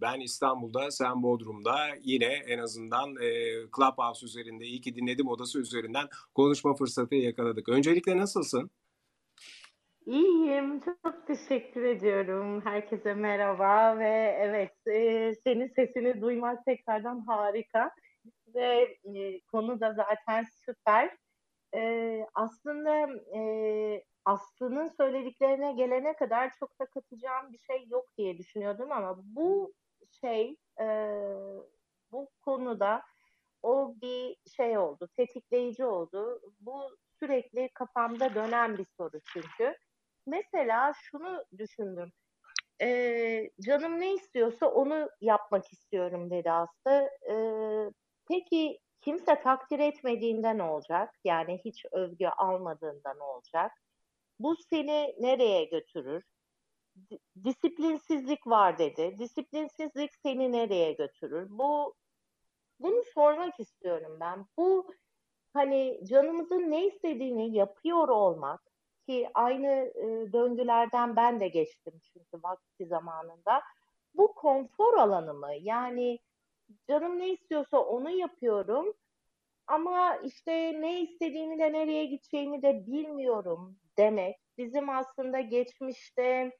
ben 0.00 0.20
İstanbul'da, 0.20 0.90
sen 0.90 1.22
Bodrum'da 1.22 1.76
yine 2.02 2.24
en 2.48 2.58
azından 2.58 3.16
e, 3.16 3.28
Clubhouse 3.76 4.26
üzerinde, 4.26 4.64
iyi 4.64 4.80
ki 4.80 4.96
dinledim 4.96 5.28
odası 5.28 5.60
üzerinden 5.60 6.06
konuşma 6.34 6.74
fırsatı 6.74 7.14
yakaladık. 7.14 7.68
Öncelikle 7.68 8.16
nasılsın? 8.16 8.70
İyiyim, 10.06 10.80
çok 10.80 11.26
teşekkür 11.26 11.82
ediyorum. 11.82 12.60
Herkese 12.64 13.14
merhaba 13.14 13.98
ve 13.98 14.38
evet 14.40 14.86
e, 14.86 15.34
senin 15.34 15.68
sesini 15.68 16.20
duymak 16.20 16.64
tekrardan 16.64 17.24
harika 17.26 17.90
ve 18.54 18.98
e, 19.14 19.40
konu 19.40 19.80
da 19.80 19.94
zaten 19.94 20.46
süper. 20.66 21.10
Ee, 21.74 22.26
aslında 22.34 23.12
e, 23.38 24.04
Aslı'nın 24.24 24.88
söylediklerine 24.88 25.72
gelene 25.72 26.16
kadar 26.16 26.52
çok 26.60 26.80
da 26.80 26.86
katacağım 26.86 27.52
bir 27.52 27.58
şey 27.58 27.86
yok 27.88 28.06
diye 28.18 28.38
düşünüyordum 28.38 28.92
ama 28.92 29.16
bu 29.24 29.72
şey 30.20 30.56
e, 30.80 30.86
bu 32.12 32.28
konuda 32.44 33.02
o 33.62 33.94
bir 34.02 34.36
şey 34.56 34.78
oldu, 34.78 35.08
tetikleyici 35.16 35.84
oldu. 35.84 36.40
Bu 36.60 36.96
sürekli 37.18 37.68
kafamda 37.74 38.34
dönen 38.34 38.78
bir 38.78 38.86
soru 38.96 39.20
çünkü. 39.32 39.76
Mesela 40.26 40.92
şunu 41.00 41.44
düşündüm. 41.58 42.12
Ee, 42.82 43.50
canım 43.60 44.00
ne 44.00 44.14
istiyorsa 44.14 44.66
onu 44.66 45.10
yapmak 45.20 45.72
istiyorum 45.72 46.30
dedi 46.30 46.50
Aslı. 46.50 47.10
Ee, 47.30 47.90
peki 48.28 48.78
kimse 49.08 49.40
takdir 49.40 49.78
etmediğinde 49.78 50.58
ne 50.58 50.62
olacak? 50.62 51.14
Yani 51.24 51.60
hiç 51.64 51.84
övgü 51.92 52.26
almadığında 52.26 53.14
ne 53.14 53.22
olacak? 53.22 53.72
Bu 54.38 54.56
seni 54.56 55.14
nereye 55.20 55.64
götürür? 55.64 56.24
Disiplinsizlik 57.44 58.46
var 58.46 58.78
dedi. 58.78 59.16
Disiplinsizlik 59.18 60.14
seni 60.14 60.52
nereye 60.52 60.92
götürür? 60.92 61.46
Bu 61.50 61.94
bunu 62.80 63.02
sormak 63.14 63.60
istiyorum 63.60 64.16
ben. 64.20 64.46
Bu 64.56 64.90
hani 65.52 66.00
canımızın 66.04 66.70
ne 66.70 66.86
istediğini 66.86 67.56
yapıyor 67.56 68.08
olmak 68.08 68.60
ki 69.06 69.30
aynı 69.34 69.66
e, 69.94 70.32
döngülerden 70.32 71.16
ben 71.16 71.40
de 71.40 71.48
geçtim 71.48 72.00
çünkü 72.12 72.42
vakti 72.42 72.86
zamanında. 72.86 73.62
Bu 74.14 74.34
konfor 74.34 74.94
alanı 74.94 75.34
mı? 75.34 75.54
Yani 75.60 76.18
canım 76.88 77.18
ne 77.18 77.28
istiyorsa 77.28 77.78
onu 77.78 78.10
yapıyorum. 78.10 78.94
Ama 79.66 80.16
işte 80.16 80.80
ne 80.80 81.00
istediğimi 81.00 81.58
de 81.58 81.72
nereye 81.72 82.04
gideceğimi 82.06 82.62
de 82.62 82.86
bilmiyorum 82.86 83.76
demek. 83.98 84.36
Bizim 84.58 84.88
aslında 84.88 85.40
geçmişte 85.40 86.52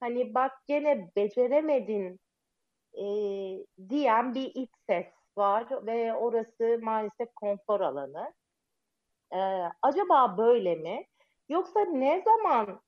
hani 0.00 0.34
bak 0.34 0.52
gene 0.68 1.10
beceremedin 1.16 2.20
e, 2.94 3.04
diyen 3.88 4.34
bir 4.34 4.54
iç 4.54 4.70
ses 4.88 5.06
var 5.36 5.86
ve 5.86 6.14
orası 6.14 6.78
maalesef 6.82 7.34
konfor 7.34 7.80
alanı. 7.80 8.34
E, 9.32 9.38
acaba 9.82 10.38
böyle 10.38 10.74
mi? 10.74 11.06
Yoksa 11.48 11.80
ne 11.80 12.22
zaman 12.22 12.80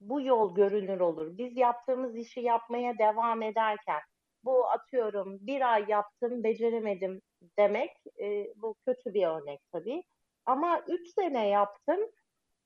bu 0.00 0.20
yol 0.20 0.54
görünür 0.54 1.00
olur? 1.00 1.38
Biz 1.38 1.56
yaptığımız 1.56 2.16
işi 2.16 2.40
yapmaya 2.40 2.98
devam 2.98 3.42
ederken 3.42 4.00
bu 4.44 4.68
atıyorum 4.70 5.38
bir 5.40 5.72
ay 5.72 5.84
yaptım 5.88 6.44
beceremedim 6.44 7.22
demek 7.58 7.90
e, 8.20 8.52
bu 8.56 8.74
kötü 8.86 9.14
bir 9.14 9.26
örnek 9.26 9.60
tabii. 9.72 10.02
Ama 10.46 10.80
üç 10.88 11.14
sene 11.14 11.48
yaptım 11.48 12.00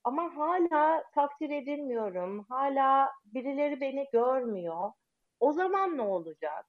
ama 0.03 0.37
hala 0.37 1.03
takdir 1.15 1.49
edilmiyorum. 1.49 2.45
Hala 2.49 3.11
birileri 3.25 3.81
beni 3.81 4.07
görmüyor. 4.13 4.91
O 5.39 5.53
zaman 5.53 5.97
ne 5.97 6.01
olacak? 6.01 6.65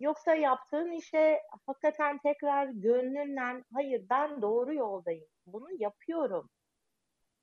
Yoksa 0.00 0.34
yaptığın 0.34 0.92
işe 0.92 1.42
hakikaten 1.66 2.18
tekrar 2.18 2.66
gönlünden 2.66 3.64
hayır 3.74 4.06
ben 4.10 4.42
doğru 4.42 4.74
yoldayım. 4.74 5.28
Bunu 5.46 5.68
yapıyorum. 5.78 6.50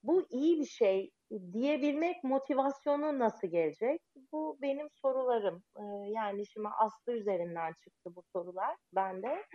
Bu 0.03 0.27
iyi 0.29 0.59
bir 0.59 0.65
şey 0.65 1.11
diyebilmek 1.53 2.23
motivasyonu 2.23 3.19
nasıl 3.19 3.47
gelecek? 3.47 4.01
Bu 4.31 4.57
benim 4.61 4.87
sorularım. 4.89 5.63
Ee, 5.75 5.81
yani 6.09 6.47
şimdi 6.47 6.67
Aslı 6.67 7.13
üzerinden 7.13 7.73
çıktı 7.83 8.15
bu 8.15 8.23
sorular 8.33 8.75
bende. 8.95 9.45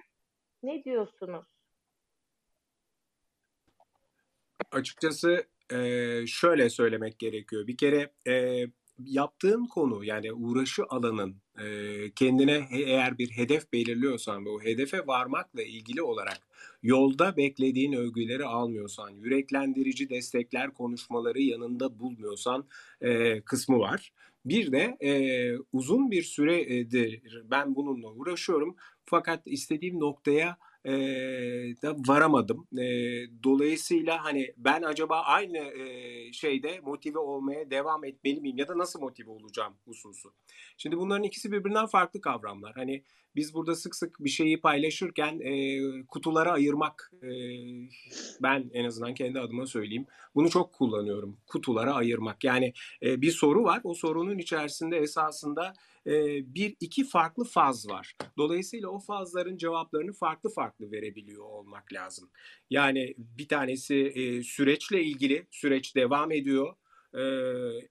Ne 0.62 0.84
diyorsunuz? 0.84 1.46
Açıkçası 4.72 5.46
şöyle 6.26 6.70
söylemek 6.70 7.18
gerekiyor. 7.18 7.66
Bir 7.66 7.76
kere 7.76 8.12
yaptığın 8.98 9.66
konu 9.66 10.04
yani 10.04 10.32
uğraşı 10.32 10.82
alanın 10.88 11.42
kendine 12.16 12.68
eğer 12.70 13.18
bir 13.18 13.30
hedef 13.30 13.72
belirliyorsan 13.72 14.44
ve 14.46 14.48
o 14.48 14.60
hedefe 14.60 15.06
varmakla 15.06 15.62
ilgili 15.62 16.02
olarak 16.02 16.40
yolda 16.82 17.36
beklediğin 17.36 17.92
övgüleri 17.92 18.44
almıyorsan, 18.44 19.10
yüreklendirici 19.10 20.10
destekler 20.10 20.74
konuşmaları 20.74 21.40
yanında 21.40 21.98
bulmuyorsan 21.98 22.64
kısmı 23.44 23.78
var. 23.78 24.12
Bir 24.44 24.72
de 24.72 24.98
uzun 25.72 26.10
bir 26.10 26.22
süredir 26.22 27.42
ben 27.50 27.74
bununla 27.74 28.12
uğraşıyorum 28.12 28.76
fakat 29.04 29.42
istediğim 29.46 30.00
noktaya 30.00 30.56
e, 30.86 30.92
da 31.82 31.96
varamadım. 32.08 32.66
E, 32.78 32.84
dolayısıyla 33.44 34.24
hani 34.24 34.54
ben 34.56 34.82
acaba 34.82 35.20
aynı 35.20 35.58
e, 35.58 36.32
şeyde 36.32 36.80
motive 36.80 37.18
olmaya 37.18 37.70
devam 37.70 38.04
etmeli 38.04 38.40
miyim 38.40 38.58
ya 38.58 38.68
da 38.68 38.78
nasıl 38.78 39.00
motive 39.00 39.30
olacağım 39.30 39.74
hususu. 39.84 40.32
Şimdi 40.76 40.96
bunların 40.96 41.22
ikisi 41.22 41.52
birbirinden 41.52 41.86
farklı 41.86 42.20
kavramlar. 42.20 42.72
Hani 42.74 43.02
biz 43.36 43.54
burada 43.54 43.74
sık 43.74 43.94
sık 43.94 44.16
bir 44.20 44.30
şeyi 44.30 44.60
paylaşırken 44.60 45.40
e, 45.40 45.80
kutulara 46.06 46.52
ayırmak 46.52 47.12
e, 47.22 47.28
ben 48.42 48.70
en 48.72 48.84
azından 48.84 49.14
kendi 49.14 49.40
adıma 49.40 49.66
söyleyeyim 49.66 50.06
bunu 50.34 50.50
çok 50.50 50.72
kullanıyorum 50.72 51.36
kutulara 51.46 51.94
ayırmak 51.94 52.44
yani 52.44 52.72
e, 53.02 53.20
bir 53.20 53.30
soru 53.30 53.64
var 53.64 53.80
o 53.84 53.94
sorunun 53.94 54.38
içerisinde 54.38 54.96
esasında 54.96 55.72
bir 56.54 56.76
iki 56.80 57.04
farklı 57.04 57.44
faz 57.44 57.88
var 57.88 58.16
dolayısıyla 58.38 58.88
o 58.88 58.98
fazların 58.98 59.56
cevaplarını 59.56 60.12
farklı 60.12 60.50
farklı 60.50 60.90
verebiliyor 60.92 61.44
olmak 61.44 61.92
lazım 61.92 62.30
yani 62.70 63.14
bir 63.18 63.48
tanesi 63.48 63.94
e, 63.94 64.42
süreçle 64.42 65.02
ilgili 65.02 65.46
süreç 65.50 65.96
devam 65.96 66.32
ediyor 66.32 66.74
e, 67.14 67.22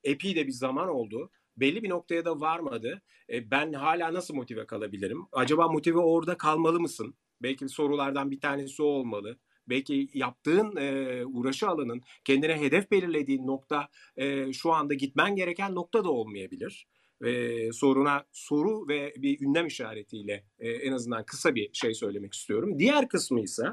epey 0.04 0.36
de 0.36 0.48
bir 0.48 0.52
zaman 0.52 0.90
oldu 0.90 1.32
belli 1.58 1.84
bir 1.84 1.90
noktaya 1.90 2.26
da 2.26 2.40
varmadı. 2.40 3.02
E, 3.30 3.52
ben 3.52 3.74
hala 3.74 4.14
nasıl 4.14 4.36
motive 4.36 4.66
kalabilirim? 4.66 5.26
Acaba 5.32 5.68
motive 5.68 6.00
orada 6.00 6.38
kalmalı 6.38 6.80
mısın? 6.80 7.16
Belki 7.42 7.70
sorulardan 7.70 8.32
bir 8.32 8.40
tanesi 8.40 8.84
o 8.84 8.86
olmalı. 8.86 9.38
Belki 9.70 10.08
yaptığın 10.14 10.76
e, 10.76 11.26
uğraşı 11.26 11.68
alanın, 11.68 12.02
kendine 12.26 12.60
hedef 12.60 12.92
belirlediğin 12.92 13.48
nokta 13.48 13.90
e, 14.18 14.54
şu 14.54 14.74
anda 14.74 14.94
gitmen 14.94 15.36
gereken 15.36 15.76
nokta 15.76 16.04
da 16.04 16.12
olmayabilir. 16.12 16.88
E, 17.24 17.72
soruna 17.72 18.26
soru 18.32 18.88
ve 18.88 19.14
bir 19.18 19.42
ünlem 19.42 19.68
işaretiyle 19.68 20.44
e, 20.60 20.70
en 20.70 20.92
azından 20.92 21.26
kısa 21.26 21.56
bir 21.56 21.70
şey 21.74 21.94
söylemek 21.94 22.34
istiyorum. 22.34 22.80
Diğer 22.80 23.10
kısmı 23.10 23.42
ise 23.42 23.66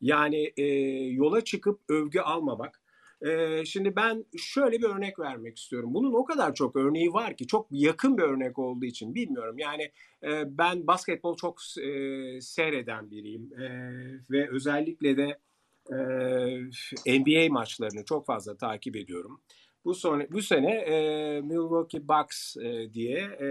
yani 0.00 0.52
e, 0.56 0.64
yola 1.12 1.44
çıkıp 1.44 1.80
övgü 1.88 2.20
almamak 2.20 2.80
ee, 3.22 3.64
şimdi 3.64 3.96
ben 3.96 4.24
şöyle 4.36 4.78
bir 4.78 4.84
örnek 4.84 5.18
vermek 5.18 5.58
istiyorum. 5.58 5.94
Bunun 5.94 6.12
o 6.12 6.24
kadar 6.24 6.54
çok 6.54 6.76
örneği 6.76 7.12
var 7.12 7.36
ki 7.36 7.46
çok 7.46 7.66
yakın 7.70 8.18
bir 8.18 8.22
örnek 8.22 8.58
olduğu 8.58 8.84
için 8.84 9.14
bilmiyorum. 9.14 9.58
Yani 9.58 9.82
e, 10.22 10.58
ben 10.58 10.86
basketbol 10.86 11.36
çok 11.36 11.60
e, 11.82 12.40
seyreden 12.40 13.10
biriyim 13.10 13.52
e, 13.60 13.68
ve 14.30 14.50
özellikle 14.50 15.16
de 15.16 15.38
e, 17.06 17.20
NBA 17.20 17.52
maçlarını 17.52 18.04
çok 18.04 18.26
fazla 18.26 18.56
takip 18.56 18.96
ediyorum. 18.96 19.40
Bu 19.84 19.94
sene, 19.94 20.32
bu 20.32 20.42
sene 20.42 20.72
e, 20.72 21.40
Milwaukee 21.40 22.08
Bucks 22.08 22.56
e, 22.56 22.92
diye 22.92 23.18
e, 23.18 23.48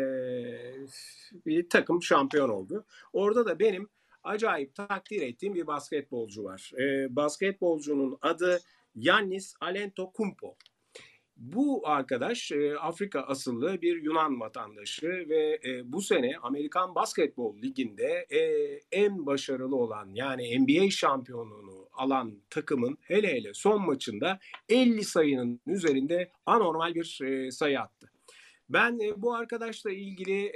bir 1.46 1.70
takım 1.70 2.04
şampiyon 2.04 2.50
oldu. 2.50 2.86
Orada 3.14 3.46
da 3.46 3.60
benim 3.60 3.90
acayip 4.24 4.76
takdir 4.76 5.22
ettiğim 5.22 5.54
bir 5.54 5.68
basketbolcu 5.68 6.44
var. 6.44 6.72
E, 6.80 7.16
basketbolcunun 7.16 8.18
adı 8.22 8.60
Yannis 8.96 9.54
Alentocumpo. 9.62 10.56
Bu 11.40 11.88
arkadaş 11.88 12.52
Afrika 12.82 13.22
asıllı 13.22 13.82
bir 13.82 14.04
Yunan 14.04 14.40
vatandaşı 14.40 15.08
ve 15.08 15.60
bu 15.86 16.02
sene 16.02 16.38
Amerikan 16.42 16.96
Basketbol 16.96 17.58
Ligi'nde 17.58 18.26
en 18.92 19.26
başarılı 19.26 19.76
olan 19.76 20.10
yani 20.14 20.60
NBA 20.60 20.90
şampiyonluğunu 20.90 21.88
alan 21.94 22.34
takımın 22.50 22.98
hele 23.02 23.28
hele 23.28 23.54
son 23.54 23.86
maçında 23.86 24.40
50 24.70 25.04
sayının 25.04 25.62
üzerinde 25.68 26.32
anormal 26.46 26.96
bir 26.96 27.04
sayı 27.52 27.80
attı. 27.80 28.12
Ben 28.70 29.00
bu 29.18 29.36
arkadaşla 29.36 29.92
ilgili 29.92 30.52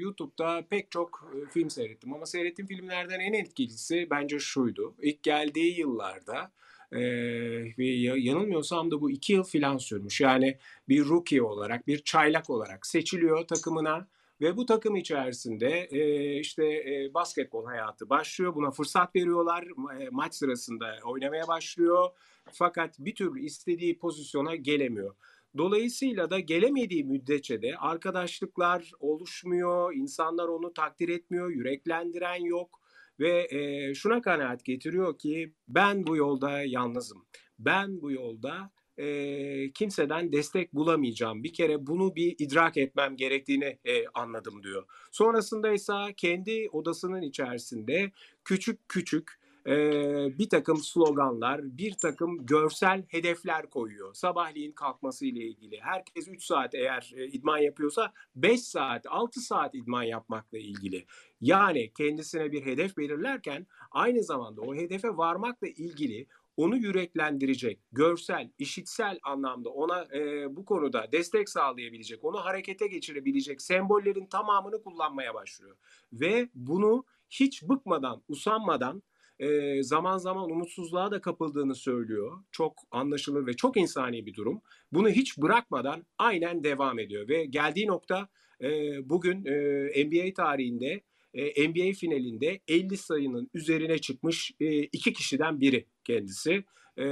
YouTube'da 0.00 0.64
pek 0.70 0.90
çok 0.90 1.32
film 1.50 1.70
seyrettim 1.70 2.14
ama 2.14 2.26
seyrettiğim 2.26 2.66
filmlerden 2.66 3.20
en 3.20 3.32
etkilisi 3.32 4.06
bence 4.10 4.38
şuydu. 4.38 4.94
İlk 5.02 5.22
geldiği 5.22 5.78
yıllarda 5.78 6.52
e, 6.96 7.82
yanılmıyorsam 8.18 8.90
da 8.90 9.00
bu 9.00 9.10
iki 9.10 9.32
yıl 9.32 9.44
filan 9.44 9.76
sürmüş. 9.76 10.20
Yani 10.20 10.58
bir 10.88 11.04
rookie 11.04 11.42
olarak, 11.42 11.86
bir 11.86 11.98
çaylak 11.98 12.50
olarak 12.50 12.86
seçiliyor 12.86 13.46
takımına 13.46 14.08
ve 14.40 14.56
bu 14.56 14.66
takım 14.66 14.96
içerisinde 14.96 15.88
e, 15.90 16.40
işte 16.40 16.64
e, 16.64 17.14
basketbol 17.14 17.66
hayatı 17.66 18.10
başlıyor. 18.10 18.54
Buna 18.54 18.70
fırsat 18.70 19.16
veriyorlar. 19.16 19.64
Maç 20.10 20.34
sırasında 20.34 20.96
oynamaya 21.04 21.48
başlıyor. 21.48 22.08
Fakat 22.52 22.98
bir 22.98 23.14
türlü 23.14 23.40
istediği 23.40 23.98
pozisyona 23.98 24.56
gelemiyor. 24.56 25.14
Dolayısıyla 25.58 26.30
da 26.30 26.38
gelemediği 26.38 27.04
müddetçe 27.04 27.62
de 27.62 27.76
arkadaşlıklar 27.78 28.92
oluşmuyor, 29.00 29.94
insanlar 29.94 30.48
onu 30.48 30.72
takdir 30.72 31.08
etmiyor, 31.08 31.50
yüreklendiren 31.50 32.44
yok 32.44 32.80
ve 33.20 33.48
e, 33.50 33.94
şuna 33.94 34.20
kanaat 34.20 34.64
getiriyor 34.64 35.18
ki 35.18 35.52
ben 35.68 36.06
bu 36.06 36.16
yolda 36.16 36.62
yalnızım. 36.62 37.26
Ben 37.58 38.00
bu 38.00 38.10
yolda 38.10 38.70
e, 38.98 39.72
kimseden 39.72 40.32
destek 40.32 40.74
bulamayacağım. 40.74 41.44
Bir 41.44 41.52
kere 41.52 41.86
bunu 41.86 42.16
bir 42.16 42.34
idrak 42.38 42.76
etmem 42.76 43.16
gerektiğini 43.16 43.78
e, 43.84 44.06
anladım 44.14 44.62
diyor. 44.62 44.84
Sonrasında 45.12 45.72
ise 45.72 45.92
kendi 46.16 46.68
odasının 46.72 47.22
içerisinde 47.22 48.12
küçük 48.44 48.88
küçük 48.88 49.45
e, 49.66 50.38
bir 50.38 50.48
takım 50.48 50.76
sloganlar, 50.76 51.78
bir 51.78 51.94
takım 51.94 52.46
görsel 52.46 53.04
hedefler 53.08 53.70
koyuyor. 53.70 54.14
Sabahleyin 54.14 54.72
kalkması 54.72 55.26
ile 55.26 55.44
ilgili. 55.44 55.80
Herkes 55.80 56.28
3 56.28 56.44
saat 56.44 56.74
eğer 56.74 57.12
e, 57.16 57.26
idman 57.26 57.58
yapıyorsa 57.58 58.12
5 58.36 58.62
saat, 58.62 59.06
6 59.08 59.40
saat 59.40 59.74
idman 59.74 60.02
yapmakla 60.02 60.58
ilgili. 60.58 61.06
Yani 61.40 61.92
kendisine 61.92 62.52
bir 62.52 62.66
hedef 62.66 62.96
belirlerken 62.96 63.66
aynı 63.90 64.22
zamanda 64.22 64.60
o 64.60 64.74
hedefe 64.74 65.08
varmakla 65.08 65.68
ilgili 65.68 66.26
onu 66.56 66.76
yüreklendirecek, 66.76 67.80
görsel, 67.92 68.50
işitsel 68.58 69.18
anlamda 69.22 69.70
ona 69.70 70.06
e, 70.14 70.56
bu 70.56 70.64
konuda 70.64 71.12
destek 71.12 71.48
sağlayabilecek, 71.48 72.24
onu 72.24 72.44
harekete 72.44 72.86
geçirebilecek 72.86 73.62
sembollerin 73.62 74.26
tamamını 74.26 74.82
kullanmaya 74.82 75.34
başlıyor. 75.34 75.76
Ve 76.12 76.48
bunu 76.54 77.04
hiç 77.30 77.62
bıkmadan, 77.62 78.22
usanmadan 78.28 79.02
e, 79.38 79.82
zaman 79.82 80.18
zaman 80.18 80.50
umutsuzluğa 80.50 81.10
da 81.10 81.20
kapıldığını 81.20 81.74
söylüyor. 81.74 82.38
Çok 82.50 82.82
anlaşılır 82.90 83.46
ve 83.46 83.52
çok 83.52 83.76
insani 83.76 84.26
bir 84.26 84.34
durum. 84.34 84.60
Bunu 84.92 85.08
hiç 85.08 85.38
bırakmadan 85.38 86.06
aynen 86.18 86.64
devam 86.64 86.98
ediyor 86.98 87.28
ve 87.28 87.44
geldiği 87.44 87.86
nokta 87.86 88.28
e, 88.62 88.68
bugün 89.08 89.44
e, 89.44 90.04
NBA 90.04 90.34
tarihinde 90.34 91.02
e, 91.34 91.68
NBA 91.68 91.92
finalinde 91.92 92.60
50 92.68 92.96
sayının 92.96 93.50
üzerine 93.54 93.98
çıkmış 93.98 94.52
e, 94.60 94.80
iki 94.80 95.12
kişiden 95.12 95.60
biri 95.60 95.86
kendisi. 96.04 96.64
E, 96.96 97.06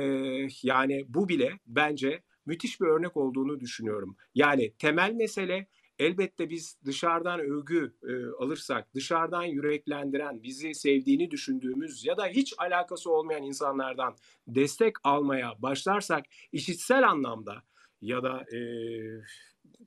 yani 0.63 1.05
bu 1.09 1.29
bile 1.29 1.53
bence 1.67 2.23
müthiş 2.47 2.81
bir 2.81 2.87
örnek 2.87 3.17
olduğunu 3.17 3.61
düşünüyorum. 3.61 4.17
Yani 4.35 4.73
temel 4.79 5.13
mesele 5.13 5.67
Elbette 5.99 6.51
biz 6.51 6.79
dışarıdan 6.85 7.41
övgü 7.41 7.95
e, 8.09 8.45
alırsak, 8.45 8.95
dışarıdan 8.95 9.43
yüreklendiren, 9.43 10.43
bizi 10.43 10.75
sevdiğini 10.75 11.31
düşündüğümüz 11.31 12.05
ya 12.05 12.17
da 12.17 12.27
hiç 12.27 12.55
alakası 12.59 13.11
olmayan 13.11 13.43
insanlardan 13.43 14.15
destek 14.49 14.95
almaya 15.05 15.63
başlarsak 15.63 16.25
işitsel 16.53 17.09
anlamda 17.09 17.63
ya 18.01 18.23
da 18.23 18.57
e, 18.57 18.59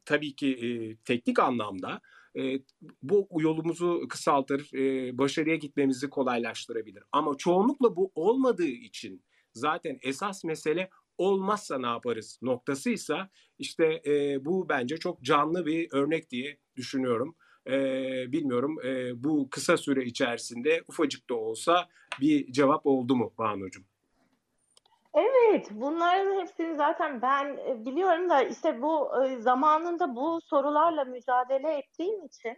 tabii 0.06 0.36
ki 0.36 0.48
e, 0.48 0.68
teknik 0.96 1.40
anlamda 1.40 2.02
e, 2.38 2.60
bu 3.02 3.28
yolumuzu 3.40 4.08
kısaltır, 4.10 4.74
e, 4.74 5.18
başarıya 5.18 5.56
gitmemizi 5.56 6.10
kolaylaştırabilir. 6.10 7.04
Ama 7.12 7.38
çoğunlukla 7.38 7.96
bu 7.96 8.12
olmadığı 8.16 8.68
için 8.68 9.24
zaten 9.54 10.00
esas 10.02 10.44
mesele 10.44 10.90
olmazsa 11.18 11.80
ne 11.80 11.88
yaparız 11.88 12.40
noktasıysa 12.42 13.30
işte 13.60 14.02
e, 14.06 14.46
bu 14.46 14.70
bence 14.70 14.98
çok 14.98 15.22
canlı 15.22 15.66
bir 15.66 15.88
örnek 15.92 16.30
diye 16.30 16.58
düşünüyorum. 16.76 17.36
E, 17.68 17.72
bilmiyorum 18.32 18.78
e, 18.86 19.24
bu 19.24 19.50
kısa 19.50 19.78
süre 19.78 20.04
içerisinde 20.04 20.84
ufacık 20.88 21.30
da 21.30 21.36
olsa 21.36 21.88
bir 22.22 22.52
cevap 22.52 22.86
oldu 22.86 23.16
mu 23.16 23.34
Banu'cum? 23.38 23.84
Evet, 25.14 25.68
bunların 25.72 26.42
hepsini 26.42 26.76
zaten 26.76 27.22
ben 27.22 27.58
e, 27.58 27.86
biliyorum 27.86 28.30
da 28.30 28.44
işte 28.44 28.82
bu 28.82 29.24
e, 29.26 29.38
zamanında 29.38 30.16
bu 30.16 30.42
sorularla 30.42 31.06
mücadele 31.06 31.78
ettiğim 31.78 32.26
için 32.26 32.56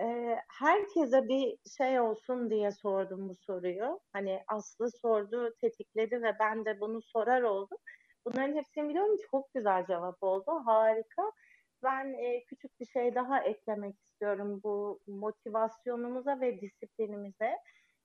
e, 0.00 0.36
herkese 0.48 1.28
bir 1.28 1.56
şey 1.78 2.00
olsun 2.00 2.50
diye 2.50 2.72
sordum 2.72 3.28
bu 3.28 3.34
soruyu. 3.34 4.00
Hani 4.12 4.42
Aslı 4.48 4.90
sordu, 4.90 5.54
tetikledi 5.60 6.22
ve 6.22 6.36
ben 6.40 6.64
de 6.64 6.80
bunu 6.80 7.02
sorar 7.02 7.42
oldum. 7.42 7.78
Bunların 8.26 8.56
hepsini 8.56 8.88
biliyorum. 8.88 9.16
Çok 9.30 9.54
güzel 9.54 9.86
cevap 9.86 10.22
oldu. 10.22 10.62
Harika. 10.64 11.32
Ben 11.82 12.14
e, 12.14 12.44
küçük 12.44 12.80
bir 12.80 12.86
şey 12.86 13.14
daha 13.14 13.40
eklemek 13.44 13.96
istiyorum 14.00 14.60
bu 14.64 15.00
motivasyonumuza 15.06 16.40
ve 16.40 16.60
disiplinimize. 16.60 17.58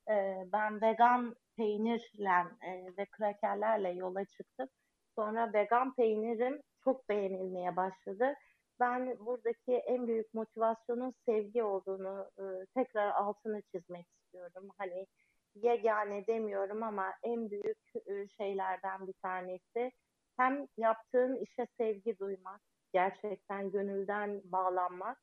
E, 0.09 0.43
ben 0.53 0.81
vegan 0.81 1.35
peynirle 1.57 2.45
e, 2.67 2.97
ve 2.97 3.05
krakerlerle 3.05 3.89
yola 3.89 4.25
çıktım. 4.25 4.67
Sonra 5.15 5.53
vegan 5.53 5.95
peynirim 5.95 6.61
çok 6.83 7.09
beğenilmeye 7.09 7.75
başladı 7.75 8.35
ben 8.79 9.25
buradaki 9.25 9.73
en 9.73 10.07
büyük 10.07 10.33
motivasyonun 10.33 11.13
sevgi 11.25 11.63
olduğunu 11.63 12.29
e, 12.39 12.65
tekrar 12.75 13.11
altını 13.11 13.61
çizmek 13.61 14.07
istiyorum. 14.07 14.69
Hani 14.77 15.07
yegane 15.55 16.27
demiyorum 16.27 16.83
ama 16.83 17.13
en 17.23 17.51
büyük 17.51 17.79
e, 18.07 18.27
şeylerden 18.37 19.07
bir 19.07 19.13
tanesi. 19.13 19.91
Hem 20.37 20.67
yaptığın 20.77 21.35
işe 21.35 21.67
sevgi 21.77 22.19
duymak, 22.19 22.61
gerçekten 22.93 23.71
gönülden 23.71 24.41
bağlanmak 24.45 25.17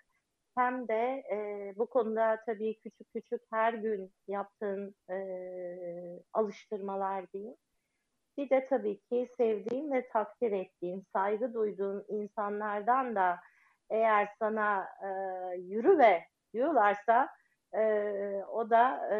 hem 0.56 0.88
de 0.88 1.24
e, 1.32 1.72
bu 1.76 1.86
konuda 1.86 2.42
tabii 2.46 2.78
küçük 2.80 3.12
küçük 3.12 3.42
her 3.52 3.74
gün 3.74 4.12
yaptığın 4.28 4.94
e, 5.10 5.16
alıştırmalar 6.32 7.32
diyeyim. 7.32 7.56
Bir 8.38 8.50
de 8.50 8.66
tabii 8.70 9.00
ki 9.00 9.28
sevdiğin 9.36 9.92
ve 9.92 10.08
takdir 10.08 10.52
ettiğin, 10.52 11.04
saygı 11.12 11.54
duyduğun 11.54 12.04
insanlardan 12.08 13.14
da 13.14 13.36
eğer 13.90 14.28
sana 14.38 14.88
e, 15.02 15.08
yürü 15.58 15.98
ve 15.98 16.24
diyorlarsa 16.52 17.28
e, 17.74 17.82
o 18.52 18.70
da 18.70 19.14
e, 19.14 19.18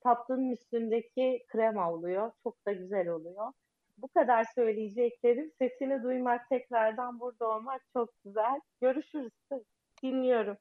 tatlının 0.00 0.50
üstündeki 0.50 1.44
krema 1.48 1.92
oluyor. 1.92 2.32
Çok 2.42 2.66
da 2.66 2.72
güzel 2.72 3.08
oluyor. 3.08 3.52
Bu 3.98 4.08
kadar 4.08 4.44
söyleyeceklerim. 4.54 5.52
Sesini 5.58 6.02
duymak, 6.02 6.48
tekrardan 6.48 7.20
burada 7.20 7.48
olmak 7.48 7.82
çok 7.92 8.08
güzel. 8.24 8.60
Görüşürüz. 8.80 9.32
Dinliyorum. 10.02 10.56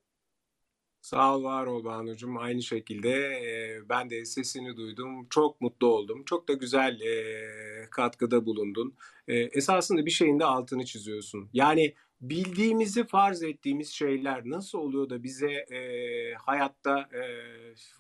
Sağ 1.06 1.36
ol, 1.38 1.44
var 1.44 1.66
ol 1.66 1.84
Banu'cum. 1.84 2.38
Aynı 2.38 2.62
şekilde 2.62 3.10
e, 3.10 3.80
ben 3.90 4.10
de 4.10 4.26
sesini 4.26 4.78
duydum. 4.78 5.28
Çok 5.30 5.62
mutlu 5.62 5.88
oldum. 5.88 6.24
Çok 6.26 6.48
da 6.48 6.54
güzel 6.54 7.02
e, 7.02 7.90
katkıda 7.92 8.46
bulundun. 8.46 8.96
E, 9.28 9.36
esasında 9.38 10.06
bir 10.06 10.12
şeyin 10.12 10.40
de 10.40 10.46
altını 10.46 10.86
çiziyorsun. 10.86 11.50
Yani 11.54 11.94
bildiğimizi 12.22 13.04
farz 13.08 13.44
ettiğimiz 13.44 13.90
şeyler 13.90 14.42
nasıl 14.46 14.80
oluyor 14.80 15.10
da 15.10 15.24
bize 15.24 15.52
e, 15.52 16.34
hayatta 16.34 17.00
e, 17.00 17.24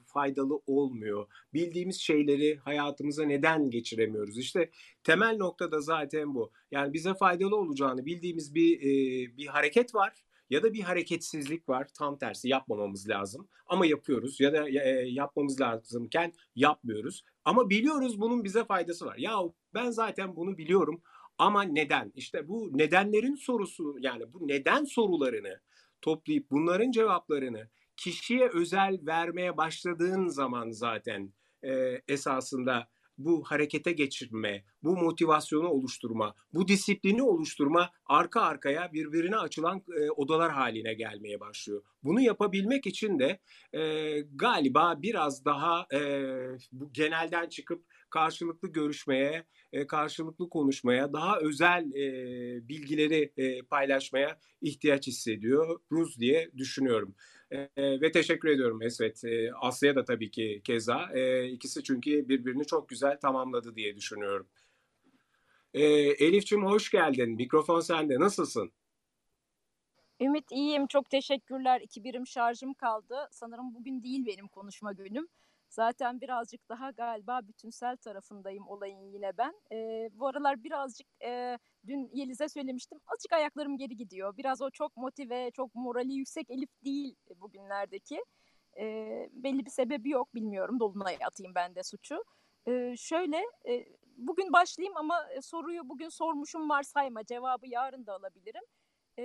faydalı 0.05 0.61
olmuyor? 0.67 1.27
Bildiğimiz 1.53 1.99
şeyleri 1.99 2.57
hayatımıza 2.57 3.23
neden 3.25 3.69
geçiremiyoruz? 3.69 4.37
İşte 4.37 4.69
temel 5.03 5.37
nokta 5.37 5.71
da 5.71 5.81
zaten 5.81 6.35
bu. 6.35 6.51
Yani 6.71 6.93
bize 6.93 7.13
faydalı 7.13 7.55
olacağını 7.55 8.05
bildiğimiz 8.05 8.55
bir 8.55 8.79
e, 8.79 9.37
bir 9.37 9.47
hareket 9.47 9.95
var 9.95 10.24
ya 10.49 10.63
da 10.63 10.73
bir 10.73 10.81
hareketsizlik 10.81 11.69
var. 11.69 11.87
Tam 11.97 12.17
tersi 12.17 12.49
yapmamamız 12.49 13.09
lazım 13.09 13.47
ama 13.67 13.85
yapıyoruz 13.85 14.39
ya 14.39 14.53
da 14.53 14.69
e, 14.69 15.09
yapmamız 15.09 15.61
lazımken 15.61 16.33
yapmıyoruz. 16.55 17.23
Ama 17.45 17.69
biliyoruz 17.69 18.21
bunun 18.21 18.43
bize 18.43 18.65
faydası 18.65 19.05
var. 19.05 19.17
Ya 19.17 19.37
ben 19.73 19.91
zaten 19.91 20.35
bunu 20.35 20.57
biliyorum 20.57 21.01
ama 21.37 21.63
neden? 21.63 22.11
İşte 22.15 22.47
bu 22.47 22.77
nedenlerin 22.77 23.35
sorusu 23.35 23.95
yani 23.99 24.33
bu 24.33 24.47
neden 24.47 24.83
sorularını 24.83 25.61
toplayıp 26.01 26.51
bunların 26.51 26.91
cevaplarını 26.91 27.69
kişiye 27.97 28.49
özel 28.49 28.99
vermeye 29.05 29.57
başladığın 29.57 30.27
zaman 30.27 30.71
zaten 30.71 31.33
e, 31.63 32.01
esasında 32.07 32.87
bu 33.17 33.43
harekete 33.43 33.91
geçirme, 33.91 34.63
bu 34.83 34.97
motivasyonu 34.97 35.67
oluşturma, 35.67 36.35
bu 36.53 36.67
disiplini 36.67 37.21
oluşturma 37.23 37.89
arka 38.05 38.41
arkaya 38.41 38.93
birbirine 38.93 39.37
açılan 39.37 39.83
e, 39.97 40.11
odalar 40.11 40.51
haline 40.51 40.93
gelmeye 40.93 41.39
başlıyor. 41.39 41.83
Bunu 42.03 42.21
yapabilmek 42.21 42.87
için 42.87 43.19
de 43.19 43.39
e, 43.73 44.21
galiba 44.21 45.01
biraz 45.01 45.45
daha 45.45 45.87
e, 45.93 45.99
bu 46.71 46.93
genelden 46.93 47.49
çıkıp 47.49 47.85
karşılıklı 48.09 48.67
görüşmeye, 48.67 49.45
e, 49.73 49.87
karşılıklı 49.87 50.49
konuşmaya, 50.49 51.13
daha 51.13 51.39
özel 51.39 51.91
e, 51.93 52.69
bilgileri 52.69 53.31
e, 53.37 53.61
paylaşmaya 53.61 54.39
ihtiyaç 54.61 55.07
hissediyor 55.07 55.79
Ruz 55.91 56.19
diye 56.19 56.51
düşünüyorum. 56.57 57.15
Ve 57.77 58.11
teşekkür 58.11 58.49
ediyorum 58.49 58.81
Esvet. 58.81 59.21
Aslı'ya 59.61 59.95
da 59.95 60.05
tabii 60.05 60.31
ki 60.31 60.61
keza. 60.63 61.11
İkisi 61.43 61.83
çünkü 61.83 62.29
birbirini 62.29 62.65
çok 62.65 62.89
güzel 62.89 63.19
tamamladı 63.19 63.75
diye 63.75 63.95
düşünüyorum. 63.95 64.47
E, 65.73 66.41
hoş 66.51 66.91
geldin. 66.91 67.29
Mikrofon 67.35 67.79
sende. 67.79 68.19
Nasılsın? 68.19 68.71
Ümit 70.21 70.51
iyiyim. 70.51 70.87
Çok 70.87 71.09
teşekkürler. 71.09 71.81
İki 71.81 72.03
birim 72.03 72.27
şarjım 72.27 72.73
kaldı. 72.73 73.27
Sanırım 73.31 73.75
bugün 73.75 74.03
değil 74.03 74.25
benim 74.25 74.47
konuşma 74.47 74.93
günüm. 74.93 75.27
Zaten 75.69 76.21
birazcık 76.21 76.69
daha 76.69 76.91
galiba 76.91 77.41
bütünsel 77.47 77.97
tarafındayım 77.97 78.67
olayın 78.67 79.01
yine 79.13 79.37
ben. 79.37 79.53
E, 79.71 80.09
bu 80.13 80.27
aralar 80.27 80.63
birazcık 80.63 81.07
e, 81.23 81.57
dün 81.87 82.09
Yeliz'e 82.13 82.49
söylemiştim. 82.49 82.99
Azıcık 83.07 83.33
ayaklarım 83.33 83.77
geri 83.77 83.97
gidiyor. 83.97 84.37
Biraz 84.37 84.61
o 84.61 84.69
çok 84.69 84.97
motive, 84.97 85.51
çok 85.51 85.75
morali 85.75 86.13
yüksek 86.13 86.49
Elif 86.49 86.69
değil 86.85 87.15
bugünlerdeki. 87.35 88.23
E, 88.79 88.83
belli 89.31 89.65
bir 89.65 89.71
sebebi 89.71 90.09
yok 90.09 90.35
bilmiyorum. 90.35 90.79
Dolunay 90.79 91.17
atayım 91.25 91.55
ben 91.55 91.75
de 91.75 91.83
suçu. 91.83 92.23
E, 92.67 92.95
şöyle 92.97 93.37
e, 93.69 93.85
bugün 94.17 94.53
başlayayım 94.53 94.97
ama 94.97 95.27
soruyu 95.41 95.89
bugün 95.89 96.09
sormuşum 96.09 96.69
varsayma 96.69 97.25
cevabı 97.25 97.67
yarın 97.67 98.05
da 98.05 98.13
alabilirim. 98.13 98.63
E, 99.19 99.23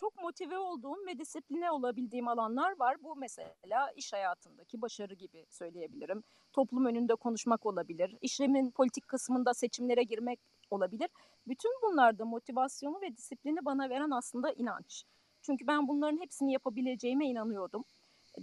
çok 0.00 0.22
motive 0.22 0.58
olduğum 0.58 1.06
ve 1.06 1.18
disipline 1.18 1.70
olabildiğim 1.70 2.28
alanlar 2.28 2.78
var. 2.78 3.02
Bu 3.02 3.16
mesela 3.16 3.90
iş 3.96 4.12
hayatındaki 4.12 4.82
başarı 4.82 5.14
gibi 5.14 5.46
söyleyebilirim. 5.50 6.24
Toplum 6.52 6.86
önünde 6.86 7.14
konuşmak 7.14 7.66
olabilir. 7.66 8.16
İşlemin 8.20 8.70
politik 8.70 9.08
kısmında 9.08 9.54
seçimlere 9.54 10.02
girmek 10.02 10.40
olabilir. 10.70 11.10
Bütün 11.46 11.72
bunlarda 11.82 12.24
motivasyonu 12.24 13.00
ve 13.00 13.16
disiplini 13.16 13.64
bana 13.64 13.90
veren 13.90 14.10
aslında 14.10 14.52
inanç. 14.52 15.04
Çünkü 15.42 15.66
ben 15.66 15.88
bunların 15.88 16.20
hepsini 16.20 16.52
yapabileceğime 16.52 17.26
inanıyordum. 17.26 17.84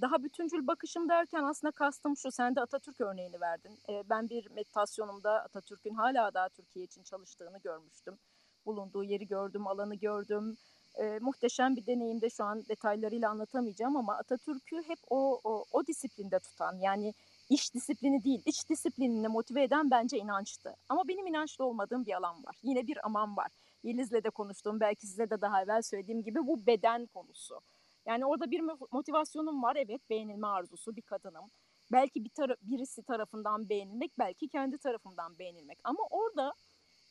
Daha 0.01 0.23
bütüncül 0.23 0.67
bakışım 0.67 1.09
derken 1.09 1.43
aslında 1.43 1.71
kastım 1.71 2.17
şu, 2.17 2.31
sen 2.31 2.55
de 2.55 2.61
Atatürk 2.61 3.01
örneğini 3.01 3.41
verdin. 3.41 3.79
Ben 4.09 4.29
bir 4.29 4.51
meditasyonumda 4.51 5.43
Atatürk'ün 5.43 5.93
hala 5.93 6.33
daha 6.33 6.49
Türkiye 6.49 6.85
için 6.85 7.03
çalıştığını 7.03 7.57
görmüştüm. 7.59 8.17
Bulunduğu 8.65 9.03
yeri 9.03 9.27
gördüm, 9.27 9.67
alanı 9.67 9.95
gördüm, 9.95 10.57
e, 10.97 11.19
muhteşem 11.19 11.75
bir 11.75 11.85
deneyimde 11.85 12.29
şu 12.29 12.43
an 12.43 12.63
detaylarıyla 12.69 13.29
anlatamayacağım 13.29 13.97
ama 13.97 14.17
Atatürk'ü 14.17 14.83
hep 14.87 14.99
o, 15.09 15.39
o, 15.43 15.65
o 15.71 15.87
disiplinde 15.87 16.39
tutan 16.39 16.77
yani 16.77 17.13
iş 17.49 17.73
disiplini 17.73 18.23
değil 18.23 18.41
iç 18.45 18.69
disiplinini 18.69 19.27
motive 19.27 19.63
eden 19.63 19.91
bence 19.91 20.17
inançtı. 20.17 20.75
Ama 20.89 21.07
benim 21.07 21.27
inançlı 21.27 21.65
olmadığım 21.65 22.05
bir 22.05 22.17
alan 22.17 22.43
var. 22.43 22.55
Yine 22.63 22.87
bir 22.87 23.05
aman 23.05 23.37
var. 23.37 23.47
Yeliz'le 23.83 24.23
de 24.23 24.29
konuştuğum 24.29 24.79
belki 24.79 25.07
size 25.07 25.29
de 25.29 25.41
daha 25.41 25.61
evvel 25.63 25.81
söylediğim 25.81 26.23
gibi 26.23 26.47
bu 26.47 26.65
beden 26.65 27.05
konusu. 27.05 27.61
Yani 28.05 28.25
orada 28.25 28.51
bir 28.51 28.61
motivasyonum 28.91 29.63
var 29.63 29.75
evet 29.75 30.01
beğenilme 30.09 30.47
arzusu 30.47 30.95
bir 30.95 31.01
kadınım. 31.01 31.51
Belki 31.91 32.23
bir 32.23 32.29
tar- 32.29 32.57
birisi 32.61 33.03
tarafından 33.03 33.69
beğenilmek 33.69 34.19
belki 34.19 34.47
kendi 34.47 34.77
tarafımdan 34.77 35.39
beğenilmek 35.39 35.79
ama 35.83 35.99
orada 36.09 36.53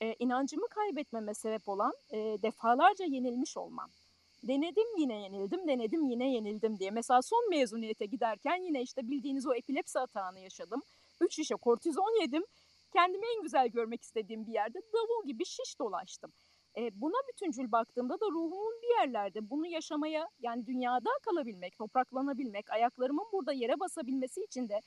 e, 0.04 0.16
inancımı 0.18 0.68
kaybetmeme 0.68 1.34
sebep 1.34 1.68
olan 1.68 1.92
e, 2.10 2.16
defalarca 2.18 3.04
yenilmiş 3.04 3.56
olmam. 3.56 3.90
Denedim 4.42 4.96
yine 4.98 5.22
yenildim, 5.22 5.68
denedim 5.68 6.04
yine 6.10 6.32
yenildim 6.32 6.78
diye. 6.78 6.90
Mesela 6.90 7.22
son 7.22 7.50
mezuniyete 7.50 8.06
giderken 8.06 8.56
yine 8.56 8.82
işte 8.82 9.08
bildiğiniz 9.08 9.46
o 9.46 9.54
epilepsi 9.54 9.98
atağını 9.98 10.40
yaşadım. 10.40 10.82
Üç 11.20 11.36
şişe 11.36 11.54
kortizon 11.54 12.20
yedim. 12.22 12.44
Kendimi 12.92 13.26
en 13.36 13.42
güzel 13.42 13.68
görmek 13.68 14.02
istediğim 14.02 14.46
bir 14.46 14.52
yerde 14.52 14.78
davul 14.92 15.26
gibi 15.26 15.44
şiş 15.44 15.78
dolaştım. 15.78 16.32
E, 16.76 17.00
buna 17.00 17.28
bütüncül 17.28 17.72
baktığımda 17.72 18.20
da 18.20 18.26
ruhumun 18.26 18.74
bir 18.82 19.00
yerlerde 19.00 19.50
bunu 19.50 19.66
yaşamaya 19.66 20.28
yani 20.40 20.66
dünyada 20.66 21.10
kalabilmek, 21.24 21.78
topraklanabilmek, 21.78 22.70
ayaklarımın 22.70 23.26
burada 23.32 23.52
yere 23.52 23.80
basabilmesi 23.80 24.40
için 24.40 24.68
de 24.68 24.80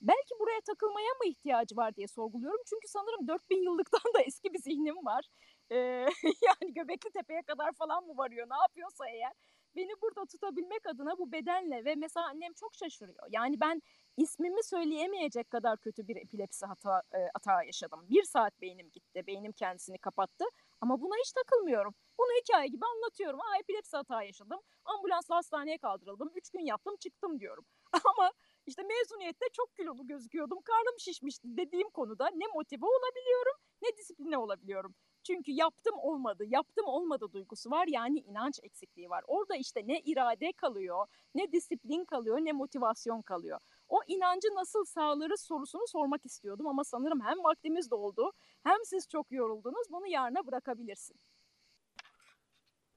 belki 0.00 0.34
buraya 0.40 0.60
takılmaya 0.60 1.08
mı 1.08 1.26
ihtiyacı 1.26 1.76
var 1.76 1.96
diye 1.96 2.08
sorguluyorum. 2.08 2.60
Çünkü 2.70 2.88
sanırım 2.88 3.28
4000 3.28 3.62
yıllıktan 3.62 4.00
da 4.14 4.20
eski 4.22 4.52
bir 4.54 4.58
zihnim 4.58 4.96
var. 5.06 5.24
Ee, 5.70 5.76
yani 6.46 6.74
Göbekli 6.74 7.10
Tepe'ye 7.10 7.42
kadar 7.42 7.72
falan 7.72 8.04
mı 8.06 8.16
varıyor 8.16 8.46
ne 8.50 8.56
yapıyorsa 8.62 9.08
eğer. 9.08 9.32
Beni 9.76 9.90
burada 10.02 10.26
tutabilmek 10.26 10.86
adına 10.86 11.18
bu 11.18 11.32
bedenle 11.32 11.84
ve 11.84 11.94
mesela 11.94 12.26
annem 12.26 12.52
çok 12.52 12.74
şaşırıyor. 12.74 13.26
Yani 13.30 13.60
ben 13.60 13.82
ismimi 14.16 14.64
söyleyemeyecek 14.64 15.50
kadar 15.50 15.78
kötü 15.78 16.08
bir 16.08 16.16
epilepsi 16.16 16.66
hata, 16.66 17.02
e, 17.14 17.18
hata 17.34 17.62
yaşadım. 17.64 18.06
Bir 18.10 18.22
saat 18.22 18.60
beynim 18.60 18.90
gitti, 18.90 19.26
beynim 19.26 19.52
kendisini 19.52 19.98
kapattı. 19.98 20.44
Ama 20.80 21.00
buna 21.00 21.14
hiç 21.24 21.32
takılmıyorum. 21.32 21.94
Bunu 22.18 22.28
hikaye 22.40 22.68
gibi 22.68 22.84
anlatıyorum. 22.86 23.40
Aa 23.40 23.58
epilepsi 23.60 23.96
hata 23.96 24.22
yaşadım. 24.22 24.60
Ambulansla 24.84 25.36
hastaneye 25.36 25.78
kaldırıldım. 25.78 26.30
Üç 26.34 26.50
gün 26.50 26.60
yaptım 26.60 26.96
çıktım 26.96 27.40
diyorum. 27.40 27.64
Ama 28.04 28.32
işte 28.68 28.82
mezuniyette 28.82 29.46
çok 29.52 29.76
kilolu 29.76 30.06
gözüküyordum. 30.06 30.58
Karnım 30.64 30.98
şişmişti 30.98 31.56
dediğim 31.56 31.90
konuda 31.90 32.30
ne 32.34 32.44
motive 32.54 32.86
olabiliyorum 32.86 33.54
ne 33.82 33.96
disipline 33.96 34.38
olabiliyorum. 34.38 34.94
Çünkü 35.22 35.52
yaptım 35.52 35.94
olmadı, 35.98 36.44
yaptım 36.46 36.86
olmadı 36.86 37.26
duygusu 37.32 37.70
var. 37.70 37.86
Yani 37.88 38.18
inanç 38.18 38.60
eksikliği 38.62 39.10
var. 39.10 39.24
Orada 39.26 39.56
işte 39.56 39.82
ne 39.86 40.00
irade 40.00 40.52
kalıyor, 40.52 41.06
ne 41.34 41.52
disiplin 41.52 42.04
kalıyor, 42.04 42.38
ne 42.38 42.52
motivasyon 42.52 43.22
kalıyor. 43.22 43.60
O 43.88 44.00
inancı 44.06 44.48
nasıl 44.54 44.84
sağlarız 44.84 45.40
sorusunu 45.40 45.86
sormak 45.86 46.26
istiyordum 46.26 46.66
ama 46.66 46.84
sanırım 46.84 47.20
hem 47.20 47.44
vaktimiz 47.44 47.90
doldu 47.90 48.32
hem 48.62 48.84
siz 48.84 49.08
çok 49.08 49.32
yoruldunuz. 49.32 49.86
Bunu 49.90 50.06
yarına 50.06 50.46
bırakabilirsin. 50.46 51.16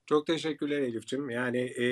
Çok 0.06 0.26
teşekkürler 0.26 0.78
Elif'ciğim. 0.78 1.30
Yani 1.30 1.58
e, 1.58 1.84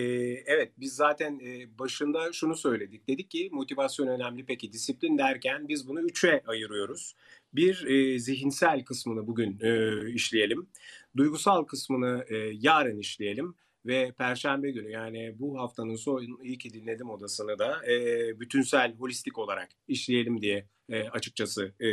evet 0.47 0.73
biz 0.79 0.95
zaten 0.95 1.41
e, 1.45 1.79
başında 1.79 2.33
şunu 2.33 2.57
söyledik. 2.57 3.09
Dedik 3.09 3.31
ki 3.31 3.49
motivasyon 3.53 4.07
önemli 4.07 4.47
peki 4.47 4.73
disiplin 4.73 5.19
derken 5.19 5.69
biz 5.69 5.89
bunu 5.89 6.01
üçe 6.01 6.43
ayırıyoruz. 6.47 7.15
Bir 7.53 7.87
e, 7.87 8.19
zihinsel 8.19 8.85
kısmını 8.85 9.27
bugün 9.27 9.59
e, 9.61 10.11
işleyelim. 10.11 10.69
Duygusal 11.17 11.65
kısmını 11.65 12.25
e, 12.29 12.37
yarın 12.37 12.99
işleyelim 12.99 13.55
ve 13.87 14.13
Perşembe 14.19 14.71
günü 14.71 14.91
yani 14.91 15.35
bu 15.39 15.59
haftanın 15.59 15.97
son 15.97 16.39
iyi 16.43 16.59
ki 16.59 16.73
dinledim 16.73 17.11
odasını 17.11 17.59
da 17.59 17.91
e, 17.93 18.41
bütünsel, 18.41 18.95
holistik 18.95 19.39
olarak 19.39 19.69
işleyelim 19.89 20.41
diye 20.41 20.67
e, 20.89 21.09
açıkçası 21.09 21.73
e, 21.81 21.89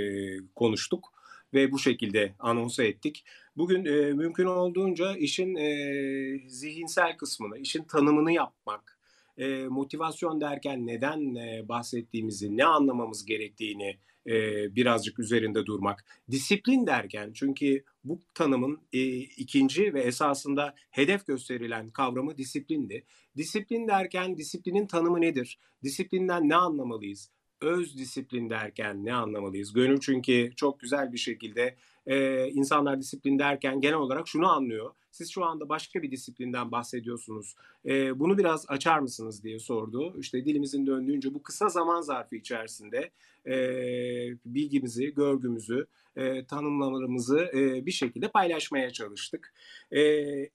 konuştuk 0.56 1.16
ve 1.53 1.72
bu 1.72 1.80
şekilde 1.80 2.36
anonsa 2.40 2.84
ettik. 2.84 3.24
Bugün 3.57 3.86
e, 3.86 4.14
mümkün 4.14 4.45
olduğunca 4.45 5.15
işin 5.15 5.56
e, 5.56 6.49
zihinsel 6.49 7.18
kısmını, 7.18 7.57
işin 7.57 7.84
tanımını 7.84 8.32
yapmak, 8.32 8.99
e, 9.38 9.64
motivasyon 9.64 10.41
derken 10.41 10.88
neden 10.88 11.36
e, 11.36 11.69
bahsettiğimizi, 11.69 12.57
ne 12.57 12.65
anlamamız 12.65 13.26
gerektiğini 13.26 13.98
e, 14.28 14.36
birazcık 14.76 15.19
üzerinde 15.19 15.65
durmak. 15.65 16.06
Disiplin 16.32 16.88
derken 16.88 17.32
çünkü 17.34 17.84
bu 18.03 18.22
tanımın 18.34 18.82
e, 18.94 19.18
ikinci 19.18 19.94
ve 19.94 20.02
esasında 20.02 20.76
hedef 20.91 21.28
gösterilen 21.28 21.90
kavramı 21.90 22.38
disiplindi. 22.38 23.03
Disiplin 23.38 23.88
derken 23.88 24.38
disiplinin 24.38 24.88
tanımı 24.88 25.22
nedir? 25.22 25.60
Disiplinden 25.84 26.49
ne 26.49 26.56
anlamalıyız? 26.56 27.32
Öz 27.62 27.98
disiplin 27.98 28.50
derken 28.50 29.06
ne 29.06 29.14
anlamalıyız? 29.14 29.74
Gönül 29.74 30.00
çünkü 30.00 30.52
çok 30.56 30.80
güzel 30.80 31.14
bir 31.14 31.18
şekilde 31.18 31.76
e, 32.08 32.48
insanlar 32.50 33.00
disiplin 33.00 33.40
derken 33.40 33.82
genel 33.82 33.98
olarak 33.98 34.28
şunu 34.28 34.48
anlıyor. 34.48 34.92
Siz 35.12 35.32
şu 35.32 35.46
anda 35.46 35.70
başka 35.70 36.02
bir 36.02 36.12
disiplinden 36.12 36.72
bahsediyorsunuz. 36.72 37.56
E, 37.86 38.20
bunu 38.20 38.38
biraz 38.38 38.66
açar 38.70 39.00
mısınız 39.00 39.44
diye 39.44 39.60
sordu. 39.60 40.16
İşte 40.20 40.46
dilimizin 40.46 40.88
döndüğünce 40.88 41.34
bu 41.34 41.44
kısa 41.44 41.70
zaman 41.70 42.02
zarfı 42.02 42.36
içerisinde 42.36 43.12
e, 43.46 43.56
bilgimizi, 44.46 45.14
görgümüzü, 45.14 45.88
e, 46.16 46.46
tanımlamalarımızı 46.46 47.40
e, 47.40 47.86
bir 47.86 47.92
şekilde 47.92 48.28
paylaşmaya 48.28 48.92
çalıştık. 48.92 49.54
E, 49.92 50.02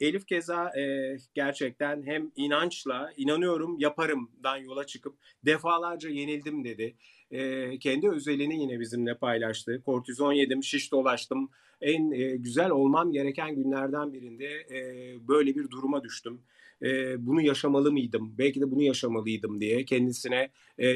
Elif 0.01 0.27
Keza 0.27 0.79
e, 0.79 1.17
gerçekten 1.35 2.03
hem 2.03 2.31
inançla, 2.37 3.13
inanıyorum 3.17 3.79
yaparımdan 3.79 4.57
yola 4.57 4.87
çıkıp 4.87 5.15
defalarca 5.45 6.09
yenildim 6.11 6.65
dedi. 6.65 6.95
E, 7.33 7.79
kendi 7.79 8.11
özelini 8.11 8.61
yine 8.61 8.81
bizimle 8.81 9.15
paylaştı. 9.15 9.83
Kortizon 9.87 10.33
yedim, 10.33 10.63
şiş 10.63 10.93
dolaştım. 10.93 11.51
En 11.81 12.11
e, 12.11 12.37
güzel 12.37 12.71
olmam 12.71 13.13
gereken 13.13 13.55
günlerden 13.55 14.13
birinde 14.13 14.47
e, 14.47 15.15
böyle 15.29 15.55
bir 15.57 15.71
duruma 15.71 16.03
düştüm 16.03 16.41
e, 16.83 17.15
bunu 17.27 17.41
yaşamalı 17.41 17.93
mıydım? 17.93 18.35
Belki 18.39 18.61
de 18.61 18.71
bunu 18.71 18.83
yaşamalıydım 18.83 19.61
diye 19.61 19.85
kendisine 19.85 20.51
e, 20.79 20.89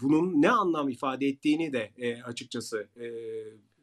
bunun 0.00 0.42
ne 0.42 0.50
anlam 0.50 0.88
ifade 0.88 1.26
ettiğini 1.26 1.72
de 1.72 1.90
e, 1.98 2.22
açıkçası 2.22 2.88
e, 3.00 3.06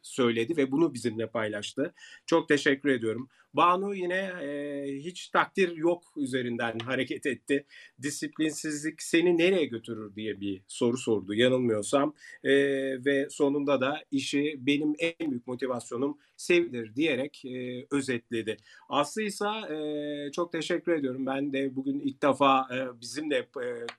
söyledi 0.02 0.58
ve 0.58 0.72
bunu 0.72 0.94
bizimle 0.94 1.28
paylaştı. 1.28 1.94
Çok 2.26 2.48
teşekkür 2.48 2.90
ediyorum. 2.90 3.30
Banu 3.54 3.96
yine 3.96 4.32
e, 4.42 4.86
hiç 5.00 5.30
takdir 5.30 5.76
yok 5.76 6.04
üzerinden 6.16 6.80
hareket 6.80 7.26
etti. 7.26 7.66
Disiplinsizlik 8.02 9.02
seni 9.02 9.38
nereye 9.38 9.66
götürür 9.66 10.16
diye 10.16 10.42
bir 10.42 10.62
soru 10.68 10.98
sordu 10.98 11.34
yanılmıyorsam. 11.34 12.14
E, 12.44 12.52
ve 13.06 13.28
sonunda 13.30 13.82
da 13.82 14.02
işi 14.12 14.56
benim 14.60 14.94
en 15.00 15.32
büyük 15.32 15.48
motivasyonum 15.48 16.18
sevdir 16.38 16.96
diyerek 16.96 17.46
e, 17.46 17.86
özetledi. 17.92 18.58
Aslı 18.90 19.22
ise 19.22 19.46
çok 20.32 20.52
teşekkür 20.52 20.92
ediyorum. 20.92 21.26
Ben 21.26 21.54
de 21.54 21.76
bugün 21.76 22.00
ilk 22.00 22.22
defa 22.22 22.68
e, 22.76 23.02
bizimle 23.02 23.38
e, 23.38 23.48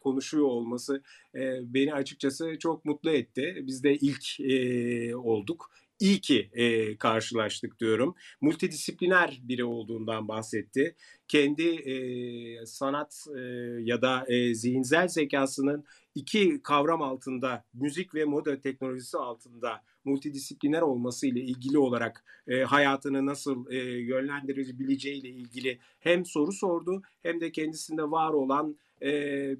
konuşuyor 0.00 0.46
olması 0.46 1.02
e, 1.34 1.74
beni 1.74 1.94
açıkçası 1.94 2.58
çok 2.58 2.84
mutlu 2.84 3.10
etti. 3.10 3.62
Biz 3.62 3.84
de 3.84 3.94
ilk 3.94 4.40
e, 4.40 5.16
olduk 5.16 5.70
iyi 6.02 6.20
ki 6.20 6.50
e, 6.52 6.96
karşılaştık 6.96 7.80
diyorum. 7.80 8.14
Multidisipliner 8.40 9.40
biri 9.48 9.64
olduğundan 9.64 10.28
bahsetti. 10.28 10.96
Kendi 11.28 11.68
e, 11.68 12.66
sanat 12.66 13.26
e, 13.36 13.40
ya 13.80 14.02
da 14.02 14.24
e, 14.28 14.54
zihinsel 14.54 15.08
zekasının 15.08 15.84
iki 16.14 16.62
kavram 16.62 17.02
altında, 17.02 17.64
müzik 17.74 18.14
ve 18.14 18.24
moda 18.24 18.60
teknolojisi 18.60 19.18
altında 19.18 19.82
multidisipliner 20.04 20.82
olması 20.82 21.26
ile 21.26 21.40
ilgili 21.40 21.78
olarak 21.78 22.24
e, 22.48 22.60
hayatını 22.60 23.26
nasıl 23.26 23.70
e, 23.70 23.76
yönlendirebileceği 24.00 25.20
ile 25.20 25.28
ilgili 25.28 25.78
hem 26.00 26.24
soru 26.24 26.52
sordu 26.52 27.02
hem 27.22 27.40
de 27.40 27.52
kendisinde 27.52 28.02
var 28.02 28.32
olan 28.32 28.76
e, 29.02 29.12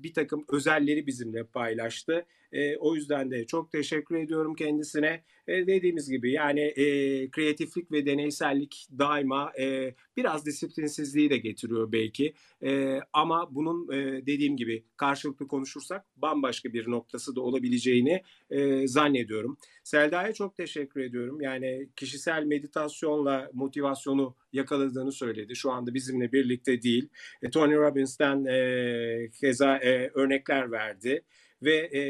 bir 0.02 0.14
takım 0.14 0.44
özelleri 0.48 1.06
bizimle 1.06 1.44
paylaştı. 1.44 2.27
E, 2.52 2.77
o 2.77 2.94
yüzden 2.94 3.31
de 3.31 3.47
çok 3.47 3.73
teşekkür 3.73 4.16
ediyorum 4.16 4.55
kendisine. 4.55 5.23
E, 5.48 5.66
dediğimiz 5.66 6.10
gibi 6.10 6.32
yani 6.32 6.60
e, 6.60 6.85
kreatiflik 7.31 7.93
ve 7.93 8.06
deneysellik 8.06 8.89
daima 8.98 9.52
e, 9.60 9.94
biraz 10.16 10.47
disiplinsizliği 10.47 11.31
de 11.31 11.36
getiriyor 11.36 11.93
belki. 11.93 12.35
E, 12.62 13.01
ama 13.12 13.55
bunun 13.55 13.93
e, 13.93 14.27
dediğim 14.27 14.56
gibi 14.56 14.85
karşılıklı 14.97 15.48
konuşursak 15.48 16.05
bambaşka 16.16 16.73
bir 16.73 16.90
noktası 16.90 17.36
da 17.36 17.40
olabileceğini 17.40 18.23
e, 18.51 18.89
zannediyorum. 18.89 19.56
Selda'ya 19.85 20.33
çok 20.33 20.57
teşekkür 20.57 21.01
ediyorum. 21.01 21.41
Yani 21.41 21.89
kişisel 21.97 22.45
meditasyonla 22.45 23.51
motivasyonu 23.53 24.37
yakaladığını 24.53 25.13
söyledi. 25.13 25.57
Şu 25.57 25.73
anda 25.73 25.95
bizimle 25.95 26.33
birlikte 26.33 26.83
değil. 26.83 27.09
E, 27.43 27.51
Tony 27.51 27.75
Robbins'ten 27.75 28.45
e, 28.45 29.31
keza 29.41 29.77
e, 29.77 30.11
örnekler 30.15 30.73
verdi 30.73 31.25
ve 31.63 31.77
e, 31.77 32.03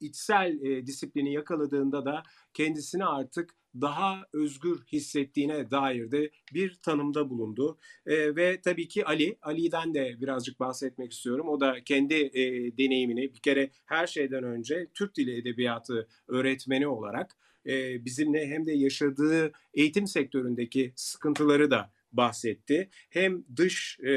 içsel 0.00 0.60
e, 0.62 0.86
disiplini 0.86 1.32
yakaladığında 1.32 2.04
da 2.04 2.22
kendisini 2.54 3.04
artık 3.04 3.54
daha 3.80 4.22
özgür 4.32 4.78
hissettiğine 4.92 5.70
dair 5.70 6.10
de 6.10 6.30
bir 6.54 6.74
tanımda 6.82 7.30
bulundu. 7.30 7.78
E, 8.06 8.36
ve 8.36 8.60
tabii 8.60 8.88
ki 8.88 9.04
Ali, 9.04 9.38
Ali'den 9.42 9.94
de 9.94 10.16
birazcık 10.20 10.60
bahsetmek 10.60 11.12
istiyorum. 11.12 11.48
O 11.48 11.60
da 11.60 11.84
kendi 11.84 12.14
e, 12.14 12.42
deneyimini 12.78 13.34
bir 13.34 13.40
kere 13.40 13.70
her 13.86 14.06
şeyden 14.06 14.44
önce 14.44 14.86
Türk 14.94 15.16
Dili 15.16 15.38
Edebiyatı 15.38 16.08
öğretmeni 16.28 16.88
olarak 16.88 17.36
e, 17.66 18.04
bizimle 18.04 18.46
hem 18.46 18.66
de 18.66 18.72
yaşadığı 18.72 19.52
eğitim 19.74 20.06
sektöründeki 20.06 20.92
sıkıntıları 20.96 21.70
da 21.70 21.90
bahsetti. 22.12 22.90
Hem 23.10 23.44
dış 23.56 23.98
e, 24.00 24.12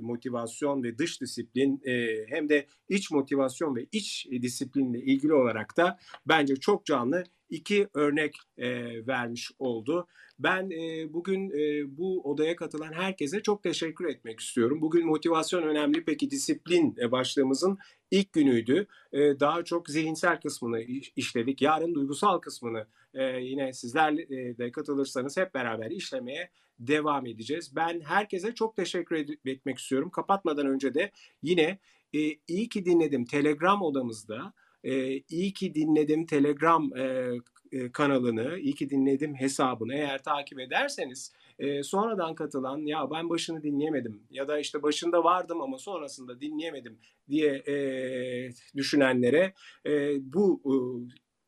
motivasyon 0.00 0.82
ve 0.82 0.98
dış 0.98 1.20
disiplin 1.20 1.82
e, 1.84 2.24
hem 2.28 2.48
de 2.48 2.66
iç 2.88 3.10
motivasyon 3.10 3.76
ve 3.76 3.86
iç 3.92 4.28
disiplinle 4.42 5.00
ilgili 5.00 5.34
olarak 5.34 5.76
da 5.76 5.98
bence 6.26 6.56
çok 6.56 6.86
canlı 6.86 7.24
iki 7.52 7.88
örnek 7.94 8.36
e, 8.58 8.70
vermiş 9.06 9.50
oldu. 9.58 10.06
Ben 10.38 10.70
e, 10.70 11.12
bugün 11.12 11.50
e, 11.50 11.96
bu 11.98 12.20
odaya 12.20 12.56
katılan 12.56 12.92
herkese 12.92 13.42
çok 13.42 13.62
teşekkür 13.62 14.04
etmek 14.04 14.40
istiyorum. 14.40 14.80
Bugün 14.80 15.06
motivasyon 15.06 15.62
önemli 15.62 16.04
peki 16.04 16.30
disiplin 16.30 16.96
e, 17.00 17.12
başlığımızın 17.12 17.78
ilk 18.10 18.32
günüydü. 18.32 18.86
E, 19.12 19.40
daha 19.40 19.64
çok 19.64 19.88
zihinsel 19.88 20.40
kısmını 20.40 20.80
işledik. 21.16 21.62
Yarın 21.62 21.94
duygusal 21.94 22.38
kısmını 22.38 22.86
e, 23.14 23.24
yine 23.24 23.72
sizler 23.72 24.12
e, 24.12 24.58
de 24.58 24.72
katılırsanız 24.72 25.36
hep 25.36 25.54
beraber 25.54 25.90
işlemeye 25.90 26.50
devam 26.78 27.26
edeceğiz. 27.26 27.76
Ben 27.76 28.00
herkese 28.00 28.54
çok 28.54 28.76
teşekkür 28.76 29.16
etmek 29.46 29.78
istiyorum. 29.78 30.10
Kapatmadan 30.10 30.66
önce 30.66 30.94
de 30.94 31.10
yine 31.42 31.78
e, 32.14 32.18
iyi 32.48 32.68
ki 32.68 32.84
dinledim 32.84 33.24
Telegram 33.24 33.82
odamızda. 33.82 34.52
E, 34.84 35.18
iyi 35.18 35.52
ki 35.52 35.74
dinledim 35.74 36.26
Telegram 36.26 36.96
e, 36.96 37.30
e, 37.72 37.92
kanalını, 37.92 38.58
iyi 38.58 38.74
ki 38.74 38.90
dinledim 38.90 39.34
hesabını 39.34 39.94
eğer 39.94 40.22
takip 40.22 40.60
ederseniz 40.60 41.32
e, 41.58 41.82
sonradan 41.82 42.34
katılan 42.34 42.86
ya 42.86 43.10
ben 43.10 43.30
başını 43.30 43.62
dinleyemedim 43.62 44.22
ya 44.30 44.48
da 44.48 44.58
işte 44.58 44.82
başında 44.82 45.24
vardım 45.24 45.60
ama 45.60 45.78
sonrasında 45.78 46.40
dinleyemedim 46.40 46.98
diye 47.28 47.52
e, 47.54 47.74
düşünenlere 48.76 49.54
e, 49.86 50.14
bu 50.32 50.60
e, 50.64 50.74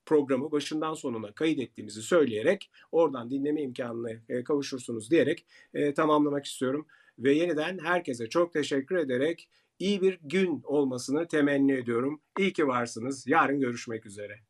programı 0.06 0.52
başından 0.52 0.94
sonuna 0.94 1.32
kaydettiğimizi 1.32 2.02
söyleyerek 2.02 2.70
oradan 2.92 3.30
dinleme 3.30 3.62
imkanına 3.62 4.10
e, 4.28 4.44
kavuşursunuz 4.44 5.10
diyerek 5.10 5.46
e, 5.74 5.94
tamamlamak 5.94 6.44
istiyorum. 6.44 6.86
Ve 7.18 7.32
yeniden 7.32 7.78
herkese 7.78 8.28
çok 8.28 8.52
teşekkür 8.52 8.96
ederek 8.96 9.48
iyi 9.78 10.02
bir 10.02 10.18
gün 10.22 10.62
olmasını 10.64 11.28
temenni 11.28 11.72
ediyorum. 11.72 12.22
İyi 12.38 12.52
ki 12.52 12.66
varsınız. 12.66 13.26
Yarın 13.26 13.60
görüşmek 13.60 14.06
üzere. 14.06 14.40